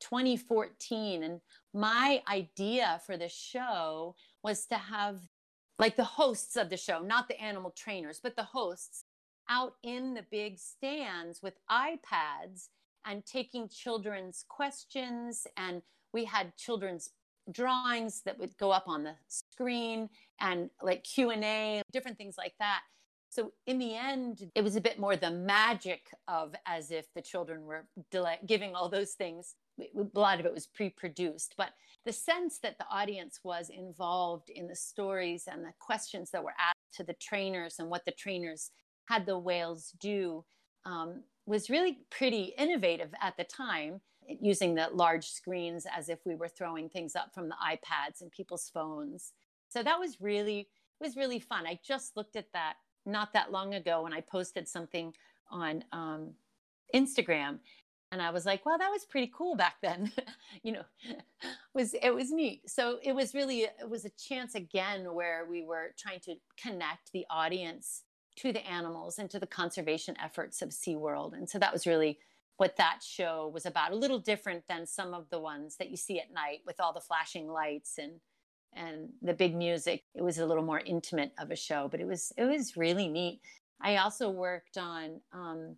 2014. 0.00 1.22
And 1.22 1.40
my 1.74 2.22
idea 2.28 3.00
for 3.06 3.16
the 3.16 3.28
show 3.28 4.14
was 4.42 4.66
to 4.66 4.76
have 4.76 5.20
like 5.78 5.96
the 5.96 6.04
hosts 6.04 6.56
of 6.56 6.68
the 6.68 6.76
show, 6.76 7.00
not 7.00 7.28
the 7.28 7.40
animal 7.40 7.72
trainers, 7.76 8.20
but 8.22 8.36
the 8.36 8.42
hosts 8.42 9.04
out 9.48 9.74
in 9.82 10.14
the 10.14 10.24
big 10.30 10.58
stands 10.58 11.42
with 11.42 11.54
iPads 11.70 12.68
and 13.04 13.24
taking 13.26 13.68
children's 13.68 14.44
questions 14.48 15.46
and 15.56 15.82
we 16.12 16.24
had 16.24 16.56
children's 16.56 17.10
drawings 17.50 18.22
that 18.24 18.38
would 18.38 18.56
go 18.58 18.70
up 18.70 18.84
on 18.86 19.02
the 19.02 19.14
screen 19.28 20.08
and 20.40 20.70
like 20.82 21.02
q&a 21.02 21.82
different 21.92 22.16
things 22.16 22.36
like 22.38 22.52
that 22.60 22.82
so 23.28 23.52
in 23.66 23.78
the 23.78 23.96
end 23.96 24.50
it 24.54 24.62
was 24.62 24.76
a 24.76 24.80
bit 24.80 24.98
more 24.98 25.16
the 25.16 25.30
magic 25.30 26.10
of 26.28 26.54
as 26.66 26.90
if 26.90 27.06
the 27.14 27.22
children 27.22 27.64
were 27.64 27.86
giving 28.46 28.74
all 28.74 28.88
those 28.88 29.12
things 29.12 29.54
a 29.82 30.18
lot 30.18 30.40
of 30.40 30.46
it 30.46 30.54
was 30.54 30.66
pre-produced 30.66 31.54
but 31.56 31.70
the 32.04 32.12
sense 32.12 32.58
that 32.58 32.78
the 32.78 32.86
audience 32.90 33.40
was 33.44 33.68
involved 33.68 34.48
in 34.50 34.66
the 34.66 34.76
stories 34.76 35.44
and 35.50 35.64
the 35.64 35.72
questions 35.78 36.30
that 36.30 36.42
were 36.42 36.54
asked 36.58 36.76
to 36.94 37.04
the 37.04 37.14
trainers 37.14 37.76
and 37.78 37.88
what 37.88 38.04
the 38.04 38.12
trainers 38.12 38.70
had 39.06 39.26
the 39.26 39.38
whales 39.38 39.92
do 40.00 40.44
um, 40.86 41.22
was 41.46 41.68
really 41.68 41.98
pretty 42.10 42.54
innovative 42.56 43.10
at 43.20 43.36
the 43.36 43.44
time 43.44 44.00
using 44.40 44.74
the 44.74 44.88
large 44.92 45.28
screens 45.28 45.86
as 45.94 46.08
if 46.08 46.20
we 46.24 46.36
were 46.36 46.48
throwing 46.48 46.88
things 46.88 47.16
up 47.16 47.34
from 47.34 47.48
the 47.48 47.56
iPads 47.64 48.20
and 48.20 48.30
people's 48.30 48.70
phones. 48.72 49.32
So 49.68 49.82
that 49.82 49.98
was 49.98 50.20
really 50.20 50.68
was 51.00 51.16
really 51.16 51.40
fun. 51.40 51.66
I 51.66 51.80
just 51.82 52.16
looked 52.16 52.36
at 52.36 52.52
that 52.52 52.74
not 53.06 53.32
that 53.32 53.50
long 53.50 53.74
ago 53.74 54.02
when 54.02 54.12
I 54.12 54.20
posted 54.20 54.68
something 54.68 55.14
on 55.50 55.82
um, 55.92 56.34
Instagram, 56.94 57.58
and 58.12 58.20
I 58.20 58.30
was 58.30 58.46
like, 58.46 58.64
"Well, 58.66 58.78
that 58.78 58.90
was 58.90 59.04
pretty 59.04 59.32
cool 59.34 59.54
back 59.54 59.76
then." 59.82 60.12
you 60.62 60.72
know, 60.72 60.84
was 61.74 61.94
it 61.94 62.14
was 62.14 62.30
neat. 62.30 62.68
So 62.68 62.98
it 63.02 63.14
was 63.14 63.34
really 63.34 63.62
it 63.62 63.88
was 63.88 64.04
a 64.04 64.10
chance 64.10 64.54
again 64.54 65.14
where 65.14 65.46
we 65.48 65.64
were 65.64 65.94
trying 65.98 66.20
to 66.20 66.36
connect 66.60 67.12
the 67.12 67.26
audience 67.30 68.04
to 68.36 68.52
the 68.52 68.66
animals 68.66 69.18
and 69.18 69.28
to 69.30 69.38
the 69.38 69.46
conservation 69.46 70.16
efforts 70.22 70.62
of 70.62 70.70
SeaWorld. 70.70 71.34
And 71.34 71.48
so 71.48 71.58
that 71.58 71.72
was 71.72 71.86
really 71.86 72.18
what 72.56 72.76
that 72.76 73.00
show 73.02 73.50
was 73.52 73.66
about. 73.66 73.92
A 73.92 73.96
little 73.96 74.18
different 74.18 74.64
than 74.68 74.86
some 74.86 75.14
of 75.14 75.28
the 75.30 75.40
ones 75.40 75.76
that 75.78 75.90
you 75.90 75.96
see 75.96 76.20
at 76.20 76.32
night 76.32 76.60
with 76.66 76.80
all 76.80 76.92
the 76.92 77.00
flashing 77.00 77.48
lights 77.48 77.98
and 77.98 78.20
and 78.72 79.08
the 79.22 79.34
big 79.34 79.54
music. 79.56 80.04
It 80.14 80.22
was 80.22 80.38
a 80.38 80.46
little 80.46 80.62
more 80.62 80.80
intimate 80.80 81.32
of 81.38 81.50
a 81.50 81.56
show, 81.56 81.88
but 81.90 82.00
it 82.00 82.06
was 82.06 82.32
it 82.36 82.44
was 82.44 82.76
really 82.76 83.08
neat. 83.08 83.40
I 83.80 83.96
also 83.96 84.30
worked 84.30 84.76
on 84.76 85.20
um, 85.32 85.76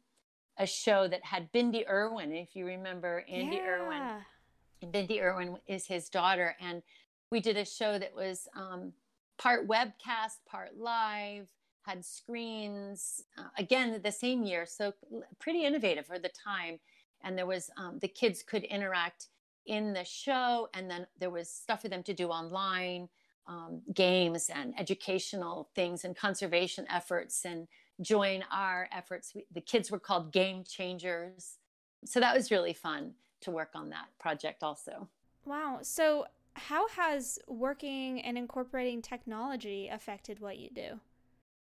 a 0.58 0.66
show 0.66 1.08
that 1.08 1.24
had 1.24 1.52
Bindi 1.52 1.88
Irwin, 1.88 2.32
if 2.32 2.54
you 2.54 2.66
remember 2.66 3.24
Andy 3.28 3.56
yeah. 3.56 3.62
Irwin. 3.62 4.90
Bindi 4.92 5.22
Irwin 5.22 5.56
is 5.66 5.86
his 5.86 6.08
daughter, 6.08 6.56
and 6.60 6.82
we 7.30 7.40
did 7.40 7.56
a 7.56 7.64
show 7.64 7.98
that 7.98 8.14
was 8.14 8.48
um, 8.54 8.92
part 9.38 9.66
webcast, 9.68 10.38
part 10.46 10.76
live, 10.76 11.48
had 11.82 12.04
screens. 12.04 13.22
Uh, 13.38 13.48
again, 13.58 14.00
the 14.02 14.12
same 14.12 14.42
year, 14.42 14.66
so 14.66 14.92
pretty 15.38 15.64
innovative 15.64 16.06
for 16.06 16.18
the 16.18 16.30
time. 16.30 16.78
And 17.24 17.38
there 17.38 17.46
was 17.46 17.70
um, 17.76 17.98
the 18.00 18.08
kids 18.08 18.42
could 18.42 18.64
interact 18.64 19.28
in 19.66 19.92
the 19.92 20.04
show, 20.04 20.68
and 20.74 20.90
then 20.90 21.06
there 21.18 21.30
was 21.30 21.48
stuff 21.48 21.82
for 21.82 21.88
them 21.88 22.02
to 22.02 22.14
do 22.14 22.28
online, 22.28 23.08
um, 23.46 23.80
games 23.94 24.50
and 24.52 24.74
educational 24.78 25.70
things 25.74 26.04
and 26.04 26.16
conservation 26.16 26.84
efforts, 26.90 27.44
and 27.44 27.68
join 28.02 28.44
our 28.50 28.88
efforts. 28.92 29.32
We, 29.34 29.46
the 29.52 29.60
kids 29.60 29.90
were 29.90 29.98
called 29.98 30.32
game 30.32 30.64
changers, 30.64 31.58
so 32.04 32.20
that 32.20 32.34
was 32.34 32.50
really 32.50 32.72
fun 32.72 33.14
to 33.42 33.50
work 33.50 33.70
on 33.74 33.90
that 33.90 34.06
project 34.18 34.62
also. 34.62 35.08
Wow. 35.44 35.80
So 35.82 36.26
how 36.54 36.88
has 36.88 37.38
working 37.46 38.20
and 38.22 38.36
incorporating 38.36 39.02
technology 39.02 39.88
affected 39.88 40.40
what 40.40 40.58
you 40.58 40.70
do? 40.70 41.00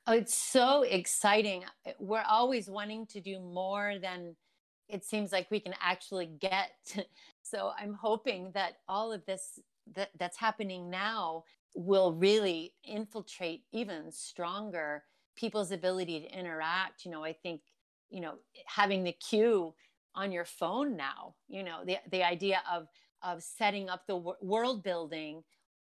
Oh, 0.06 0.12
it's 0.12 0.34
so 0.34 0.82
exciting. 0.82 1.64
We're 1.98 2.24
always 2.28 2.68
wanting 2.68 3.06
to 3.06 3.20
do 3.20 3.40
more 3.40 3.94
than 4.00 4.36
it 4.88 5.04
seems 5.04 5.32
like 5.32 5.50
we 5.50 5.60
can 5.60 5.74
actually 5.80 6.26
get. 6.26 6.72
So 7.42 7.70
I'm 7.80 7.94
hoping 7.94 8.50
that 8.54 8.78
all 8.88 9.12
of 9.12 9.24
this 9.24 9.60
that, 9.94 10.10
that's 10.18 10.36
happening 10.36 10.90
now 10.90 11.44
will 11.76 12.12
really 12.12 12.74
infiltrate 12.82 13.62
even 13.70 14.10
stronger 14.10 15.04
people's 15.36 15.72
ability 15.72 16.20
to 16.20 16.38
interact. 16.38 17.04
You 17.04 17.10
know, 17.10 17.24
I 17.24 17.32
think, 17.32 17.60
you 18.10 18.20
know, 18.20 18.34
having 18.66 19.04
the 19.04 19.12
queue 19.12 19.74
on 20.14 20.32
your 20.32 20.44
phone 20.44 20.96
now, 20.96 21.34
you 21.48 21.62
know, 21.62 21.80
the, 21.84 21.98
the 22.10 22.22
idea 22.22 22.62
of 22.70 22.88
of 23.22 23.42
setting 23.42 23.88
up 23.88 24.06
the 24.06 24.16
world 24.42 24.82
building 24.82 25.42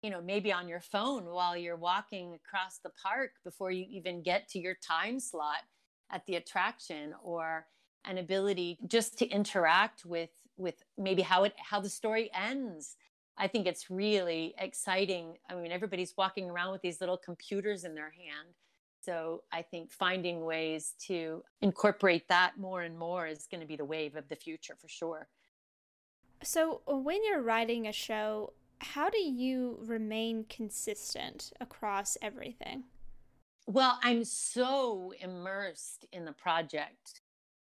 you 0.02 0.10
know 0.10 0.22
maybe 0.22 0.52
on 0.52 0.68
your 0.68 0.80
phone 0.80 1.24
while 1.24 1.56
you're 1.56 1.76
walking 1.76 2.34
across 2.34 2.78
the 2.78 2.90
park 3.02 3.30
before 3.44 3.70
you 3.70 3.84
even 3.90 4.22
get 4.22 4.48
to 4.48 4.58
your 4.58 4.76
time 4.86 5.18
slot 5.18 5.64
at 6.10 6.24
the 6.26 6.36
attraction 6.36 7.12
or 7.22 7.66
an 8.04 8.18
ability 8.18 8.78
just 8.86 9.18
to 9.18 9.26
interact 9.28 10.04
with 10.04 10.30
with 10.56 10.84
maybe 10.96 11.22
how 11.22 11.44
it 11.44 11.54
how 11.58 11.80
the 11.80 11.88
story 11.88 12.30
ends 12.32 12.96
i 13.36 13.48
think 13.48 13.66
it's 13.66 13.90
really 13.90 14.54
exciting 14.58 15.36
i 15.50 15.54
mean 15.54 15.72
everybody's 15.72 16.14
walking 16.16 16.48
around 16.48 16.72
with 16.72 16.82
these 16.82 17.00
little 17.00 17.18
computers 17.18 17.84
in 17.84 17.94
their 17.94 18.10
hand 18.10 18.54
so 19.06 19.42
i 19.52 19.62
think 19.62 19.90
finding 19.90 20.44
ways 20.44 20.94
to 20.98 21.42
incorporate 21.62 22.28
that 22.28 22.58
more 22.58 22.82
and 22.82 22.98
more 22.98 23.26
is 23.26 23.46
going 23.50 23.60
to 23.60 23.66
be 23.66 23.76
the 23.76 23.84
wave 23.84 24.16
of 24.16 24.28
the 24.28 24.36
future 24.36 24.76
for 24.78 24.88
sure 24.88 25.28
so, 26.42 26.82
uh, 26.90 26.96
when 26.96 27.24
you're 27.24 27.42
writing 27.42 27.86
a 27.86 27.92
show, 27.92 28.52
how 28.78 29.08
do 29.08 29.18
you 29.18 29.78
remain 29.82 30.44
consistent 30.48 31.52
across 31.60 32.16
everything? 32.20 32.84
Well, 33.66 33.98
I'm 34.02 34.24
so 34.24 35.12
immersed 35.20 36.06
in 36.12 36.24
the 36.24 36.32
project 36.32 37.22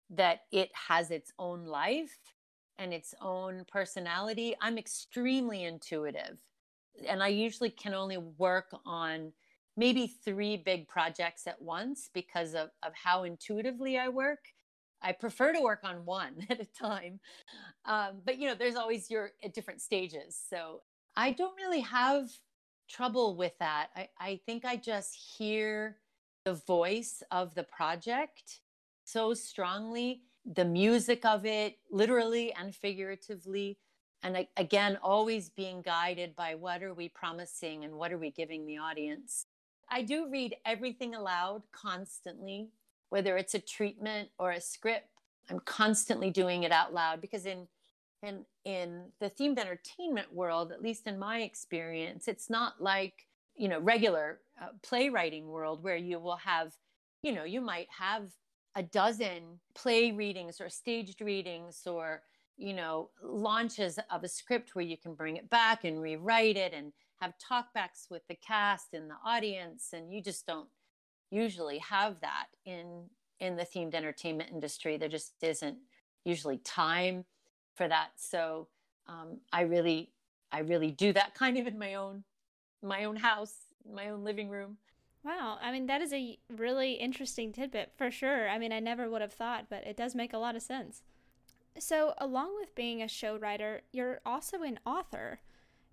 that 0.10 0.41
it 0.52 0.69
has 0.73 1.12
its 1.12 1.32
own 1.39 1.65
life 1.65 2.17
and 2.78 2.93
its 2.93 3.15
own 3.21 3.65
personality. 3.71 4.56
I'm 4.62 4.78
extremely 4.78 5.63
intuitive, 5.63 6.38
and 7.08 7.23
I 7.23 7.30
usually 7.30 7.71
can 7.71 7.93
only 7.93 8.17
work 8.17 8.67
on 8.86 9.32
maybe 9.77 10.07
three 10.07 10.57
big 10.57 10.87
projects 10.87 11.47
at 11.47 11.61
once 11.61 12.09
because 12.13 12.55
of, 12.55 12.69
of 12.83 12.93
how 12.93 13.23
intuitively 13.23 13.97
I 13.97 14.09
work. 14.09 14.39
I 15.01 15.11
prefer 15.11 15.53
to 15.53 15.61
work 15.61 15.81
on 15.83 16.03
one 16.05 16.45
at 16.49 16.59
a 16.59 16.65
time. 16.65 17.19
Um, 17.85 18.21
but 18.25 18.39
you 18.39 18.47
know, 18.47 18.55
there's 18.55 18.75
always 18.75 19.09
your 19.09 19.31
at 19.43 19.53
different 19.53 19.81
stages. 19.81 20.39
So 20.49 20.81
I 21.15 21.31
don't 21.31 21.55
really 21.55 21.81
have 21.81 22.29
trouble 22.89 23.35
with 23.35 23.53
that. 23.59 23.89
I, 23.95 24.09
I 24.19 24.39
think 24.45 24.65
I 24.65 24.75
just 24.75 25.15
hear 25.37 25.97
the 26.45 26.53
voice 26.53 27.21
of 27.31 27.53
the 27.55 27.63
project 27.63 28.61
so 29.03 29.33
strongly, 29.33 30.21
the 30.45 30.65
music 30.65 31.25
of 31.25 31.45
it, 31.45 31.77
literally 31.91 32.53
and 32.53 32.73
figuratively. 32.75 33.77
And 34.23 34.47
again, 34.57 34.97
always 35.03 35.49
being 35.49 35.81
guided 35.81 36.35
by 36.35 36.55
what 36.55 36.81
are 36.83 36.93
we 36.93 37.09
promising 37.09 37.83
and 37.83 37.93
what 37.93 38.11
are 38.11 38.17
we 38.17 38.31
giving 38.31 38.65
the 38.65 38.77
audience. 38.77 39.45
I 39.89 40.02
do 40.02 40.30
read 40.30 40.56
everything 40.65 41.15
aloud 41.15 41.63
constantly 41.71 42.69
whether 43.10 43.38
it's 43.38 43.54
a 43.54 43.60
treatment 43.60 44.30
or 44.38 44.52
a 44.52 44.62
script. 44.62 45.08
I'm 45.50 45.60
constantly 45.62 46.30
doing 46.30 46.63
it 46.63 46.71
out 46.71 46.93
loud 46.93 47.21
because 47.21 47.45
in 47.45 47.67
in 48.23 48.45
in 48.65 49.04
the 49.19 49.30
themed 49.30 49.60
entertainment 49.60 50.34
world 50.34 50.71
at 50.71 50.82
least 50.82 51.06
in 51.06 51.19
my 51.19 51.41
experience 51.41 52.28
it's 52.28 52.50
not 52.50 52.82
like 52.82 53.28
you 53.56 53.67
know 53.67 53.80
regular 53.80 54.39
uh, 54.60 54.69
playwriting 54.82 55.47
world 55.47 55.84
where 55.84 55.95
you 55.95 56.17
will 56.17 56.38
have 56.38 56.73
you 57.21 57.32
know 57.32 57.43
you 57.43 57.62
might 57.62 57.88
have 57.95 58.32
a 58.76 58.82
dozen 58.82 59.60
play 59.76 60.12
readings 60.12 60.60
or 60.60 60.67
staged 60.67 61.21
readings 61.21 61.84
or 61.86 62.23
you 62.58 62.73
know 62.73 63.12
launches 63.23 64.00
of 64.10 64.23
a 64.23 64.28
script 64.28 64.73
where 64.73 64.86
you 64.86 64.97
can 64.97 65.13
bring 65.13 65.38
it 65.38 65.47
back 65.52 65.84
and 65.84 66.02
rewrite 66.02 66.58
it 66.58 66.73
and 66.73 66.91
have 67.21 67.34
talkbacks 67.38 68.10
with 68.10 68.27
the 68.27 68.36
cast 68.36 68.93
and 68.93 69.10
the 69.10 69.15
audience 69.25 69.89
and 69.93 70.13
you 70.13 70.21
just 70.21 70.45
don't 70.45 70.69
usually 71.32 71.80
have 71.80 72.19
that 72.21 72.47
in 72.65 73.06
in 73.39 73.56
the 73.56 73.63
themed 73.63 73.93
entertainment 73.93 74.49
industry. 74.51 74.97
There 74.97 75.10
just 75.10 75.34
isn't 75.41 75.77
usually 76.25 76.58
time 76.58 77.25
for 77.75 77.88
that. 77.88 78.10
So 78.15 78.67
um, 79.08 79.39
i 79.53 79.62
really 79.62 80.12
i 80.51 80.60
really 80.60 80.91
do 80.91 81.13
that 81.13 81.34
kind 81.34 81.58
of 81.58 81.67
in 81.67 81.77
my 81.77 81.95
own 81.95 82.23
my 82.84 83.06
own 83.06 83.15
house 83.15 83.53
my 83.93 84.10
own 84.10 84.23
living 84.23 84.49
room. 84.49 84.77
Wow. 85.23 85.58
I 85.62 85.71
mean 85.71 85.88
that 85.88 86.01
is 86.01 86.13
a 86.13 86.38
really 86.56 86.93
interesting 86.93 87.51
tidbit 87.51 87.93
for 87.97 88.12
sure. 88.12 88.49
I 88.49 88.58
mean 88.58 88.73
i 88.73 88.80
never 88.80 89.10
would 89.10 89.21
have 89.21 89.34
thought 89.34 89.67
but 89.69 89.86
it 89.86 89.97
does 89.97 90.15
make 90.15 90.34
a 90.34 90.38
lot 90.38 90.56
of 90.56 90.62
sense. 90.62 91.03
So 91.80 92.13
along 92.17 92.56
with 92.60 92.75
being 92.75 93.01
a 93.01 93.08
show 93.08 93.38
writer 93.38 93.82
you're 93.93 94.19
also 94.25 94.62
an 94.63 94.80
author 94.86 95.39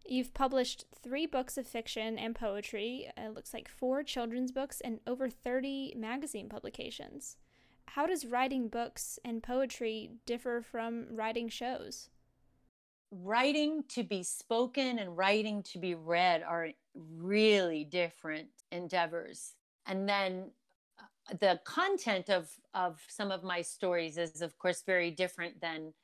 You've 0.07 0.35
published 0.35 0.85
three 1.03 1.25
books 1.25 1.57
of 1.57 1.67
fiction 1.67 2.19
and 2.19 2.35
poetry, 2.35 3.11
it 3.17 3.35
looks 3.35 3.55
like 3.55 3.69
four 3.69 4.03
children's 4.03 4.53
books, 4.53 4.83
and 4.83 5.01
over 5.07 5.31
30 5.31 5.95
magazine 5.97 6.49
publications. 6.51 7.37
How 7.87 8.07
does 8.07 8.27
writing 8.27 8.69
books 8.69 9.19
and 9.25 9.43
poetry 9.43 10.11
differ 10.27 10.61
from 10.61 11.07
writing 11.11 11.49
shows? 11.49 12.11
Writing 13.11 13.85
to 13.89 14.03
be 14.03 14.23
spoken 14.23 14.99
and 14.99 15.17
writing 15.17 15.63
to 15.63 15.79
be 15.79 15.95
read 15.95 16.43
are 16.43 16.71
really 16.95 17.85
different 17.85 18.49
endeavors. 18.73 19.55
And 19.87 20.07
then 20.07 20.51
uh, 20.99 21.35
the 21.41 21.61
content 21.65 22.29
of, 22.29 22.51
of 22.75 23.01
some 23.09 23.31
of 23.31 23.43
my 23.43 23.63
stories 23.63 24.19
is, 24.19 24.43
of 24.43 24.59
course, 24.59 24.83
very 24.85 25.11
different 25.11 25.63
than, 25.63 25.95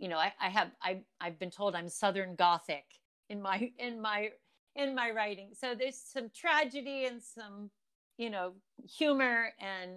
you 0.00 0.08
know, 0.08 0.18
I, 0.18 0.32
I 0.40 0.48
have, 0.48 0.70
I, 0.82 1.02
I've 1.20 1.38
been 1.38 1.50
told 1.50 1.76
I'm 1.76 1.88
Southern 1.88 2.34
Gothic 2.34 2.84
in 3.28 3.42
my 3.42 3.70
in 3.78 4.00
my 4.00 4.30
in 4.74 4.94
my 4.94 5.10
writing. 5.10 5.50
So 5.54 5.74
there's 5.74 5.98
some 5.98 6.30
tragedy 6.34 7.06
and 7.06 7.22
some 7.22 7.70
you 8.18 8.30
know 8.30 8.52
humor 8.88 9.52
and 9.60 9.92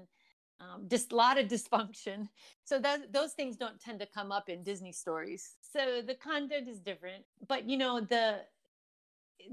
um, 0.61 0.87
just 0.89 1.13
a 1.13 1.15
lot 1.15 1.37
of 1.39 1.47
dysfunction. 1.47 2.27
So 2.65 2.79
that 2.79 3.13
those 3.13 3.33
things 3.33 3.55
don't 3.55 3.79
tend 3.79 3.99
to 3.99 4.05
come 4.05 4.31
up 4.31 4.49
in 4.49 4.63
disney 4.63 4.91
stories. 4.91 5.55
So 5.61 6.01
the 6.05 6.15
content 6.15 6.67
is 6.67 6.79
different 6.79 7.25
but 7.47 7.69
you 7.69 7.77
know 7.77 7.99
the 8.01 8.41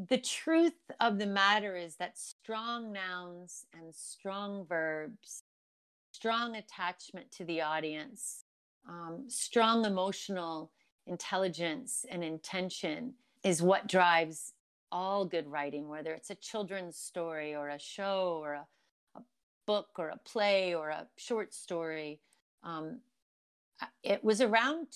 the 0.08 0.18
truth 0.18 0.74
of 1.00 1.18
the 1.18 1.26
matter 1.26 1.76
is 1.76 1.96
that 1.96 2.18
strong 2.18 2.92
nouns 2.92 3.64
and 3.72 3.94
strong 3.94 4.66
verbs 4.66 5.44
strong 6.12 6.56
attachment 6.56 7.30
to 7.30 7.44
the 7.44 7.60
audience 7.60 8.44
um, 8.88 9.24
strong 9.28 9.84
emotional 9.84 10.72
intelligence 11.06 12.04
and 12.10 12.24
intention 12.24 13.14
is 13.46 13.62
what 13.62 13.86
drives 13.86 14.54
all 14.90 15.24
good 15.24 15.46
writing, 15.46 15.88
whether 15.88 16.12
it's 16.12 16.30
a 16.30 16.34
children's 16.34 16.96
story 16.96 17.54
or 17.54 17.68
a 17.68 17.78
show 17.78 18.40
or 18.42 18.54
a, 18.54 18.66
a 19.14 19.22
book 19.68 19.86
or 19.98 20.08
a 20.08 20.18
play 20.18 20.74
or 20.74 20.88
a 20.88 21.06
short 21.16 21.54
story. 21.54 22.18
Um, 22.64 22.98
it 24.02 24.24
was 24.24 24.40
around 24.40 24.88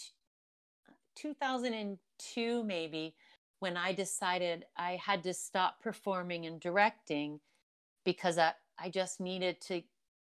2002, 1.15 2.65
maybe, 2.65 3.15
when 3.61 3.77
I 3.77 3.93
decided 3.93 4.65
I 4.77 4.99
had 5.05 5.23
to 5.23 5.33
stop 5.33 5.81
performing 5.81 6.45
and 6.45 6.59
directing 6.59 7.39
because 8.05 8.37
I, 8.37 8.55
I 8.77 8.91
just 8.91 9.21
needed 9.21 9.61
to 9.69 9.83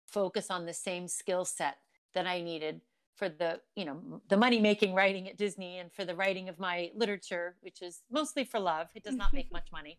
focus 0.07 0.49
on 0.49 0.65
the 0.65 0.73
same 0.73 1.07
skill 1.07 1.45
set 1.45 1.77
that 2.15 2.25
I 2.25 2.41
needed 2.41 2.81
for 3.15 3.29
the 3.29 3.59
you 3.75 3.85
know 3.85 4.21
the 4.29 4.37
money 4.37 4.59
making 4.59 4.93
writing 4.93 5.27
at 5.27 5.37
disney 5.37 5.79
and 5.79 5.91
for 5.91 6.05
the 6.05 6.15
writing 6.15 6.49
of 6.49 6.59
my 6.59 6.91
literature 6.95 7.55
which 7.61 7.81
is 7.81 8.03
mostly 8.11 8.43
for 8.43 8.59
love 8.59 8.87
it 8.95 9.03
does 9.03 9.15
not 9.15 9.33
make 9.33 9.51
much 9.51 9.71
money 9.71 9.97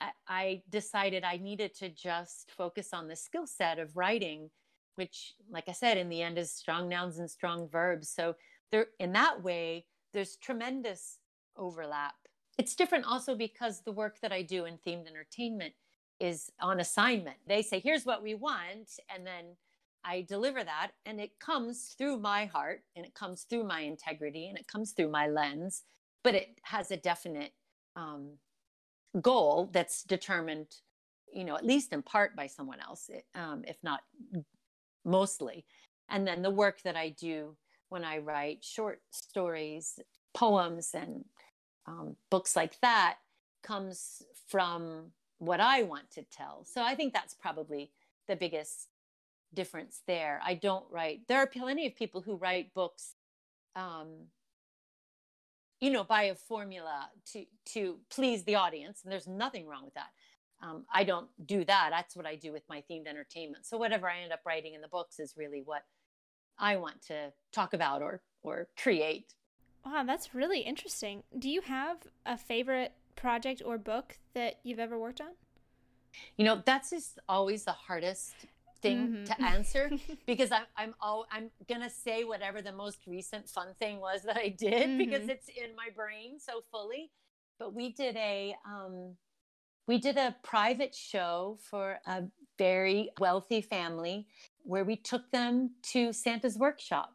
I, 0.00 0.10
I 0.28 0.62
decided 0.70 1.24
i 1.24 1.36
needed 1.36 1.74
to 1.76 1.88
just 1.88 2.50
focus 2.50 2.90
on 2.92 3.08
the 3.08 3.16
skill 3.16 3.46
set 3.46 3.78
of 3.78 3.96
writing 3.96 4.50
which 4.96 5.34
like 5.50 5.68
i 5.68 5.72
said 5.72 5.96
in 5.96 6.08
the 6.08 6.22
end 6.22 6.38
is 6.38 6.52
strong 6.52 6.88
nouns 6.88 7.18
and 7.18 7.30
strong 7.30 7.68
verbs 7.68 8.08
so 8.08 8.36
there 8.70 8.86
in 8.98 9.12
that 9.12 9.42
way 9.42 9.86
there's 10.12 10.36
tremendous 10.36 11.18
overlap 11.56 12.14
it's 12.60 12.74
different 12.74 13.06
also 13.06 13.34
because 13.34 13.80
the 13.80 13.92
work 13.92 14.20
that 14.20 14.32
I 14.32 14.42
do 14.42 14.66
in 14.66 14.76
themed 14.86 15.08
entertainment 15.08 15.72
is 16.20 16.52
on 16.60 16.78
assignment. 16.78 17.38
They 17.46 17.62
say, 17.62 17.80
here's 17.80 18.04
what 18.04 18.22
we 18.22 18.34
want. 18.34 18.98
And 19.08 19.26
then 19.26 19.56
I 20.04 20.22
deliver 20.22 20.62
that. 20.64 20.92
And 21.06 21.20
it 21.20 21.38
comes 21.38 21.94
through 21.98 22.18
my 22.18 22.46
heart 22.46 22.82
and 22.96 23.04
it 23.04 23.14
comes 23.14 23.42
through 23.42 23.64
my 23.64 23.80
integrity 23.80 24.48
and 24.48 24.58
it 24.58 24.66
comes 24.66 24.92
through 24.92 25.10
my 25.10 25.28
lens, 25.28 25.82
but 26.22 26.34
it 26.34 26.60
has 26.62 26.90
a 26.90 26.96
definite 26.96 27.52
um, 27.96 28.38
goal 29.20 29.68
that's 29.72 30.02
determined, 30.02 30.66
you 31.32 31.44
know, 31.44 31.56
at 31.56 31.66
least 31.66 31.92
in 31.92 32.02
part 32.02 32.36
by 32.36 32.46
someone 32.46 32.80
else, 32.80 33.10
um, 33.34 33.64
if 33.66 33.76
not 33.82 34.00
mostly. 35.04 35.64
And 36.08 36.26
then 36.26 36.42
the 36.42 36.50
work 36.50 36.82
that 36.82 36.96
I 36.96 37.10
do 37.10 37.56
when 37.88 38.04
I 38.04 38.18
write 38.18 38.64
short 38.64 39.00
stories, 39.10 39.98
poems, 40.34 40.90
and 40.94 41.24
um, 41.86 42.16
books 42.30 42.54
like 42.56 42.80
that 42.80 43.16
comes 43.62 44.22
from 44.48 45.12
what 45.38 45.60
I 45.60 45.82
want 45.82 46.10
to 46.12 46.22
tell. 46.22 46.64
So 46.64 46.82
I 46.82 46.94
think 46.94 47.12
that's 47.12 47.34
probably 47.34 47.90
the 48.28 48.36
biggest 48.36 48.89
difference 49.54 50.02
there. 50.06 50.40
I 50.44 50.54
don't 50.54 50.84
write, 50.90 51.20
there 51.28 51.38
are 51.38 51.46
plenty 51.46 51.86
of 51.86 51.94
people 51.94 52.20
who 52.20 52.36
write 52.36 52.74
books. 52.74 53.14
Um, 53.76 54.26
you 55.80 55.90
know, 55.90 56.04
by 56.04 56.24
a 56.24 56.34
formula 56.34 57.08
to 57.32 57.46
to 57.72 57.98
please 58.10 58.44
the 58.44 58.56
audience, 58.56 59.00
and 59.02 59.10
there's 59.10 59.26
nothing 59.26 59.66
wrong 59.66 59.84
with 59.84 59.94
that. 59.94 60.10
Um, 60.62 60.84
I 60.92 61.04
don't 61.04 61.28
do 61.46 61.64
that. 61.64 61.88
That's 61.90 62.14
what 62.14 62.26
I 62.26 62.36
do 62.36 62.52
with 62.52 62.62
my 62.68 62.84
themed 62.90 63.06
entertainment. 63.06 63.64
So 63.64 63.78
whatever 63.78 64.08
I 64.08 64.20
end 64.20 64.32
up 64.32 64.40
writing 64.44 64.74
in 64.74 64.82
the 64.82 64.88
books 64.88 65.18
is 65.18 65.34
really 65.36 65.62
what 65.64 65.82
I 66.58 66.76
want 66.76 67.00
to 67.06 67.32
talk 67.52 67.72
about 67.72 68.02
or 68.02 68.20
or 68.42 68.68
create. 68.76 69.34
Wow, 69.84 70.04
that's 70.06 70.34
really 70.34 70.60
interesting. 70.60 71.22
Do 71.38 71.48
you 71.48 71.62
have 71.62 71.96
a 72.26 72.36
favorite 72.36 72.92
project 73.16 73.62
or 73.64 73.78
book 73.78 74.18
that 74.34 74.58
you've 74.62 74.78
ever 74.78 74.98
worked 74.98 75.22
on? 75.22 75.30
You 76.36 76.44
know, 76.44 76.62
that's 76.64 76.90
just 76.90 77.18
always 77.28 77.64
the 77.64 77.72
hardest 77.72 78.34
thing 78.82 78.98
mm-hmm. 78.98 79.24
to 79.24 79.42
answer 79.42 79.90
because 80.26 80.50
I'm 80.52 80.64
I'm 80.76 80.94
all 81.00 81.26
I'm 81.30 81.50
gonna 81.68 81.90
say 81.90 82.24
whatever 82.24 82.62
the 82.62 82.72
most 82.72 82.98
recent 83.06 83.48
fun 83.48 83.68
thing 83.78 84.00
was 84.00 84.22
that 84.22 84.36
I 84.36 84.48
did 84.48 84.72
mm-hmm. 84.88 84.98
because 84.98 85.28
it's 85.28 85.48
in 85.48 85.74
my 85.76 85.88
brain 85.94 86.38
so 86.38 86.62
fully. 86.70 87.10
But 87.58 87.74
we 87.74 87.92
did 87.92 88.16
a 88.16 88.54
um, 88.66 89.16
we 89.86 89.98
did 89.98 90.16
a 90.16 90.36
private 90.42 90.94
show 90.94 91.58
for 91.68 91.98
a 92.06 92.24
very 92.58 93.10
wealthy 93.18 93.60
family 93.60 94.26
where 94.62 94.84
we 94.84 94.96
took 94.96 95.30
them 95.30 95.70
to 95.82 96.12
Santa's 96.12 96.58
workshop. 96.58 97.14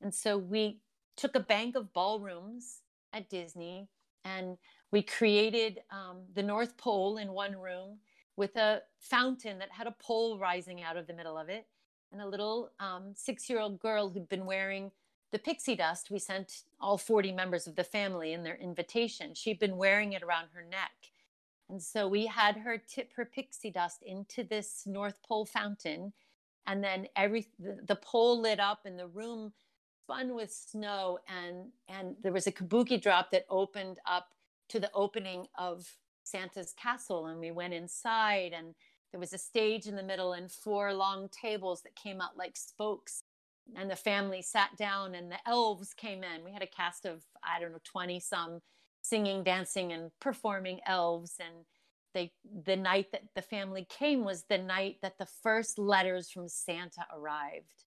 And 0.00 0.14
so 0.14 0.36
we 0.36 0.80
took 1.16 1.36
a 1.36 1.40
bank 1.40 1.76
of 1.76 1.92
ballrooms 1.92 2.80
at 3.12 3.28
Disney 3.28 3.88
and 4.24 4.56
we 4.90 5.02
created 5.02 5.80
um, 5.90 6.22
the 6.34 6.42
North 6.42 6.76
Pole 6.76 7.18
in 7.18 7.32
one 7.32 7.56
room 7.56 7.98
with 8.36 8.56
a 8.56 8.82
fountain 8.98 9.58
that 9.58 9.70
had 9.70 9.86
a 9.86 9.94
pole 9.98 10.38
rising 10.38 10.82
out 10.82 10.96
of 10.96 11.06
the 11.06 11.12
middle 11.12 11.36
of 11.36 11.48
it 11.48 11.66
and 12.12 12.20
a 12.20 12.26
little 12.26 12.70
um, 12.80 13.12
six 13.14 13.48
year 13.48 13.60
old 13.60 13.80
girl 13.80 14.10
who'd 14.10 14.28
been 14.28 14.46
wearing 14.46 14.90
the 15.32 15.38
pixie 15.38 15.76
dust. 15.76 16.10
We 16.10 16.18
sent 16.18 16.62
all 16.80 16.98
40 16.98 17.32
members 17.32 17.66
of 17.66 17.74
the 17.74 17.84
family 17.84 18.32
in 18.32 18.42
their 18.42 18.56
invitation. 18.56 19.34
She'd 19.34 19.58
been 19.58 19.76
wearing 19.76 20.12
it 20.12 20.22
around 20.22 20.48
her 20.54 20.62
neck. 20.62 20.92
And 21.70 21.82
so 21.82 22.06
we 22.06 22.26
had 22.26 22.58
her 22.58 22.76
tip 22.76 23.12
her 23.16 23.24
pixie 23.24 23.70
dust 23.70 24.02
into 24.02 24.44
this 24.44 24.82
North 24.86 25.22
Pole 25.26 25.46
fountain. 25.46 26.12
And 26.66 26.84
then 26.84 27.08
every 27.16 27.48
the, 27.58 27.78
the 27.86 27.96
pole 27.96 28.40
lit 28.40 28.60
up 28.60 28.80
and 28.84 28.98
the 28.98 29.08
room 29.08 29.52
spun 30.04 30.34
with 30.34 30.52
snow 30.52 31.18
and 31.28 31.68
and 31.88 32.16
there 32.22 32.32
was 32.32 32.46
a 32.46 32.52
kabuki 32.52 33.00
drop 33.00 33.30
that 33.30 33.46
opened 33.48 33.98
up 34.06 34.28
to 34.68 34.78
the 34.78 34.90
opening 34.94 35.46
of 35.56 35.96
Santa's 36.24 36.72
castle 36.72 37.26
and 37.26 37.40
we 37.40 37.50
went 37.50 37.74
inside 37.74 38.52
and 38.56 38.74
there 39.10 39.20
was 39.20 39.32
a 39.32 39.38
stage 39.38 39.86
in 39.86 39.96
the 39.96 40.02
middle 40.02 40.32
and 40.32 40.50
four 40.50 40.94
long 40.94 41.28
tables 41.28 41.82
that 41.82 41.94
came 41.94 42.20
out 42.20 42.36
like 42.36 42.56
spokes. 42.56 43.22
And 43.76 43.90
the 43.90 43.96
family 43.96 44.42
sat 44.42 44.70
down 44.76 45.14
and 45.14 45.30
the 45.30 45.38
elves 45.46 45.94
came 45.94 46.24
in. 46.24 46.44
We 46.44 46.52
had 46.52 46.62
a 46.62 46.66
cast 46.66 47.04
of 47.04 47.22
i 47.44 47.60
don't 47.60 47.72
know 47.72 47.80
20 47.84 48.20
some 48.20 48.60
singing 49.02 49.42
dancing 49.42 49.92
and 49.92 50.10
performing 50.20 50.80
elves. 50.86 51.34
And 51.38 51.64
they 52.14 52.32
the 52.64 52.76
night 52.76 53.12
that 53.12 53.22
the 53.34 53.42
family 53.42 53.86
came 53.88 54.24
was 54.24 54.44
the 54.44 54.58
night 54.58 54.96
that 55.02 55.18
the 55.18 55.28
first 55.42 55.78
letters 55.78 56.30
from 56.30 56.48
santa 56.48 57.06
arrived. 57.14 57.84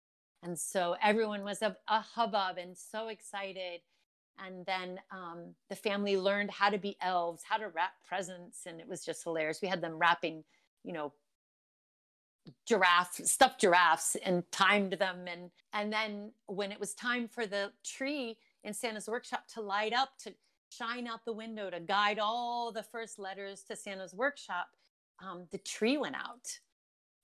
And 0.42 0.58
so 0.58 0.96
everyone 1.04 1.44
was 1.44 1.62
a, 1.62 1.76
a 1.88 2.00
hubbub 2.00 2.58
and 2.58 2.78
so 2.78 3.10
excited 3.10 3.82
and 4.46 4.66
then 4.66 5.00
um, 5.12 5.54
the 5.70 5.76
family 5.76 6.18
learned 6.18 6.52
how 6.52 6.70
to 6.70 6.78
be 6.78 6.96
elves 7.02 7.44
how 7.48 7.58
to 7.58 7.70
wrap 7.70 7.94
presents 8.08 8.66
and 8.66 8.80
it 8.80 8.88
was 8.88 9.04
just 9.04 9.24
hilarious. 9.24 9.60
We 9.62 9.68
had 9.68 9.82
them 9.82 9.98
wrapping 9.98 10.44
you 10.84 10.94
know 10.94 11.14
giraffe 12.66 13.20
stuffed 13.26 13.62
giraffes 13.62 14.16
and 14.24 14.44
timed 14.52 14.94
them. 14.94 15.26
And 15.28 15.52
and 15.74 15.92
then 15.92 16.32
when 16.48 16.72
it 16.72 16.80
was 16.80 16.94
time 16.94 17.28
for 17.28 17.46
the 17.46 17.72
tree 17.84 18.38
in 18.64 18.74
santa's 18.74 19.08
workshop 19.08 19.46
to 19.54 19.62
light 19.62 19.94
up 19.94 20.10
to 20.20 20.34
shine 20.70 21.08
out 21.08 21.26
the 21.26 21.34
window 21.34 21.70
to 21.70 21.80
guide 21.80 22.20
all 22.20 22.72
the 22.72 22.84
first 22.84 23.18
letters 23.18 23.64
to 23.64 23.76
santa's 23.76 24.14
workshop 24.14 24.68
um, 25.22 25.48
the 25.52 25.58
tree 25.58 25.98
went 25.98 26.16
out. 26.16 26.60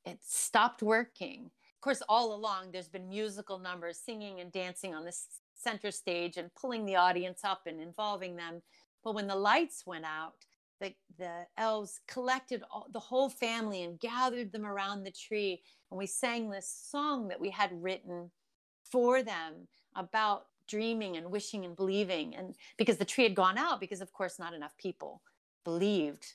It 0.06 0.19
stopped 0.21 0.84
working. 0.84 1.45
Of 1.45 1.82
course 1.82 2.01
all 2.10 2.34
along 2.34 2.71
there's 2.71 2.88
been 2.88 3.10
musical 3.10 3.60
numbers 3.60 3.97
singing 3.97 4.39
and 4.39 4.51
dancing 4.51 4.93
on 4.95 5.06
this 5.06 5.28
center 5.65 5.91
stage 5.91 6.38
and 6.38 6.54
pulling 6.54 6.86
the 6.86 6.95
audience 6.95 7.41
up 7.43 7.62
and 7.65 7.82
involving 7.82 8.36
them. 8.36 8.62
But 9.04 9.15
when 9.15 9.28
the 9.28 9.36
lights 9.36 9.84
went 9.86 10.06
out, 10.06 10.34
the, 10.80 10.93
the 11.17 11.47
elves 11.58 12.01
collected 12.08 12.63
all, 12.71 12.88
the 12.91 12.99
whole 12.99 13.30
family 13.30 13.84
and 13.84 13.99
gathered 13.99 14.51
them 14.51 14.65
around 14.65 15.04
the 15.04 15.12
tree. 15.25 15.62
And 15.89 15.97
we 15.97 16.08
sang 16.08 16.49
this 16.49 16.69
song 16.91 17.28
that 17.30 17.41
we 17.41 17.49
had 17.49 17.71
written 17.84 18.32
for 18.91 19.23
them 19.23 19.67
about 19.95 20.45
dreaming 20.67 21.17
and 21.17 21.32
wishing 21.32 21.65
and 21.65 21.75
believing. 21.75 22.36
And 22.36 22.56
because 22.78 22.97
the 22.97 23.06
tree 23.06 23.23
had 23.23 23.36
gone 23.36 23.58
out, 23.58 23.80
because 23.80 24.01
of 24.01 24.13
course, 24.13 24.38
not 24.38 24.54
enough 24.54 24.75
people 24.78 25.21
believed 25.63 26.25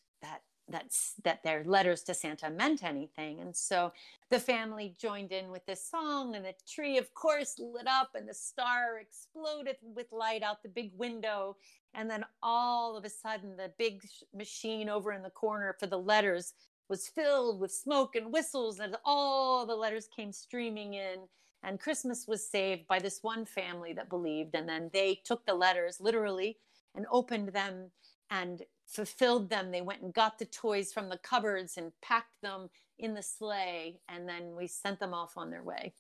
that's 0.71 1.15
that 1.25 1.43
their 1.43 1.65
letters 1.65 2.03
to 2.05 2.15
Santa 2.15 2.51
meant 2.51 2.83
anything. 2.83 3.41
And 3.41 3.55
so 3.55 3.93
the 4.31 4.39
family 4.39 4.95
joined 4.99 5.33
in 5.33 5.51
with 5.51 5.67
this 5.67 5.85
song, 5.85 6.35
and 6.35 6.45
the 6.45 6.55
tree, 6.69 6.99
of 6.99 7.13
course, 7.15 7.59
lit 7.59 7.87
up, 7.87 8.11
and 8.15 8.29
the 8.29 8.35
star 8.35 8.99
exploded 9.01 9.77
with 9.83 10.13
light 10.13 10.43
out 10.43 10.63
the 10.63 10.69
big 10.69 10.93
window. 10.97 11.57
And 11.95 12.09
then 12.09 12.25
all 12.43 12.97
of 12.97 13.05
a 13.05 13.11
sudden, 13.11 13.57
the 13.57 13.73
big 13.79 14.03
machine 14.35 14.89
over 14.89 15.13
in 15.13 15.23
the 15.23 15.31
corner 15.31 15.77
for 15.79 15.87
the 15.87 15.99
letters 15.99 16.55
was 16.89 17.09
filled 17.09 17.61
with 17.61 17.73
smoke 17.73 18.17
and 18.17 18.33
whistles, 18.33 18.81
and 18.81 18.97
all 19.05 19.67
the 19.67 19.75
letters 19.75 20.09
came 20.15 20.33
streaming 20.33 20.95
in. 20.95 21.17
And 21.63 21.79
Christmas 21.79 22.27
was 22.27 22.49
saved 22.49 22.87
by 22.87 22.99
this 22.99 23.19
one 23.23 23.45
family 23.45 23.93
that 23.93 24.09
believed. 24.09 24.55
And 24.55 24.69
then 24.69 24.91
they 24.93 25.21
took 25.25 25.45
the 25.45 25.55
letters 25.55 26.01
literally 26.01 26.57
and 26.95 27.07
opened 27.11 27.51
them 27.51 27.91
and 28.31 28.63
fulfilled 28.91 29.49
them. 29.49 29.71
They 29.71 29.81
went 29.81 30.03
and 30.03 30.13
got 30.13 30.39
the 30.39 30.45
toys 30.45 30.93
from 30.93 31.09
the 31.09 31.19
cupboards 31.19 31.77
and 31.77 31.93
packed 32.03 32.41
them 32.43 32.69
in 32.99 33.15
the 33.15 33.23
sleigh, 33.23 34.01
and 34.09 34.29
then 34.29 34.55
we 34.57 34.67
sent 34.67 35.01
them 35.01 35.15
off 35.15 35.37
on 35.37 35.51
their 35.51 35.63
way. 35.63 35.95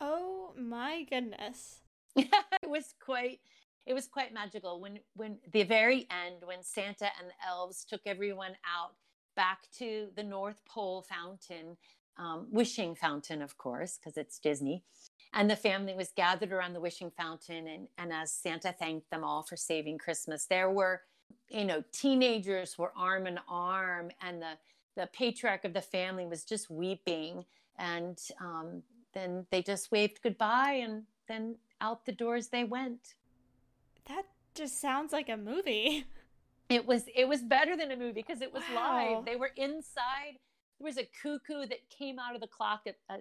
Oh 0.00 0.52
my 0.56 1.04
goodness. 1.04 1.80
it 2.16 2.28
was 2.66 2.94
quite 2.98 3.40
it 3.86 3.94
was 3.94 4.06
quite 4.06 4.32
magical 4.32 4.80
when 4.80 4.98
when 5.14 5.38
the 5.52 5.62
very 5.62 6.06
end 6.10 6.42
when 6.44 6.62
Santa 6.62 7.06
and 7.20 7.28
the 7.28 7.46
elves 7.46 7.84
took 7.84 8.00
everyone 8.06 8.52
out 8.66 8.94
back 9.36 9.60
to 9.78 10.08
the 10.16 10.22
North 10.22 10.62
Pole 10.66 11.02
fountain, 11.02 11.76
um, 12.18 12.46
wishing 12.50 12.94
fountain, 12.94 13.40
of 13.42 13.56
course, 13.56 13.98
because 13.98 14.16
it's 14.16 14.38
Disney. 14.38 14.84
And 15.32 15.50
the 15.50 15.56
family 15.56 15.94
was 15.94 16.12
gathered 16.14 16.52
around 16.52 16.74
the 16.74 16.80
wishing 16.80 17.10
fountain, 17.10 17.66
and, 17.66 17.88
and 17.96 18.12
as 18.12 18.30
Santa 18.30 18.72
thanked 18.72 19.10
them 19.10 19.24
all 19.24 19.42
for 19.42 19.56
saving 19.56 19.96
Christmas, 19.96 20.44
there 20.44 20.70
were 20.70 21.00
you 21.48 21.64
know 21.64 21.82
teenagers 21.92 22.78
were 22.78 22.92
arm 22.96 23.26
in 23.26 23.38
arm 23.48 24.10
and 24.20 24.40
the 24.40 24.52
the 24.96 25.08
patriarch 25.12 25.64
of 25.64 25.72
the 25.72 25.80
family 25.80 26.26
was 26.26 26.44
just 26.44 26.70
weeping 26.70 27.44
and 27.78 28.18
um, 28.40 28.82
then 29.14 29.46
they 29.50 29.62
just 29.62 29.90
waved 29.90 30.20
goodbye 30.22 30.80
and 30.82 31.04
then 31.28 31.56
out 31.80 32.04
the 32.04 32.12
doors 32.12 32.48
they 32.48 32.64
went. 32.64 33.14
That 34.06 34.24
just 34.54 34.80
sounds 34.80 35.12
like 35.12 35.28
a 35.28 35.36
movie. 35.36 36.04
It 36.68 36.86
was 36.86 37.04
it 37.14 37.28
was 37.28 37.42
better 37.42 37.76
than 37.76 37.90
a 37.90 37.96
movie 37.96 38.22
because 38.22 38.40
it 38.40 38.50
was 38.50 38.62
wow. 38.74 39.16
live 39.16 39.24
they 39.26 39.36
were 39.36 39.50
inside. 39.56 40.38
There 40.78 40.86
was 40.86 40.96
a 40.96 41.06
cuckoo 41.22 41.66
that 41.66 41.90
came 41.90 42.18
out 42.18 42.34
of 42.34 42.40
the 42.40 42.46
clock 42.46 42.86
a, 42.86 43.12
a, 43.12 43.18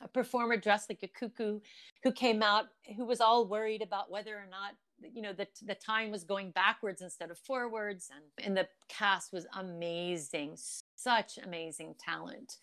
a 0.00 0.08
performer 0.08 0.56
dressed 0.56 0.88
like 0.88 1.02
a 1.02 1.08
cuckoo 1.08 1.60
who 2.02 2.12
came 2.12 2.42
out 2.42 2.66
who 2.96 3.04
was 3.04 3.20
all 3.20 3.46
worried 3.46 3.82
about 3.82 4.10
whether 4.10 4.34
or 4.34 4.46
not 4.50 4.72
you 5.14 5.22
know 5.22 5.32
the 5.32 5.46
the 5.66 5.74
time 5.74 6.10
was 6.10 6.24
going 6.24 6.50
backwards 6.50 7.02
instead 7.02 7.30
of 7.30 7.38
forwards 7.38 8.10
and 8.14 8.46
and 8.46 8.56
the 8.56 8.68
cast 8.88 9.32
was 9.32 9.46
amazing 9.58 10.56
such 10.96 11.38
amazing 11.44 11.94
talent 11.98 12.56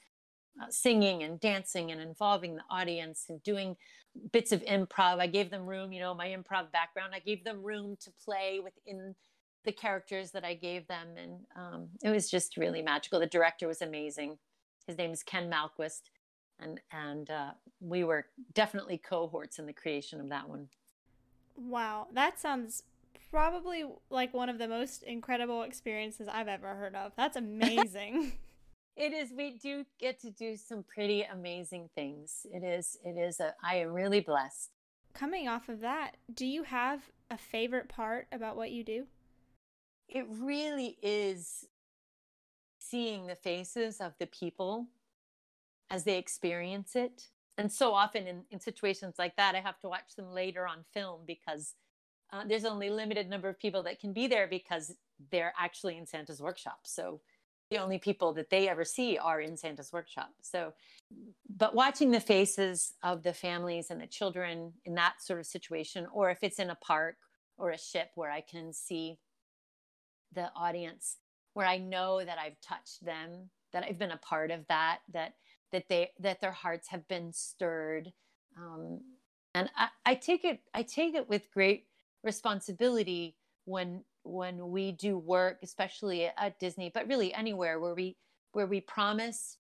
uh, 0.62 0.68
singing 0.70 1.24
and 1.24 1.40
dancing 1.40 1.92
and 1.92 2.02
involving 2.02 2.56
the 2.56 2.64
audience 2.70 3.26
and 3.30 3.42
doing 3.44 3.76
bits 4.32 4.52
of 4.52 4.64
improv 4.66 5.20
i 5.20 5.28
gave 5.28 5.50
them 5.50 5.66
room 5.66 5.92
you 5.92 6.00
know 6.00 6.14
my 6.14 6.28
improv 6.28 6.72
background 6.72 7.14
i 7.14 7.20
gave 7.20 7.44
them 7.44 7.62
room 7.62 7.96
to 8.02 8.10
play 8.24 8.60
within 8.64 9.14
the 9.66 9.72
characters 9.72 10.32
that 10.32 10.44
I 10.46 10.54
gave 10.54 10.88
them. 10.88 11.08
And 11.18 11.34
um, 11.56 11.88
it 12.04 12.10
was 12.10 12.30
just 12.30 12.58
really 12.58 12.82
magical. 12.82 13.20
The 13.20 13.28
director 13.28 13.68
was 13.68 13.82
amazing. 13.82 14.38
His 14.88 14.98
name 14.98 15.12
is 15.12 15.24
Ken 15.24 15.52
Malquist. 15.52 16.02
And, 16.60 16.82
and 16.92 17.30
uh, 17.30 17.52
we 17.80 18.04
were 18.04 18.26
definitely 18.54 18.98
cohorts 18.98 19.60
in 19.60 19.66
the 19.66 19.74
creation 19.74 20.20
of 20.20 20.30
that 20.30 20.48
one. 20.48 20.68
Wow, 21.56 22.08
that 22.14 22.40
sounds 22.40 22.84
probably 23.30 23.86
like 24.10 24.34
one 24.34 24.50
of 24.50 24.58
the 24.58 24.68
most 24.68 25.04
incredible 25.04 25.64
experiences 25.64 26.28
I've 26.28 26.48
ever 26.48 26.76
heard 26.76 26.96
of. 26.96 27.14
That's 27.16 27.38
amazing. 27.38 28.34
it 28.96 29.14
is 29.14 29.32
we 29.36 29.52
do 29.58 29.86
get 30.00 30.20
to 30.22 30.32
do 30.32 30.56
some 30.56 30.84
pretty 30.84 31.24
amazing 31.24 31.90
things. 31.96 32.46
It 32.52 32.64
is 32.64 32.98
it 33.04 33.18
is 33.18 33.40
a 33.40 33.54
I 33.64 33.76
am 33.76 33.94
really 33.94 34.20
blessed. 34.20 34.72
Coming 35.14 35.48
off 35.48 35.70
of 35.70 35.82
that, 35.82 36.18
do 36.34 36.46
you 36.46 36.64
have 36.64 37.02
a 37.32 37.38
favorite 37.38 37.90
part 37.90 38.28
about 38.32 38.56
what 38.56 38.72
you 38.72 38.84
do? 38.84 39.06
It 40.08 40.26
really 40.30 40.98
is 41.02 41.66
seeing 42.80 43.28
the 43.28 43.36
faces 43.36 44.02
of 44.02 44.14
the 44.20 44.28
people 44.28 44.88
as 45.90 46.04
they 46.04 46.18
experience 46.18 46.96
it. 46.96 47.24
And 47.58 47.72
so 47.72 47.94
often 47.94 48.28
in, 48.28 48.44
in 48.52 48.60
situations 48.60 49.16
like 49.18 49.36
that, 49.36 49.56
I 49.56 49.60
have 49.60 49.80
to 49.80 49.90
watch 49.90 50.16
them 50.16 50.32
later 50.32 50.68
on 50.68 50.86
film 50.94 51.22
because 51.28 51.74
uh, 52.32 52.44
there's 52.48 52.66
only 52.66 52.90
limited 52.90 53.30
number 53.30 53.50
of 53.50 53.60
people 53.60 53.84
that 53.84 54.00
can 54.00 54.14
be 54.14 54.28
there 54.28 54.48
because 54.48 54.96
they're 55.32 55.54
actually 55.60 55.98
in 55.98 56.06
Santa's 56.06 56.40
workshop. 56.40 56.80
So 56.84 57.22
the 57.70 57.78
only 57.78 57.98
people 57.98 58.34
that 58.34 58.50
they 58.50 58.68
ever 58.68 58.84
see 58.86 59.18
are 59.18 59.42
in 59.42 59.58
Santa's 59.58 59.92
workshop. 59.92 60.32
So, 60.42 60.74
but 61.56 61.76
watching 61.76 62.12
the 62.12 62.20
faces 62.20 62.94
of 63.04 63.24
the 63.24 63.34
families 63.34 63.92
and 63.92 64.02
the 64.02 64.08
children 64.08 64.74
in 64.86 64.96
that 64.96 65.22
sort 65.22 65.40
of 65.40 65.46
situation, 65.46 66.08
or 66.12 66.30
if 66.32 66.40
it's 66.42 66.60
in 66.60 66.70
a 66.70 66.76
park 66.76 67.18
or 67.58 67.72
a 67.72 67.78
ship 67.78 68.12
where 68.16 68.32
I 68.32 68.42
can 68.42 68.74
see 68.74 69.18
the 70.34 70.50
audience, 70.56 71.18
where 71.54 71.68
I 71.68 71.78
know 71.78 72.24
that 72.24 72.38
I've 72.40 72.60
touched 72.62 73.04
them, 73.04 73.50
that 73.74 73.84
I've 73.84 74.00
been 74.00 74.12
a 74.12 74.18
part 74.18 74.50
of 74.50 74.66
that, 74.68 75.00
that 75.14 75.34
that 75.72 75.90
they 75.90 76.12
that 76.20 76.42
their 76.42 76.52
hearts 76.52 76.90
have 76.90 77.08
been 77.08 77.32
stirred, 77.34 78.12
um, 78.58 79.02
and 79.54 79.70
I, 79.76 79.88
I 80.06 80.16
take 80.16 80.44
it 80.46 80.62
I 80.74 80.84
take 80.84 81.16
it 81.16 81.30
with 81.30 81.52
great 81.54 81.86
responsibility 82.24 83.36
when 83.66 84.04
when 84.24 84.70
we 84.70 84.92
do 84.92 85.18
work 85.18 85.60
especially 85.64 86.26
at 86.26 86.60
disney 86.60 86.92
but 86.94 87.08
really 87.08 87.34
anywhere 87.34 87.80
where 87.80 87.96
we 87.96 88.18
where 88.52 88.68
we 88.68 88.82
promise 88.82 89.58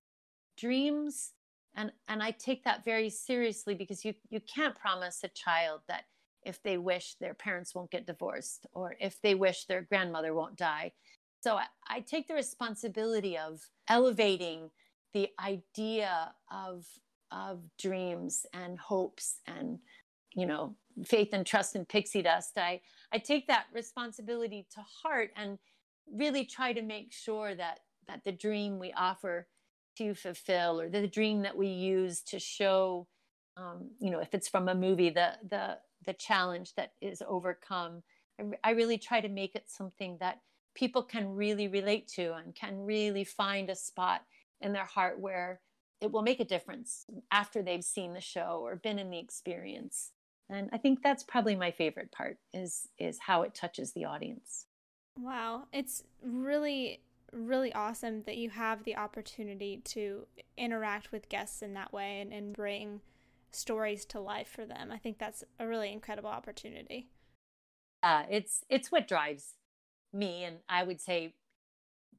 dreams. 0.57 1.33
And 1.75 1.91
and 2.07 2.21
i 2.23 2.31
take 2.31 2.63
that 2.63 2.83
very 2.83 3.09
seriously 3.09 3.75
because 3.75 4.03
you 4.03 4.13
you 4.29 4.41
can't 4.41 4.75
promise 4.75 5.23
a 5.23 5.29
child 5.29 5.81
that 5.87 6.05
if 6.43 6.61
they 6.63 6.77
wish 6.77 7.15
their 7.15 7.33
parents 7.33 7.75
won't 7.75 7.91
get 7.91 8.07
divorced 8.07 8.65
or 8.73 8.95
if 8.99 9.21
they 9.21 9.35
wish 9.35 9.65
their 9.65 9.81
grandmother 9.81 10.33
won't 10.33 10.57
die. 10.57 10.91
So 11.41 11.55
i, 11.55 11.65
I 11.87 11.99
take 12.01 12.27
the 12.27 12.33
responsibility 12.33 13.37
of 13.37 13.61
elevating 13.87 14.71
the 15.13 15.29
idea 15.39 16.31
of 16.51 16.85
of 17.31 17.59
dreams 17.77 18.45
and 18.53 18.79
hopes 18.79 19.39
and 19.45 19.79
you 20.33 20.45
know 20.45 20.75
faith 21.05 21.29
and 21.31 21.45
trust 21.45 21.75
and 21.75 21.87
pixie 21.87 22.21
dust 22.21 22.57
i 22.57 22.79
i 23.13 23.17
take 23.17 23.47
that 23.47 23.65
responsibility 23.73 24.65
to 24.73 24.81
heart 25.03 25.29
and 25.35 25.57
really 26.11 26.43
try 26.43 26.73
to 26.73 26.81
make 26.81 27.13
sure 27.13 27.55
that 27.55 27.81
that 28.07 28.23
the 28.25 28.31
dream 28.31 28.79
we 28.79 28.91
offer 28.93 29.47
to 29.97 30.15
fulfill 30.15 30.81
or 30.81 30.89
the 30.89 31.07
dream 31.07 31.41
that 31.43 31.55
we 31.55 31.67
use 31.67 32.21
to 32.21 32.39
show 32.39 33.07
um, 33.57 33.89
you 33.99 34.09
know 34.09 34.19
if 34.19 34.33
it's 34.33 34.49
from 34.49 34.69
a 34.69 34.75
movie 34.75 35.09
the 35.09 35.33
the 35.49 35.77
the 36.05 36.13
challenge 36.13 36.73
that 36.75 36.93
is 37.01 37.21
overcome 37.27 38.01
I, 38.39 38.69
I 38.69 38.71
really 38.71 38.97
try 38.97 39.21
to 39.21 39.29
make 39.29 39.55
it 39.55 39.65
something 39.67 40.17
that 40.19 40.39
people 40.75 41.03
can 41.03 41.29
really 41.29 41.67
relate 41.67 42.07
to 42.15 42.33
and 42.35 42.55
can 42.55 42.79
really 42.79 43.23
find 43.23 43.69
a 43.69 43.75
spot 43.75 44.21
in 44.61 44.73
their 44.73 44.85
heart 44.85 45.19
where 45.19 45.61
it 46.01 46.11
will 46.11 46.21
make 46.21 46.39
a 46.39 46.45
difference 46.45 47.05
after 47.31 47.61
they've 47.61 47.83
seen 47.83 48.13
the 48.13 48.21
show 48.21 48.61
or 48.63 48.75
been 48.75 48.99
in 48.99 49.09
the 49.09 49.19
experience. 49.19 50.11
And 50.49 50.69
i 50.73 50.77
think 50.77 51.03
that's 51.03 51.23
probably 51.23 51.55
my 51.55 51.71
favorite 51.71 52.11
part 52.11 52.37
is 52.53 52.87
is 52.97 53.19
how 53.19 53.43
it 53.43 53.53
touches 53.53 53.93
the 53.93 54.05
audience. 54.05 54.65
Wow. 55.17 55.67
It's 55.71 56.03
really 56.23 57.01
really 57.31 57.71
awesome 57.73 58.21
that 58.21 58.37
you 58.37 58.49
have 58.49 58.83
the 58.83 58.95
opportunity 58.95 59.81
to 59.83 60.25
interact 60.57 61.11
with 61.11 61.29
guests 61.29 61.61
in 61.61 61.75
that 61.75 61.93
way 61.93 62.21
and, 62.21 62.33
and 62.33 62.53
bring 62.53 63.01
stories 63.51 64.03
to 64.05 64.19
life 64.19 64.47
for 64.47 64.65
them. 64.65 64.91
I 64.91 64.97
think 64.97 65.19
that's 65.19 65.43
a 65.59 65.67
really 65.67 65.91
incredible 65.91 66.29
opportunity. 66.29 67.07
Uh, 68.01 68.23
it's 68.31 68.63
it's 68.69 68.91
what 68.91 69.07
drives 69.07 69.55
me 70.13 70.43
and 70.43 70.57
i 70.67 70.83
would 70.83 70.99
say 70.99 71.33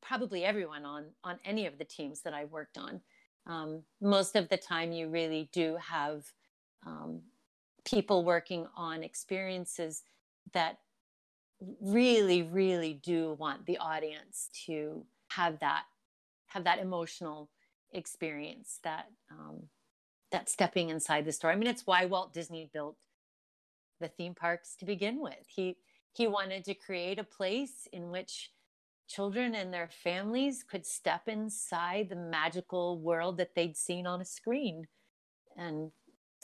probably 0.02 0.44
everyone 0.44 0.84
on 0.84 1.06
on 1.24 1.38
any 1.44 1.66
of 1.66 1.78
the 1.78 1.84
teams 1.84 2.22
that 2.22 2.34
i 2.34 2.44
worked 2.44 2.78
on. 2.78 3.00
Um, 3.46 3.82
most 4.00 4.36
of 4.36 4.48
the 4.48 4.56
time 4.56 4.92
you 4.92 5.08
really 5.08 5.48
do 5.52 5.76
have 5.76 6.24
um, 6.86 7.22
people 7.84 8.24
working 8.24 8.66
on 8.76 9.02
experiences 9.02 10.02
that 10.52 10.78
really 11.80 12.42
really 12.42 12.94
do 12.94 13.36
want 13.38 13.66
the 13.66 13.78
audience 13.78 14.48
to 14.66 15.04
have 15.30 15.58
that 15.60 15.84
have 16.46 16.64
that 16.64 16.78
emotional 16.78 17.50
experience 17.92 18.78
that 18.82 19.06
um, 19.30 19.62
that 20.32 20.48
stepping 20.48 20.88
inside 20.88 21.24
the 21.24 21.32
story 21.32 21.52
i 21.52 21.56
mean 21.56 21.68
it's 21.68 21.86
why 21.86 22.06
walt 22.06 22.32
disney 22.32 22.70
built 22.72 22.96
the 24.00 24.08
theme 24.08 24.34
parks 24.34 24.74
to 24.76 24.84
begin 24.84 25.20
with. 25.20 25.46
He 25.46 25.76
he 26.12 26.26
wanted 26.26 26.64
to 26.64 26.74
create 26.74 27.20
a 27.20 27.24
place 27.24 27.86
in 27.92 28.10
which 28.10 28.50
children 29.10 29.54
and 29.54 29.74
their 29.74 29.88
families 29.88 30.62
could 30.62 30.86
step 30.86 31.22
inside 31.26 32.08
the 32.08 32.16
magical 32.16 33.00
world 33.00 33.36
that 33.38 33.54
they'd 33.54 33.76
seen 33.76 34.06
on 34.06 34.20
a 34.20 34.24
screen 34.24 34.86
and 35.56 35.90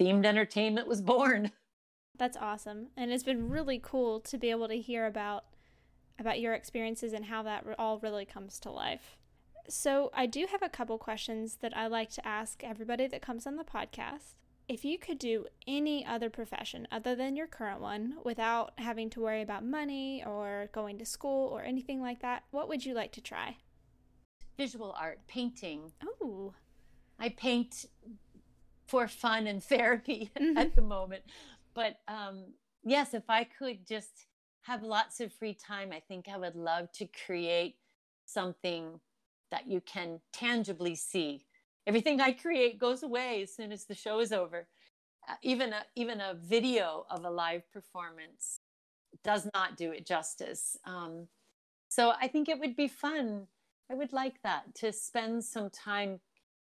themed 0.01 0.27
entertainment 0.27 0.89
was 0.89 1.01
born. 1.01 1.53
That's 2.19 2.37
awesome. 2.37 2.89
And 2.97 3.13
it's 3.13 3.25
been 3.25 3.49
really 3.49 3.79
cool 3.83 4.21
to 4.21 4.39
be 4.39 4.51
able 4.51 4.69
to 4.69 4.79
hear 4.79 5.07
about 5.07 5.45
about 6.19 6.41
your 6.41 6.55
experiences 6.55 7.13
and 7.13 7.27
how 7.27 7.43
that 7.43 7.65
all 7.79 7.99
really 7.99 8.25
comes 8.25 8.59
to 8.61 8.71
life. 8.71 9.19
So, 9.69 10.11
I 10.15 10.27
do 10.27 10.47
have 10.51 10.63
a 10.63 10.69
couple 10.69 10.97
questions 10.97 11.59
that 11.61 11.77
I 11.77 11.89
like 11.89 12.11
to 12.13 12.27
ask 12.27 12.63
everybody 12.65 13.07
that 13.09 13.21
comes 13.21 13.47
on 13.47 13.57
the 13.57 13.65
podcast. 13.65 14.37
If 14.69 14.85
you 14.85 14.99
could 14.99 15.19
do 15.19 15.47
any 15.69 16.05
other 16.05 16.29
profession 16.29 16.89
other 16.91 17.15
than 17.15 17.37
your 17.37 17.47
current 17.47 17.81
one 17.81 18.17
without 18.25 18.73
having 18.79 19.11
to 19.11 19.21
worry 19.21 19.43
about 19.43 19.65
money 19.65 20.25
or 20.27 20.69
going 20.73 20.99
to 20.99 21.05
school 21.05 21.49
or 21.49 21.63
anything 21.63 22.01
like 22.01 22.21
that, 22.23 22.43
what 22.51 22.69
would 22.69 22.85
you 22.85 22.93
like 22.93 23.13
to 23.13 23.21
try? 23.21 23.59
Visual 24.57 24.95
art, 24.99 25.21
painting. 25.29 25.93
Oh. 26.05 26.55
I 27.19 27.29
paint 27.29 27.87
for 28.87 29.07
fun 29.07 29.47
and 29.47 29.63
therapy 29.73 30.31
mm-hmm. 30.37 30.59
at 30.59 30.75
the 30.75 30.83
moment. 30.83 31.23
But 31.73 32.01
um, 32.09 32.47
yes, 32.83 33.15
if 33.15 33.25
I 33.29 33.45
could 33.45 33.87
just 33.87 34.27
have 34.63 34.83
lots 34.83 35.21
of 35.21 35.33
free 35.33 35.55
time, 35.55 35.93
I 35.93 36.01
think 36.01 36.27
I 36.29 36.37
would 36.37 36.57
love 36.57 36.91
to 36.93 37.07
create 37.25 37.77
something 38.25 38.99
that 39.53 39.69
you 39.69 39.81
can 39.81 40.21
tangibly 40.33 40.97
see. 40.97 41.45
Everything 41.87 42.21
I 42.21 42.33
create 42.33 42.79
goes 42.79 43.03
away 43.03 43.43
as 43.43 43.55
soon 43.55 43.73
as 43.73 43.85
the 43.85 43.95
show 43.95 44.19
is 44.21 44.33
over. 44.33 44.67
Uh, 45.29 45.35
even 45.43 45.73
a, 45.73 45.85
even 45.95 46.21
a 46.21 46.35
video 46.35 47.07
of 47.11 47.25
a 47.25 47.31
live 47.31 47.71
performance 47.73 48.61
does 49.25 49.49
not 49.55 49.77
do 49.77 49.93
it 49.93 50.07
justice. 50.07 50.77
Um, 50.85 51.29
so 51.89 52.13
I 52.21 52.29
think 52.29 52.49
it 52.49 52.59
would 52.59 52.77
be 52.77 52.89
fun. 52.89 53.47
I 53.91 53.95
would 53.95 54.13
like 54.13 54.43
that 54.43 54.75
to 54.77 54.93
spend 54.93 55.45
some 55.45 55.71
time 55.71 56.21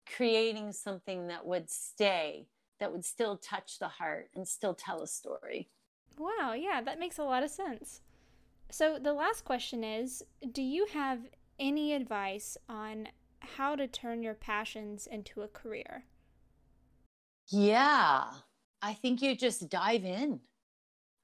creating 0.05 0.71
something 0.71 1.27
that 1.27 1.45
would 1.45 1.69
stay, 1.69 2.47
that 2.79 2.91
would 2.91 3.05
still 3.05 3.37
touch 3.37 3.79
the 3.79 3.87
heart 3.87 4.29
and 4.35 4.47
still 4.47 4.73
tell 4.73 5.01
a 5.01 5.07
story. 5.07 5.69
Wow, 6.17 6.53
yeah, 6.53 6.81
that 6.81 6.99
makes 6.99 7.17
a 7.17 7.23
lot 7.23 7.43
of 7.43 7.49
sense. 7.49 8.01
So, 8.69 8.97
the 8.99 9.13
last 9.13 9.45
question 9.45 9.83
is 9.83 10.23
Do 10.51 10.61
you 10.61 10.87
have 10.93 11.19
any 11.59 11.93
advice 11.93 12.57
on 12.67 13.07
how 13.45 13.75
to 13.75 13.87
turn 13.87 14.21
your 14.21 14.33
passions 14.33 15.07
into 15.07 15.41
a 15.41 15.47
career? 15.47 16.05
Yeah, 17.47 18.25
I 18.81 18.93
think 18.93 19.21
you 19.21 19.35
just 19.35 19.69
dive 19.69 20.03
in. 20.03 20.39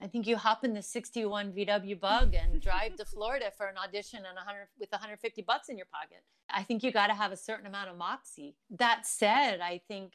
I 0.02 0.08
think 0.08 0.26
you 0.26 0.36
hop 0.36 0.64
in 0.64 0.74
the 0.74 0.82
61 0.82 1.54
VW 1.54 2.00
bug 2.00 2.34
and 2.34 2.60
drive 2.60 2.96
to 2.96 3.06
Florida 3.14 3.52
for 3.56 3.68
an 3.68 3.78
audition 3.78 4.20
and 4.20 4.36
100 4.36 4.68
with 4.80 4.92
150 4.92 5.42
bucks 5.44 5.70
in 5.70 5.78
your 5.78 5.86
pocket. 5.94 6.24
I 6.50 6.64
think 6.64 6.84
you 6.84 6.92
got 6.92 7.08
to 7.08 7.14
have 7.14 7.32
a 7.32 7.38
certain 7.38 7.68
amount 7.68 7.90
of 7.90 7.98
moxie. 7.98 8.56
That 8.72 9.06
said, 9.06 9.62
I 9.62 9.82
think 9.88 10.14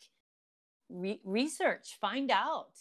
re- 0.88 1.20
research, 1.24 1.96
find 2.00 2.30
out. 2.30 2.72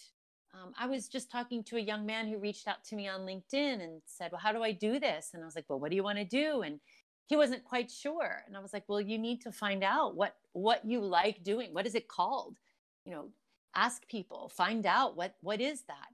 Um, 0.52 0.72
I 0.78 0.86
was 0.86 1.08
just 1.08 1.30
talking 1.30 1.62
to 1.64 1.76
a 1.76 1.80
young 1.80 2.06
man 2.06 2.26
who 2.26 2.38
reached 2.38 2.66
out 2.66 2.82
to 2.84 2.96
me 2.96 3.08
on 3.08 3.20
LinkedIn 3.20 3.82
and 3.82 4.00
said, 4.06 4.32
"Well, 4.32 4.40
how 4.40 4.52
do 4.52 4.62
I 4.62 4.72
do 4.72 4.98
this?" 4.98 5.30
And 5.34 5.42
I 5.42 5.46
was 5.46 5.54
like, 5.54 5.66
"Well, 5.68 5.78
what 5.78 5.90
do 5.90 5.96
you 5.96 6.02
want 6.02 6.18
to 6.18 6.24
do?" 6.24 6.62
And 6.62 6.80
he 7.26 7.36
wasn't 7.36 7.64
quite 7.64 7.90
sure. 7.90 8.44
And 8.46 8.56
I 8.56 8.60
was 8.60 8.72
like, 8.72 8.84
"Well, 8.88 9.00
you 9.00 9.18
need 9.18 9.40
to 9.42 9.52
find 9.52 9.82
out 9.84 10.16
what 10.16 10.36
what 10.52 10.84
you 10.84 11.00
like 11.00 11.42
doing. 11.42 11.74
What 11.74 11.86
is 11.86 11.94
it 11.94 12.08
called? 12.08 12.58
You 13.04 13.12
know, 13.12 13.28
ask 13.74 14.06
people, 14.08 14.48
find 14.48 14.86
out 14.86 15.16
what 15.16 15.36
what 15.40 15.60
is 15.60 15.82
that 15.82 16.08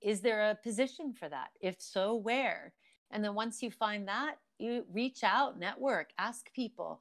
is 0.00 0.20
there 0.20 0.50
a 0.50 0.54
position 0.54 1.12
for 1.12 1.28
that 1.28 1.50
if 1.60 1.80
so 1.80 2.14
where 2.14 2.72
And 3.12 3.24
then 3.24 3.34
once 3.34 3.62
you 3.62 3.70
find 3.72 4.06
that, 4.08 4.36
you 4.58 4.84
reach 4.92 5.24
out, 5.24 5.58
network, 5.58 6.10
ask 6.18 6.52
people. 6.54 7.00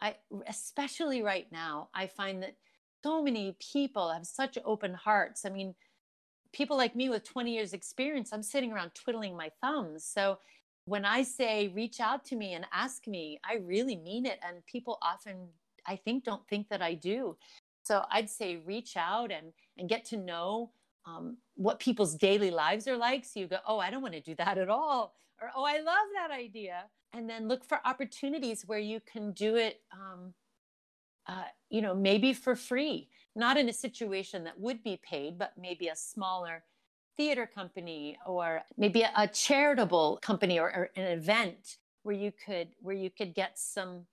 I 0.00 0.16
especially 0.48 1.22
right 1.22 1.46
now, 1.52 1.90
I 1.94 2.06
find 2.08 2.42
that 2.42 2.56
so 3.04 3.22
many 3.22 3.56
people 3.60 4.10
have 4.12 4.26
such 4.26 4.58
open 4.64 4.94
hearts. 4.94 5.44
I 5.44 5.50
mean, 5.50 5.74
people 6.52 6.76
like 6.76 6.96
me 6.96 7.08
with 7.08 7.24
20 7.24 7.52
years 7.52 7.72
experience, 7.72 8.32
I'm 8.32 8.42
sitting 8.42 8.72
around 8.72 8.94
twiddling 8.94 9.36
my 9.36 9.50
thumbs. 9.60 10.04
So 10.04 10.38
when 10.86 11.04
I 11.04 11.22
say 11.22 11.68
reach 11.68 12.00
out 12.00 12.24
to 12.26 12.36
me 12.36 12.54
and 12.54 12.66
ask 12.72 13.06
me, 13.06 13.40
I 13.44 13.56
really 13.56 13.96
mean 13.96 14.26
it. 14.26 14.38
And 14.46 14.64
people 14.66 14.98
often, 15.02 15.48
I 15.86 15.96
think, 15.96 16.24
don't 16.24 16.46
think 16.48 16.68
that 16.68 16.82
I 16.82 16.94
do. 16.94 17.36
So 17.84 18.04
I'd 18.10 18.30
say 18.30 18.56
reach 18.56 18.96
out 18.96 19.30
and 19.30 19.52
and 19.76 19.88
get 19.88 20.04
to 20.06 20.16
know 20.16 20.70
um, 21.06 21.36
what 21.56 21.78
people's 21.78 22.14
daily 22.14 22.50
lives 22.50 22.88
are 22.88 22.96
like. 22.96 23.24
So 23.24 23.40
you 23.40 23.46
go, 23.46 23.58
oh, 23.66 23.78
I 23.78 23.90
don't 23.90 24.02
want 24.02 24.14
to 24.14 24.20
do 24.20 24.34
that 24.36 24.58
at 24.58 24.68
all, 24.68 25.14
or 25.40 25.50
oh, 25.54 25.64
I 25.64 25.78
love 25.80 26.06
that 26.14 26.30
idea, 26.30 26.84
and 27.12 27.28
then 27.28 27.48
look 27.48 27.64
for 27.64 27.80
opportunities 27.84 28.64
where 28.66 28.78
you 28.78 29.00
can 29.00 29.32
do 29.32 29.56
it. 29.56 29.82
Um, 29.92 30.32
uh, 31.26 31.44
you 31.70 31.80
know, 31.80 31.94
maybe 31.94 32.34
for 32.34 32.54
free, 32.54 33.08
not 33.34 33.56
in 33.56 33.68
a 33.68 33.72
situation 33.72 34.44
that 34.44 34.60
would 34.60 34.82
be 34.82 35.00
paid, 35.02 35.38
but 35.38 35.52
maybe 35.58 35.88
a 35.88 35.96
smaller 35.96 36.62
theater 37.16 37.46
company 37.46 38.16
or 38.26 38.62
maybe 38.76 39.02
a, 39.02 39.28
charitable 39.28 40.18
company 40.22 40.58
or, 40.58 40.66
or 40.66 40.90
an 40.96 41.04
event 41.04 41.78
where 42.02 42.14
you 42.14 42.32
could 42.32 42.68
where 42.80 42.94
you 42.94 43.10
could 43.10 43.34
get 43.34 43.58
some 43.58 44.06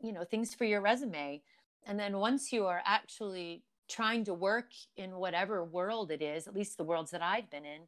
you 0.00 0.12
know 0.12 0.24
things 0.24 0.54
for 0.54 0.64
your 0.64 0.80
resume. 0.80 1.42
And 1.86 1.98
then 1.98 2.18
once 2.18 2.52
you 2.52 2.66
are 2.66 2.82
actually 2.84 3.62
trying 3.88 4.24
to 4.24 4.34
work 4.34 4.70
in 4.96 5.16
whatever 5.16 5.64
world 5.64 6.10
it 6.10 6.22
is 6.22 6.46
at 6.46 6.54
least 6.54 6.78
the 6.78 6.84
worlds 6.84 7.10
that 7.10 7.20
i've 7.20 7.50
been 7.50 7.64
in 7.64 7.82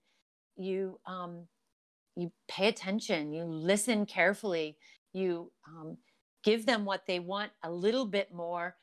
you 0.56 0.98
um 1.06 1.46
you 2.14 2.30
pay 2.46 2.66
attention 2.66 3.32
you 3.32 3.44
listen 3.44 4.04
carefully 4.04 4.76
you 5.14 5.50
um, 5.66 5.96
give 6.42 6.66
them 6.66 6.84
what 6.84 7.06
they 7.06 7.20
want 7.20 7.52
a 7.62 7.70
little 7.70 8.04
bit 8.04 8.34
more 8.34 8.76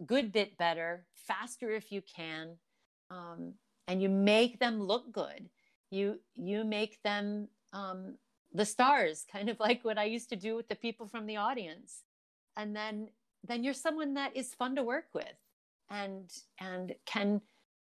a 0.00 0.04
good 0.04 0.32
bit 0.32 0.56
better 0.58 1.06
faster 1.26 1.70
if 1.70 1.90
you 1.90 2.02
can. 2.02 2.56
Um, 3.10 3.54
and 3.88 4.02
you 4.02 4.08
make 4.08 4.58
them 4.58 4.82
look 4.82 5.12
good. 5.12 5.48
You 5.90 6.20
you 6.34 6.64
make 6.64 7.02
them 7.02 7.48
um, 7.72 8.16
the 8.52 8.64
stars 8.64 9.24
kind 9.32 9.48
of 9.48 9.58
like 9.60 9.84
what 9.84 9.98
i 9.98 10.04
used 10.04 10.28
to 10.30 10.36
do 10.36 10.56
with 10.56 10.68
the 10.68 10.76
people 10.76 11.06
from 11.06 11.26
the 11.26 11.36
audience. 11.36 12.02
And 12.56 12.74
then 12.74 13.08
then 13.46 13.62
you're 13.62 13.74
someone 13.74 14.14
that 14.14 14.36
is 14.36 14.54
fun 14.54 14.76
to 14.76 14.82
work 14.82 15.06
with 15.12 15.36
and 15.90 16.30
and 16.58 16.94
can 17.04 17.40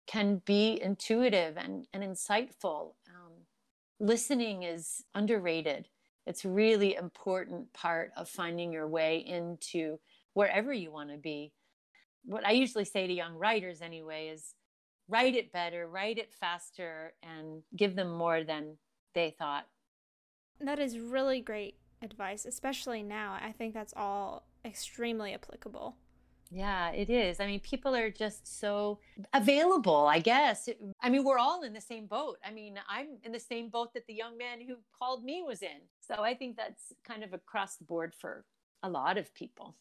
can 0.06 0.42
be 0.44 0.80
intuitive 0.82 1.56
and, 1.56 1.86
and 1.92 2.02
insightful. 2.02 2.94
Um, 3.08 3.32
listening 4.00 4.64
is 4.64 5.04
underrated. 5.14 5.86
It's 6.26 6.44
really 6.44 6.96
important 6.96 7.72
part 7.72 8.10
of 8.16 8.28
finding 8.28 8.72
your 8.72 8.88
way 8.88 9.18
into 9.18 10.00
wherever 10.34 10.72
you 10.72 10.90
want 10.90 11.10
to 11.10 11.16
be. 11.16 11.52
What 12.24 12.46
i 12.46 12.50
usually 12.50 12.84
say 12.84 13.06
to 13.06 13.12
young 13.12 13.34
writers 13.34 13.80
anyway 13.82 14.28
is 14.28 14.54
write 15.10 15.34
it 15.34 15.52
better, 15.52 15.86
write 15.86 16.18
it 16.18 16.32
faster, 16.32 17.12
and 17.22 17.62
give 17.76 17.96
them 17.96 18.10
more 18.10 18.44
than 18.44 18.76
they 19.14 19.34
thought. 19.38 19.66
That 20.60 20.78
is 20.78 20.98
really 20.98 21.40
great 21.40 21.76
advice, 22.02 22.46
especially 22.46 23.02
now. 23.02 23.36
I 23.42 23.52
think 23.52 23.74
that's 23.74 23.94
all 23.96 24.46
extremely 24.64 25.34
applicable. 25.34 25.96
Yeah, 26.52 26.90
it 26.90 27.10
is. 27.10 27.38
I 27.38 27.46
mean, 27.46 27.60
people 27.60 27.94
are 27.94 28.10
just 28.10 28.58
so 28.60 28.98
available, 29.32 30.06
I 30.06 30.18
guess. 30.18 30.68
I 31.00 31.08
mean, 31.08 31.24
we're 31.24 31.38
all 31.38 31.62
in 31.62 31.72
the 31.72 31.80
same 31.80 32.06
boat. 32.06 32.38
I 32.44 32.50
mean, 32.50 32.78
I'm 32.88 33.18
in 33.22 33.30
the 33.30 33.38
same 33.38 33.68
boat 33.68 33.94
that 33.94 34.06
the 34.06 34.14
young 34.14 34.36
man 34.36 34.60
who 34.60 34.74
called 34.98 35.24
me 35.24 35.44
was 35.46 35.62
in. 35.62 35.80
So 36.00 36.22
I 36.22 36.34
think 36.34 36.56
that's 36.56 36.92
kind 37.04 37.22
of 37.22 37.32
across 37.32 37.76
the 37.76 37.84
board 37.84 38.14
for 38.18 38.44
a 38.82 38.90
lot 38.90 39.16
of 39.16 39.32
people. 39.32 39.76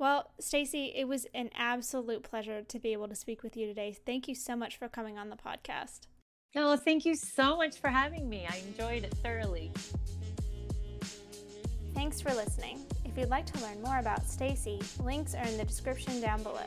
Well, 0.00 0.30
Stacy, 0.40 0.94
it 0.96 1.06
was 1.06 1.26
an 1.34 1.50
absolute 1.54 2.22
pleasure 2.22 2.62
to 2.62 2.78
be 2.78 2.94
able 2.94 3.06
to 3.08 3.14
speak 3.14 3.42
with 3.42 3.54
you 3.54 3.66
today. 3.66 3.94
Thank 4.06 4.28
you 4.28 4.34
so 4.34 4.56
much 4.56 4.78
for 4.78 4.88
coming 4.88 5.18
on 5.18 5.28
the 5.28 5.36
podcast. 5.36 6.06
Oh, 6.56 6.74
thank 6.78 7.04
you 7.04 7.14
so 7.14 7.58
much 7.58 7.78
for 7.78 7.88
having 7.88 8.26
me. 8.26 8.46
I 8.48 8.62
enjoyed 8.66 9.04
it 9.04 9.12
thoroughly. 9.22 9.70
Thanks 11.92 12.18
for 12.18 12.32
listening. 12.32 12.80
If 13.04 13.18
you'd 13.18 13.28
like 13.28 13.44
to 13.52 13.62
learn 13.62 13.82
more 13.82 13.98
about 13.98 14.26
Stacy, 14.26 14.80
links 15.04 15.34
are 15.34 15.44
in 15.44 15.58
the 15.58 15.66
description 15.66 16.18
down 16.22 16.42
below. 16.42 16.66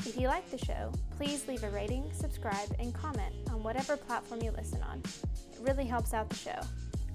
If 0.00 0.18
you 0.18 0.26
like 0.26 0.50
the 0.50 0.58
show, 0.58 0.90
please 1.16 1.46
leave 1.46 1.62
a 1.62 1.70
rating, 1.70 2.10
subscribe, 2.12 2.74
and 2.80 2.92
comment 2.92 3.32
on 3.48 3.62
whatever 3.62 3.96
platform 3.96 4.42
you 4.42 4.50
listen 4.50 4.82
on. 4.82 5.00
It 5.52 5.60
really 5.60 5.86
helps 5.86 6.12
out 6.12 6.28
the 6.28 6.34
show. 6.34 6.60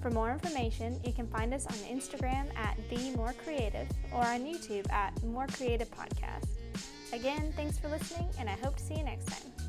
For 0.02 0.10
more 0.10 0.32
information, 0.32 0.98
you 1.04 1.12
can 1.12 1.28
find 1.28 1.54
us 1.54 1.64
on 1.64 1.74
Instagram 1.74 2.46
at 2.56 2.76
The 2.90 3.16
More 3.16 3.32
Creative 3.44 3.86
or 4.12 4.20
on 4.20 4.40
YouTube 4.40 4.90
at 4.90 5.22
More 5.22 5.46
Creative 5.46 5.88
Podcast. 5.92 6.48
Again, 7.12 7.52
thanks 7.54 7.78
for 7.78 7.88
listening, 7.88 8.28
and 8.40 8.48
I 8.48 8.54
hope 8.64 8.76
to 8.76 8.82
see 8.82 8.94
you 8.96 9.04
next 9.04 9.26
time. 9.26 9.61